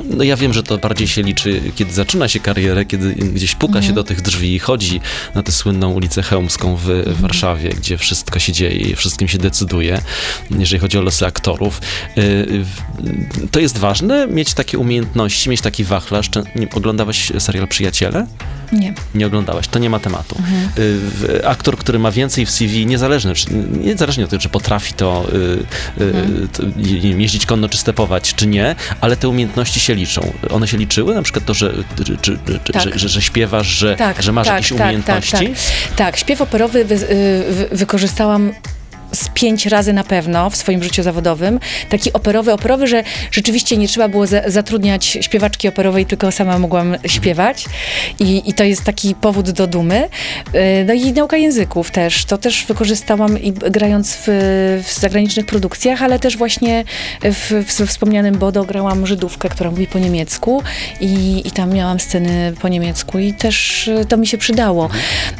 No 0.04 0.24
ja 0.24 0.36
wiem, 0.36 0.52
że 0.52 0.62
to 0.62 0.78
bardziej 0.78 1.08
się 1.08 1.22
liczy, 1.22 1.60
kiedy 1.76 1.92
zaczyna 1.92 2.28
się 2.28 2.40
karierę, 2.40 2.84
kiedy 2.84 3.14
gdzieś 3.14 3.54
puka 3.54 3.82
się 3.82 3.92
do 3.92 4.04
tych 4.04 4.20
drzwi 4.20 4.54
i 4.54 4.58
chodzi 4.58 5.00
na 5.34 5.42
tę 5.42 5.52
słynną 5.52 5.92
ulicę 5.92 6.22
Chełmską 6.22 6.76
w, 6.76 6.84
w 6.86 7.20
Warszawie, 7.20 7.70
gdzie 7.70 7.98
wszystko 7.98 8.38
się 8.38 8.52
dzieje 8.52 8.76
i 8.76 8.96
wszystkim 8.96 9.28
się 9.28 9.38
decyduje, 9.38 10.00
jeżeli 10.50 10.80
chodzi 10.80 10.98
o 10.98 11.02
losy 11.02 11.26
aktorów. 11.26 11.80
To 13.50 13.60
jest 13.60 13.78
ważne, 13.78 14.26
mieć 14.26 14.54
takie 14.54 14.78
umiejętności, 14.78 15.50
mieć 15.50 15.60
taki 15.60 15.84
wachlarz. 15.84 16.30
Oglądałaś 16.74 17.32
serial 17.38 17.68
Przyjaciele? 17.68 18.26
Nie. 18.72 18.92
Nie 19.14 19.26
oglądałaś, 19.26 19.68
to 19.68 19.78
nie 19.78 19.90
ma 19.90 19.98
tematu. 19.98 20.36
Y, 20.36 20.40
w- 20.78 21.40
Aktor, 21.46 21.76
który 21.78 21.98
ma 21.98 22.10
więcej 22.10 22.46
w 22.46 22.50
CV, 22.50 22.86
niezależnie, 22.86 23.34
czy, 23.34 23.46
niezależnie 23.80 24.24
od 24.24 24.30
tego, 24.30 24.42
czy 24.42 24.48
potrafi 24.48 24.92
to, 24.94 25.26
y, 25.98 26.02
y, 26.04 26.48
to 26.52 26.62
nie 26.76 27.00
wiem, 27.00 27.20
jeździć 27.20 27.46
konno, 27.46 27.68
czy 27.68 27.78
stepować, 27.78 28.34
czy 28.34 28.46
nie, 28.46 28.74
ale 29.00 29.16
te 29.16 29.28
umiejętności 29.28 29.80
się 29.80 29.94
liczą. 29.94 30.32
One 30.50 30.68
się 30.68 30.76
liczyły? 30.76 31.14
Na 31.14 31.22
przykład 31.22 31.44
to, 31.44 31.54
że, 31.54 31.72
czy, 32.22 32.38
Tak. 32.72 32.82
że, 32.82 32.98
że, 32.98 33.08
że 33.08 33.22
śpiewasz, 33.22 33.66
że, 33.66 33.96
Tak, 33.96 34.22
że 34.22 34.32
masz 34.32 34.46
tak, 34.46 34.54
jakieś 34.56 34.68
tak, 34.72 34.80
umiejętności? 34.80 35.30
Tak, 35.32 35.40
tak. 35.88 35.96
tak, 35.96 36.16
śpiew 36.16 36.40
operowy 36.40 36.84
wy, 36.84 36.94
y, 36.94 36.98
wy, 37.52 37.68
wykorzystałam 37.72 38.52
z 39.12 39.28
pięć 39.34 39.66
razy 39.66 39.92
na 39.92 40.04
pewno 40.04 40.50
w 40.50 40.56
swoim 40.56 40.82
życiu 40.82 41.02
zawodowym. 41.02 41.60
Taki 41.88 42.12
operowy, 42.12 42.52
operowy, 42.52 42.86
że 42.86 43.02
rzeczywiście 43.30 43.76
nie 43.76 43.88
trzeba 43.88 44.08
było 44.08 44.26
za, 44.26 44.42
zatrudniać 44.46 45.18
śpiewaczki 45.20 45.68
operowej, 45.68 46.06
tylko 46.06 46.32
sama 46.32 46.58
mogłam 46.58 46.96
śpiewać. 47.06 47.64
I, 48.18 48.50
I 48.50 48.54
to 48.54 48.64
jest 48.64 48.84
taki 48.84 49.14
powód 49.14 49.50
do 49.50 49.66
dumy. 49.66 50.08
Y, 50.54 50.84
No 50.86 50.94
i 50.94 51.12
nauka 51.12 51.36
języków 51.36 51.90
też. 51.90 52.24
To 52.24 52.38
też 52.38 52.66
wykorzystałam 52.66 53.42
i 53.42 53.52
grając 53.52 54.14
w, 54.14 54.24
w 54.84 55.00
zagranicznych 55.00 55.46
produkcjach, 55.46 56.02
ale 56.02 56.18
też 56.18 56.36
właśnie 56.36 56.84
w, 57.22 57.64
w 57.66 57.86
wspomnianym 57.86 58.38
Bodo 58.38 58.64
grałam 58.64 59.06
Żydówkę, 59.06 59.48
która 59.48 59.70
mówi 59.70 59.86
po 59.86 59.98
niemiecku 59.98 60.62
i, 61.00 61.42
i 61.44 61.50
tam 61.50 61.72
miałam 61.74 62.00
sceny 62.00 62.52
po 62.60 62.68
niemiecku 62.68 63.18
i 63.18 63.32
też 63.32 63.88
y, 63.88 64.04
to 64.08 64.16
mi 64.16 64.26
się 64.26 64.38
przydało. 64.38 64.88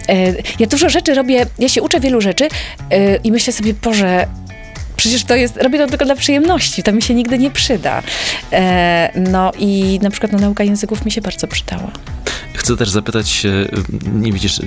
E, 0.08 0.34
Ja 0.58 0.66
dużo 0.66 0.88
rzeczy 0.88 1.14
robię, 1.14 1.46
ja 1.58 1.68
się 1.68 1.82
uczę 1.82 2.00
wielu 2.00 2.20
rzeczy 2.20 2.48
e, 2.90 3.16
i 3.16 3.32
myślę 3.32 3.52
sobie, 3.58 3.74
Boże, 3.74 4.26
przecież 4.98 5.24
to 5.24 5.36
jest, 5.36 5.56
robię 5.56 5.78
to 5.78 5.86
tylko 5.86 6.04
dla 6.04 6.16
przyjemności, 6.16 6.82
to 6.82 6.92
mi 6.92 7.02
się 7.02 7.14
nigdy 7.14 7.38
nie 7.38 7.50
przyda. 7.50 8.02
E, 8.52 9.12
No 9.30 9.52
i 9.58 9.98
na 10.02 10.10
przykład 10.10 10.32
no, 10.32 10.38
nauka 10.38 10.64
języków 10.64 11.04
mi 11.04 11.10
się 11.10 11.20
bardzo 11.20 11.46
przydała. 11.46 11.90
Chcę 12.54 12.76
też 12.76 12.90
zapytać, 12.90 13.46
e, 13.46 13.50
nie 14.12 14.32
widzisz, 14.32 14.60
e, 14.60 14.62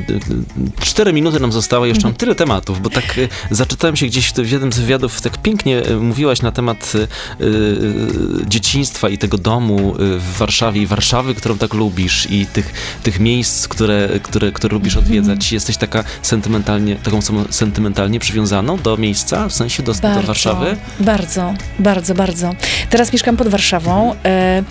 cztery 0.81 1.13
minuty 1.13 1.39
nam 1.39 1.51
zostało, 1.51 1.85
jeszcze 1.85 2.03
mam 2.03 2.13
tyle 2.13 2.35
tematów, 2.35 2.81
bo 2.81 2.89
tak 2.89 3.19
zaczytałem 3.51 3.95
się 3.95 4.05
gdzieś 4.05 4.31
w 4.31 4.51
jednym 4.51 4.73
z 4.73 4.79
wywiadów, 4.79 5.21
tak 5.21 5.37
pięknie 5.37 5.81
mówiłaś 5.99 6.41
na 6.41 6.51
temat 6.51 6.93
dzieciństwa 8.47 9.09
i 9.09 9.17
tego 9.17 9.37
domu 9.37 9.95
w 9.97 10.37
Warszawie 10.37 10.81
i 10.81 10.87
Warszawy, 10.87 11.35
którą 11.35 11.57
tak 11.57 11.73
lubisz 11.73 12.27
i 12.31 12.45
tych, 12.45 12.73
tych 13.03 13.19
miejsc, 13.19 13.67
które, 13.67 14.09
które, 14.23 14.51
które 14.51 14.73
lubisz 14.73 14.97
odwiedzać. 14.97 15.51
Jesteś 15.51 15.77
taka 15.77 16.03
sentymentalnie, 16.21 16.95
taką 16.95 17.19
sentymentalnie 17.49 18.19
przywiązaną 18.19 18.77
do 18.77 18.97
miejsca, 18.97 19.49
w 19.49 19.53
sensie 19.53 19.83
do, 19.83 19.93
do 19.93 20.20
Warszawy? 20.25 20.77
Bardzo, 20.99 21.53
bardzo, 21.79 22.15
bardzo. 22.15 22.53
Teraz 22.89 23.13
mieszkam 23.13 23.37
pod 23.37 23.47
Warszawą, 23.47 24.15
e, 24.25 24.63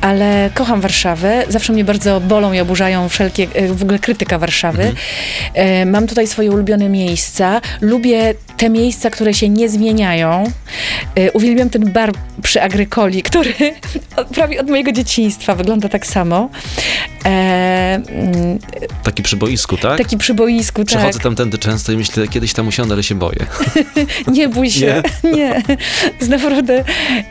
ale 0.00 0.50
kocham 0.54 0.80
Warszawę. 0.80 1.44
Zawsze 1.48 1.72
mnie 1.72 1.84
bardzo 1.84 2.20
bolą 2.20 2.52
i 2.52 2.60
oburzają 2.60 3.08
wszelkie, 3.08 3.46
e, 3.54 3.68
w 3.68 3.82
ogóle 3.82 3.98
krytyka 3.98 4.38
Warszawy. 4.38 4.92
E, 5.54 5.86
mam 5.86 6.06
tutaj 6.06 6.26
swoje 6.26 6.50
ulubione 6.50 6.88
miejsca. 6.88 7.60
Lubię 7.80 8.34
te 8.56 8.70
miejsca, 8.70 9.10
które 9.10 9.34
się 9.34 9.48
nie 9.48 9.68
zmieniają. 9.68 10.44
Uwielbiam 11.32 11.70
ten 11.70 11.92
bar 11.92 12.12
przy 12.42 12.62
Agrykoli, 12.62 13.22
który 13.30 13.54
prawie 14.34 14.60
od 14.60 14.68
mojego 14.68 14.92
dzieciństwa 14.92 15.54
wygląda 15.54 15.88
tak 15.88 16.06
samo. 16.06 16.48
E, 17.24 17.28
mm, 18.08 18.58
Taki 19.02 19.22
przy 19.22 19.36
boisku, 19.36 19.76
tak? 19.76 19.98
taki 19.98 20.18
przy 20.18 20.34
boisku, 20.34 20.84
tak. 20.84 20.86
Przechodzę 20.86 21.18
tamtędy 21.18 21.58
często 21.58 21.92
i 21.92 21.96
myślę, 21.96 22.28
kiedyś 22.28 22.52
tam 22.52 22.68
usiądę, 22.68 22.94
ale 22.94 23.02
się 23.02 23.14
boję. 23.14 23.46
Nie 24.32 24.48
bój 24.48 24.70
się. 24.70 24.89
Nie. 25.24 25.62
Jest 26.20 26.30
naprawdę. 26.30 26.84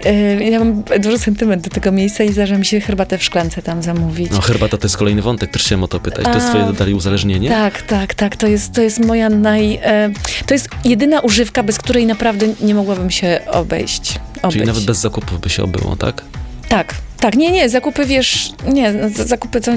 e, 0.05 0.49
ja 0.49 0.60
mam 0.60 0.84
dużo 0.99 1.20
sentyment 1.20 1.64
do 1.64 1.70
tego 1.70 1.91
miejsca 1.91 2.24
i 2.24 2.34
zdarza 2.34 2.57
mi 2.57 2.66
się 2.66 2.82
herbatę 2.82 3.18
w 3.18 3.24
szklance 3.24 3.62
tam 3.62 3.84
zamówić. 3.84 4.32
No 4.32 4.41
herbata 4.41 4.78
to 4.78 4.86
jest 4.86 4.97
kolejny 4.97 5.22
wątek, 5.22 5.51
też 5.51 5.64
chciałem 5.64 5.84
o 5.84 5.88
to 5.88 5.99
pytać. 5.99 6.26
To 6.26 6.34
jest 6.34 6.47
twoje 6.47 6.74
dalej 6.74 6.93
uzależnienie? 6.93 7.49
Tak, 7.49 7.82
tak, 7.82 8.14
tak. 8.14 8.36
To 8.36 8.47
jest, 8.47 8.74
to 8.74 8.82
jest 8.82 9.05
moja 9.05 9.30
naj. 9.30 9.80
E, 9.84 10.10
to 10.45 10.53
jest 10.53 10.70
jedyna 10.86 11.20
używka, 11.20 11.64
bez 11.64 11.78
której 11.78 12.05
naprawdę 12.05 12.47
nie 12.62 12.76
mogłabym 12.76 13.12
się 13.12 13.39
obejść. 13.51 14.01
Czyli 14.12 14.20
obyć. 14.41 14.66
nawet 14.68 14.84
bez 14.84 14.97
zakupów 14.97 15.41
by 15.41 15.49
się 15.49 15.64
obyło, 15.64 15.95
tak? 15.95 16.24
Tak, 16.70 16.95
Tak, 17.20 17.36
nie, 17.36 17.51
nie, 17.51 17.70
zakupy, 17.70 18.05
wiesz, 18.05 18.51
nie, 18.67 18.91
no, 18.91 19.09
zakupy 19.09 19.61
to, 19.61 19.72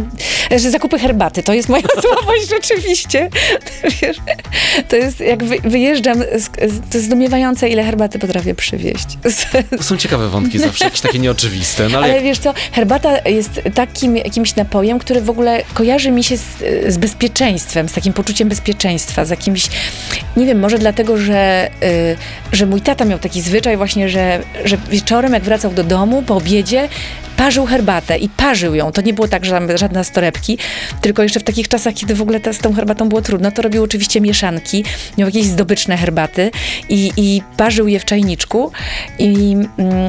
że 0.50 0.70
zakupy 0.70 0.98
herbaty, 0.98 1.42
to 1.42 1.52
jest 1.52 1.68
moja 1.68 1.82
słabość 2.02 2.48
rzeczywiście. 2.50 3.28
Wiesz, 4.02 4.16
to 4.88 4.96
jest, 4.96 5.20
jak 5.20 5.44
wy, 5.44 5.56
wyjeżdżam, 5.64 6.18
to 6.90 6.96
jest 6.98 7.04
zdumiewające, 7.04 7.68
ile 7.68 7.84
herbaty 7.84 8.18
potrafię 8.18 8.54
przywieźć. 8.54 9.06
To 9.76 9.82
są 9.82 9.96
ciekawe 9.96 10.28
wątki 10.28 10.58
zawsze, 10.58 10.84
jakieś 10.84 11.00
takie 11.00 11.18
nieoczywiste, 11.18 11.88
no 11.88 11.98
ale, 11.98 12.06
Ale 12.06 12.14
jak, 12.14 12.24
wiesz 12.24 12.38
co, 12.38 12.54
herbata 12.72 13.28
jest 13.28 13.60
takim 13.74 14.16
jakimś 14.16 14.56
napojem, 14.56 14.98
który 14.98 15.20
w 15.20 15.30
ogóle 15.30 15.62
kojarzy 15.74 16.10
mi 16.10 16.24
się 16.24 16.36
z, 16.36 16.44
z 16.88 16.96
bezpieczeństwem, 16.96 17.88
z 17.88 17.92
takim 17.92 18.12
poczuciem 18.12 18.48
bezpieczeństwa, 18.48 19.24
z 19.24 19.30
jakimś, 19.30 19.68
nie 20.36 20.46
wiem, 20.46 20.58
może 20.58 20.78
dlatego, 20.78 21.16
że, 21.16 21.70
y, 21.82 22.16
że 22.52 22.66
mój 22.66 22.80
tata 22.80 23.04
miał 23.04 23.18
taki 23.18 23.40
zwyczaj 23.40 23.76
właśnie, 23.76 24.08
że, 24.08 24.42
że 24.64 24.76
wieczorem 24.90 25.32
jak 25.32 25.42
wracał 25.42 25.72
do 25.72 25.84
domu 25.84 26.22
po 26.22 26.36
obiedzie, 26.36 26.88
parzył 27.42 27.66
herbatę 27.66 28.18
i 28.18 28.28
parzył 28.28 28.74
ją. 28.74 28.92
To 28.92 29.02
nie 29.02 29.12
było 29.12 29.28
tak, 29.28 29.44
że 29.44 29.50
tam 29.50 29.78
żadne 29.78 30.04
torebki, 30.04 30.58
tylko 31.00 31.22
jeszcze 31.22 31.40
w 31.40 31.42
takich 31.42 31.68
czasach, 31.68 31.94
kiedy 31.94 32.14
w 32.14 32.22
ogóle 32.22 32.40
ta, 32.40 32.52
z 32.52 32.58
tą 32.58 32.74
herbatą 32.74 33.08
było 33.08 33.22
trudno, 33.22 33.52
to 33.52 33.62
robił 33.62 33.82
oczywiście 33.82 34.20
mieszanki, 34.20 34.84
miał 35.18 35.28
jakieś 35.28 35.44
zdobyczne 35.46 35.96
herbaty 35.96 36.50
i, 36.88 37.12
i 37.16 37.42
parzył 37.56 37.88
je 37.88 38.00
w 38.00 38.04
czajniczku 38.04 38.72
i... 39.18 39.56
Mm, 39.78 40.06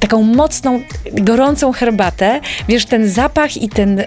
taką 0.00 0.22
mocną, 0.22 0.80
gorącą 1.12 1.72
herbatę, 1.72 2.40
wiesz, 2.68 2.86
ten 2.86 3.08
zapach 3.08 3.56
i 3.56 3.68
ten. 3.68 3.98
y, 3.98 4.06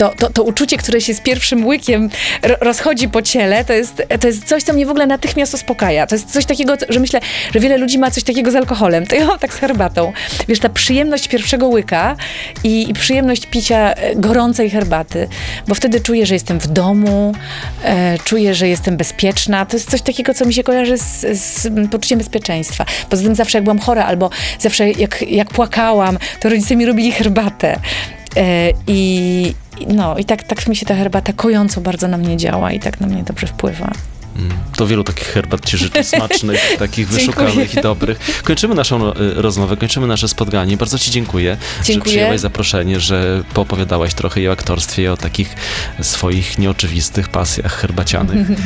to, 0.00 0.08
to, 0.08 0.30
to 0.30 0.42
uczucie, 0.42 0.76
które 0.76 1.00
się 1.00 1.14
z 1.14 1.20
pierwszym 1.20 1.66
łykiem 1.66 2.10
ro- 2.42 2.56
rozchodzi 2.60 3.08
po 3.08 3.22
ciele, 3.22 3.64
to 3.64 3.72
jest, 3.72 4.02
to 4.20 4.26
jest 4.26 4.44
coś, 4.44 4.62
co 4.62 4.72
mnie 4.72 4.86
w 4.86 4.90
ogóle 4.90 5.06
natychmiast 5.06 5.54
uspokaja. 5.54 6.06
To 6.06 6.14
jest 6.14 6.32
coś 6.32 6.44
takiego, 6.44 6.74
że 6.88 7.00
myślę, 7.00 7.20
że 7.54 7.60
wiele 7.60 7.76
ludzi 7.76 7.98
ma 7.98 8.10
coś 8.10 8.24
takiego 8.24 8.50
z 8.50 8.56
alkoholem. 8.56 9.06
To 9.06 9.16
ja 9.16 9.26
mam 9.26 9.38
tak 9.38 9.54
z 9.54 9.56
herbatą. 9.56 10.12
Wiesz, 10.48 10.58
ta 10.58 10.68
przyjemność 10.68 11.28
pierwszego 11.28 11.68
łyka 11.68 12.16
i, 12.64 12.90
i 12.90 12.92
przyjemność 12.92 13.46
picia 13.46 13.94
e, 13.94 14.16
gorącej 14.16 14.70
herbaty, 14.70 15.28
bo 15.68 15.74
wtedy 15.74 16.00
czuję, 16.00 16.26
że 16.26 16.34
jestem 16.34 16.60
w 16.60 16.66
domu, 16.66 17.34
e, 17.84 18.18
czuję, 18.24 18.54
że 18.54 18.68
jestem 18.68 18.96
bezpieczna. 18.96 19.66
To 19.66 19.76
jest 19.76 19.90
coś 19.90 20.02
takiego, 20.02 20.34
co 20.34 20.44
mi 20.44 20.54
się 20.54 20.62
kojarzy 20.62 20.98
z, 20.98 21.38
z 21.40 21.68
poczuciem 21.90 22.18
bezpieczeństwa. 22.18 22.84
Poza 23.10 23.22
tym 23.22 23.34
zawsze 23.34 23.58
jak 23.58 23.64
byłam 23.64 23.78
chora 23.78 24.04
albo 24.04 24.30
zawsze 24.58 24.90
jak, 24.90 25.22
jak 25.22 25.48
płakałam, 25.48 26.18
to 26.40 26.48
rodzice 26.48 26.76
mi 26.76 26.86
robili 26.86 27.12
herbatę. 27.12 27.76
E, 28.36 28.72
I 28.86 29.54
no, 29.88 30.18
i 30.18 30.24
tak, 30.24 30.42
tak 30.42 30.66
mi 30.66 30.76
się 30.76 30.86
ta 30.86 30.94
herbata 30.94 31.32
kojąco 31.32 31.80
bardzo 31.80 32.08
na 32.08 32.16
mnie 32.16 32.36
działa 32.36 32.72
i 32.72 32.80
tak 32.80 33.00
na 33.00 33.06
mnie 33.06 33.22
dobrze 33.22 33.46
wpływa. 33.46 33.92
To 34.76 34.86
wielu 34.86 35.04
takich 35.04 35.26
herbat 35.26 35.66
ci 35.66 35.76
życzę 35.78 36.04
smacznych, 36.14 36.76
takich 36.78 37.08
wyszukanych 37.08 37.74
i 37.74 37.80
dobrych. 37.80 38.42
Kończymy 38.44 38.74
naszą 38.74 39.10
y, 39.12 39.12
rozmowę, 39.34 39.76
kończymy 39.76 40.06
nasze 40.06 40.28
spotkanie. 40.28 40.76
Bardzo 40.76 40.98
ci 40.98 41.10
dziękuję, 41.10 41.56
że 41.78 41.84
Dziękuję. 41.84 42.12
przyjęłaś 42.12 42.40
zaproszenie, 42.40 43.00
że 43.00 43.42
poopowiadałaś 43.54 44.14
trochę 44.14 44.40
i 44.40 44.48
o 44.48 44.52
aktorstwie, 44.52 45.02
i 45.02 45.08
o 45.08 45.16
takich 45.16 45.54
swoich 46.02 46.58
nieoczywistych 46.58 47.28
pasjach 47.28 47.74
herbacianych. 47.80 48.46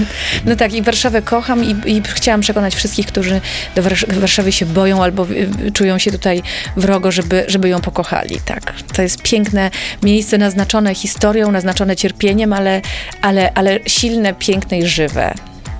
No 0.46 0.56
tak, 0.56 0.72
i 0.72 0.82
Warszawę 0.82 1.22
kocham 1.22 1.64
i, 1.64 1.76
i 1.86 2.02
chciałam 2.14 2.40
przekonać 2.40 2.74
wszystkich, 2.74 3.06
którzy 3.06 3.40
do 3.74 3.82
Warsz- 3.82 4.18
Warszawy 4.20 4.52
się 4.52 4.66
boją 4.66 5.02
albo 5.02 5.26
y, 5.66 5.72
czują 5.72 5.98
się 5.98 6.12
tutaj 6.12 6.42
wrogo, 6.76 7.12
żeby, 7.12 7.44
żeby 7.48 7.68
ją 7.68 7.80
pokochali, 7.80 8.40
tak. 8.44 8.74
To 8.96 9.02
jest 9.02 9.22
piękne 9.22 9.70
miejsce 10.02 10.38
naznaczone 10.38 10.94
historią, 10.94 11.52
naznaczone 11.52 11.96
cierpieniem, 11.96 12.52
ale, 12.52 12.80
ale, 13.22 13.52
ale 13.54 13.80
silne, 13.86 14.34
piękne 14.34 14.78
i 14.78 14.86
żywe. 14.86 15.34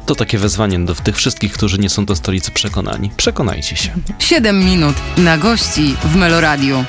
To 0.07 0.15
takie 0.15 0.39
wezwanie 0.39 0.79
do 0.79 0.95
tych 0.95 1.17
wszystkich, 1.17 1.53
którzy 1.53 1.79
nie 1.79 1.89
są 1.89 2.05
do 2.05 2.17
stolicy 2.17 2.51
przekonani. 2.51 3.11
Przekonajcie 3.17 3.77
się. 3.77 3.91
7 4.19 4.65
minut 4.65 4.97
na 5.17 5.39
gości 5.39 5.97
w 6.05 6.17
Meloradiu. 6.17 6.85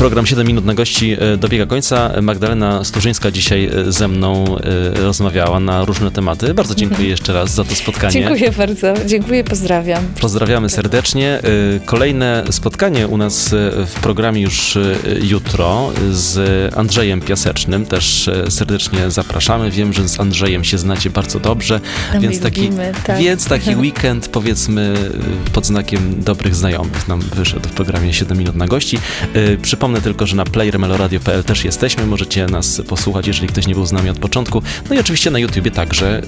Program 0.00 0.26
7 0.26 0.46
minut 0.46 0.64
na 0.64 0.74
gości 0.74 1.16
e, 1.18 1.36
dobiega 1.36 1.66
końca. 1.66 2.12
Magdalena 2.22 2.84
Sturzyńska 2.84 3.30
dzisiaj 3.30 3.70
e, 3.88 3.92
ze 3.92 4.08
mną 4.08 4.56
e, 4.58 5.00
rozmawiała 5.00 5.60
na 5.60 5.84
różne 5.84 6.10
tematy. 6.10 6.54
Bardzo 6.54 6.74
dziękuję 6.74 7.08
jeszcze 7.08 7.32
raz 7.32 7.54
za 7.54 7.64
to 7.64 7.74
spotkanie. 7.74 8.12
Dziękuję 8.12 8.52
bardzo, 8.52 8.94
dziękuję, 9.06 9.44
pozdrawiam. 9.44 10.04
Pozdrawiamy 10.20 10.68
serdecznie. 10.68 11.40
Y, 11.76 11.80
Kolejne 11.84 12.44
spotkanie 12.50 13.08
u 13.08 13.16
nas 13.16 13.54
w 13.86 14.00
programie 14.02 14.42
już 14.42 14.78
jutro 15.22 15.92
z 16.12 16.38
Andrzejem 16.76 17.20
Piasecznym. 17.20 17.86
Też 17.86 18.30
serdecznie 18.48 19.10
zapraszamy. 19.10 19.70
Wiem, 19.70 19.92
że 19.92 20.08
z 20.08 20.20
Andrzejem 20.20 20.64
się 20.64 20.78
znacie 20.78 21.10
bardzo 21.10 21.40
dobrze, 21.40 21.80
No 22.14 22.20
więc 22.20 22.40
taki, 22.40 22.62
lubimy, 22.62 22.92
tak. 23.04 23.18
więc 23.18 23.46
taki 23.46 23.76
weekend 23.84 24.28
powiedzmy 24.28 24.94
pod 25.52 25.66
znakiem 25.66 26.22
dobrych 26.22 26.54
znajomych 26.54 27.08
nam 27.08 27.20
wyszedł 27.20 27.68
w 27.68 27.72
programie 27.72 28.12
7 28.14 28.38
minut 28.38 28.56
na 28.56 28.66
gości. 28.66 28.98
Y, 29.36 29.58
Przypomnę 29.90 30.04
tylko, 30.04 30.26
że 30.26 30.36
na 30.36 30.44
playermeloradio.pl 30.44 31.44
też 31.44 31.64
jesteśmy. 31.64 32.06
Możecie 32.06 32.46
nas 32.46 32.82
posłuchać, 32.88 33.26
jeżeli 33.26 33.48
ktoś 33.48 33.66
nie 33.66 33.74
był 33.74 33.86
z 33.86 33.92
nami 33.92 34.10
od 34.10 34.18
początku. 34.18 34.62
No 34.90 34.96
i 34.96 34.98
oczywiście 34.98 35.30
na 35.30 35.38
YouTubie 35.38 35.70
także 35.70 36.22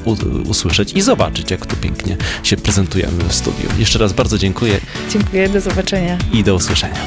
usłyszeć 0.49 0.93
i 0.93 1.01
zobaczyć, 1.03 1.51
jak 1.51 1.67
tu 1.67 1.77
pięknie 1.77 2.17
się 2.43 2.57
prezentujemy 2.57 3.25
w 3.29 3.35
studiu. 3.35 3.69
Jeszcze 3.79 3.99
raz 3.99 4.13
bardzo 4.13 4.39
dziękuję 4.39 4.81
Dziękuję, 5.11 5.49
do 5.49 5.61
zobaczenia. 5.61 6.19
i 6.33 6.45
do 6.45 6.55
usłyszenia. 6.55 7.01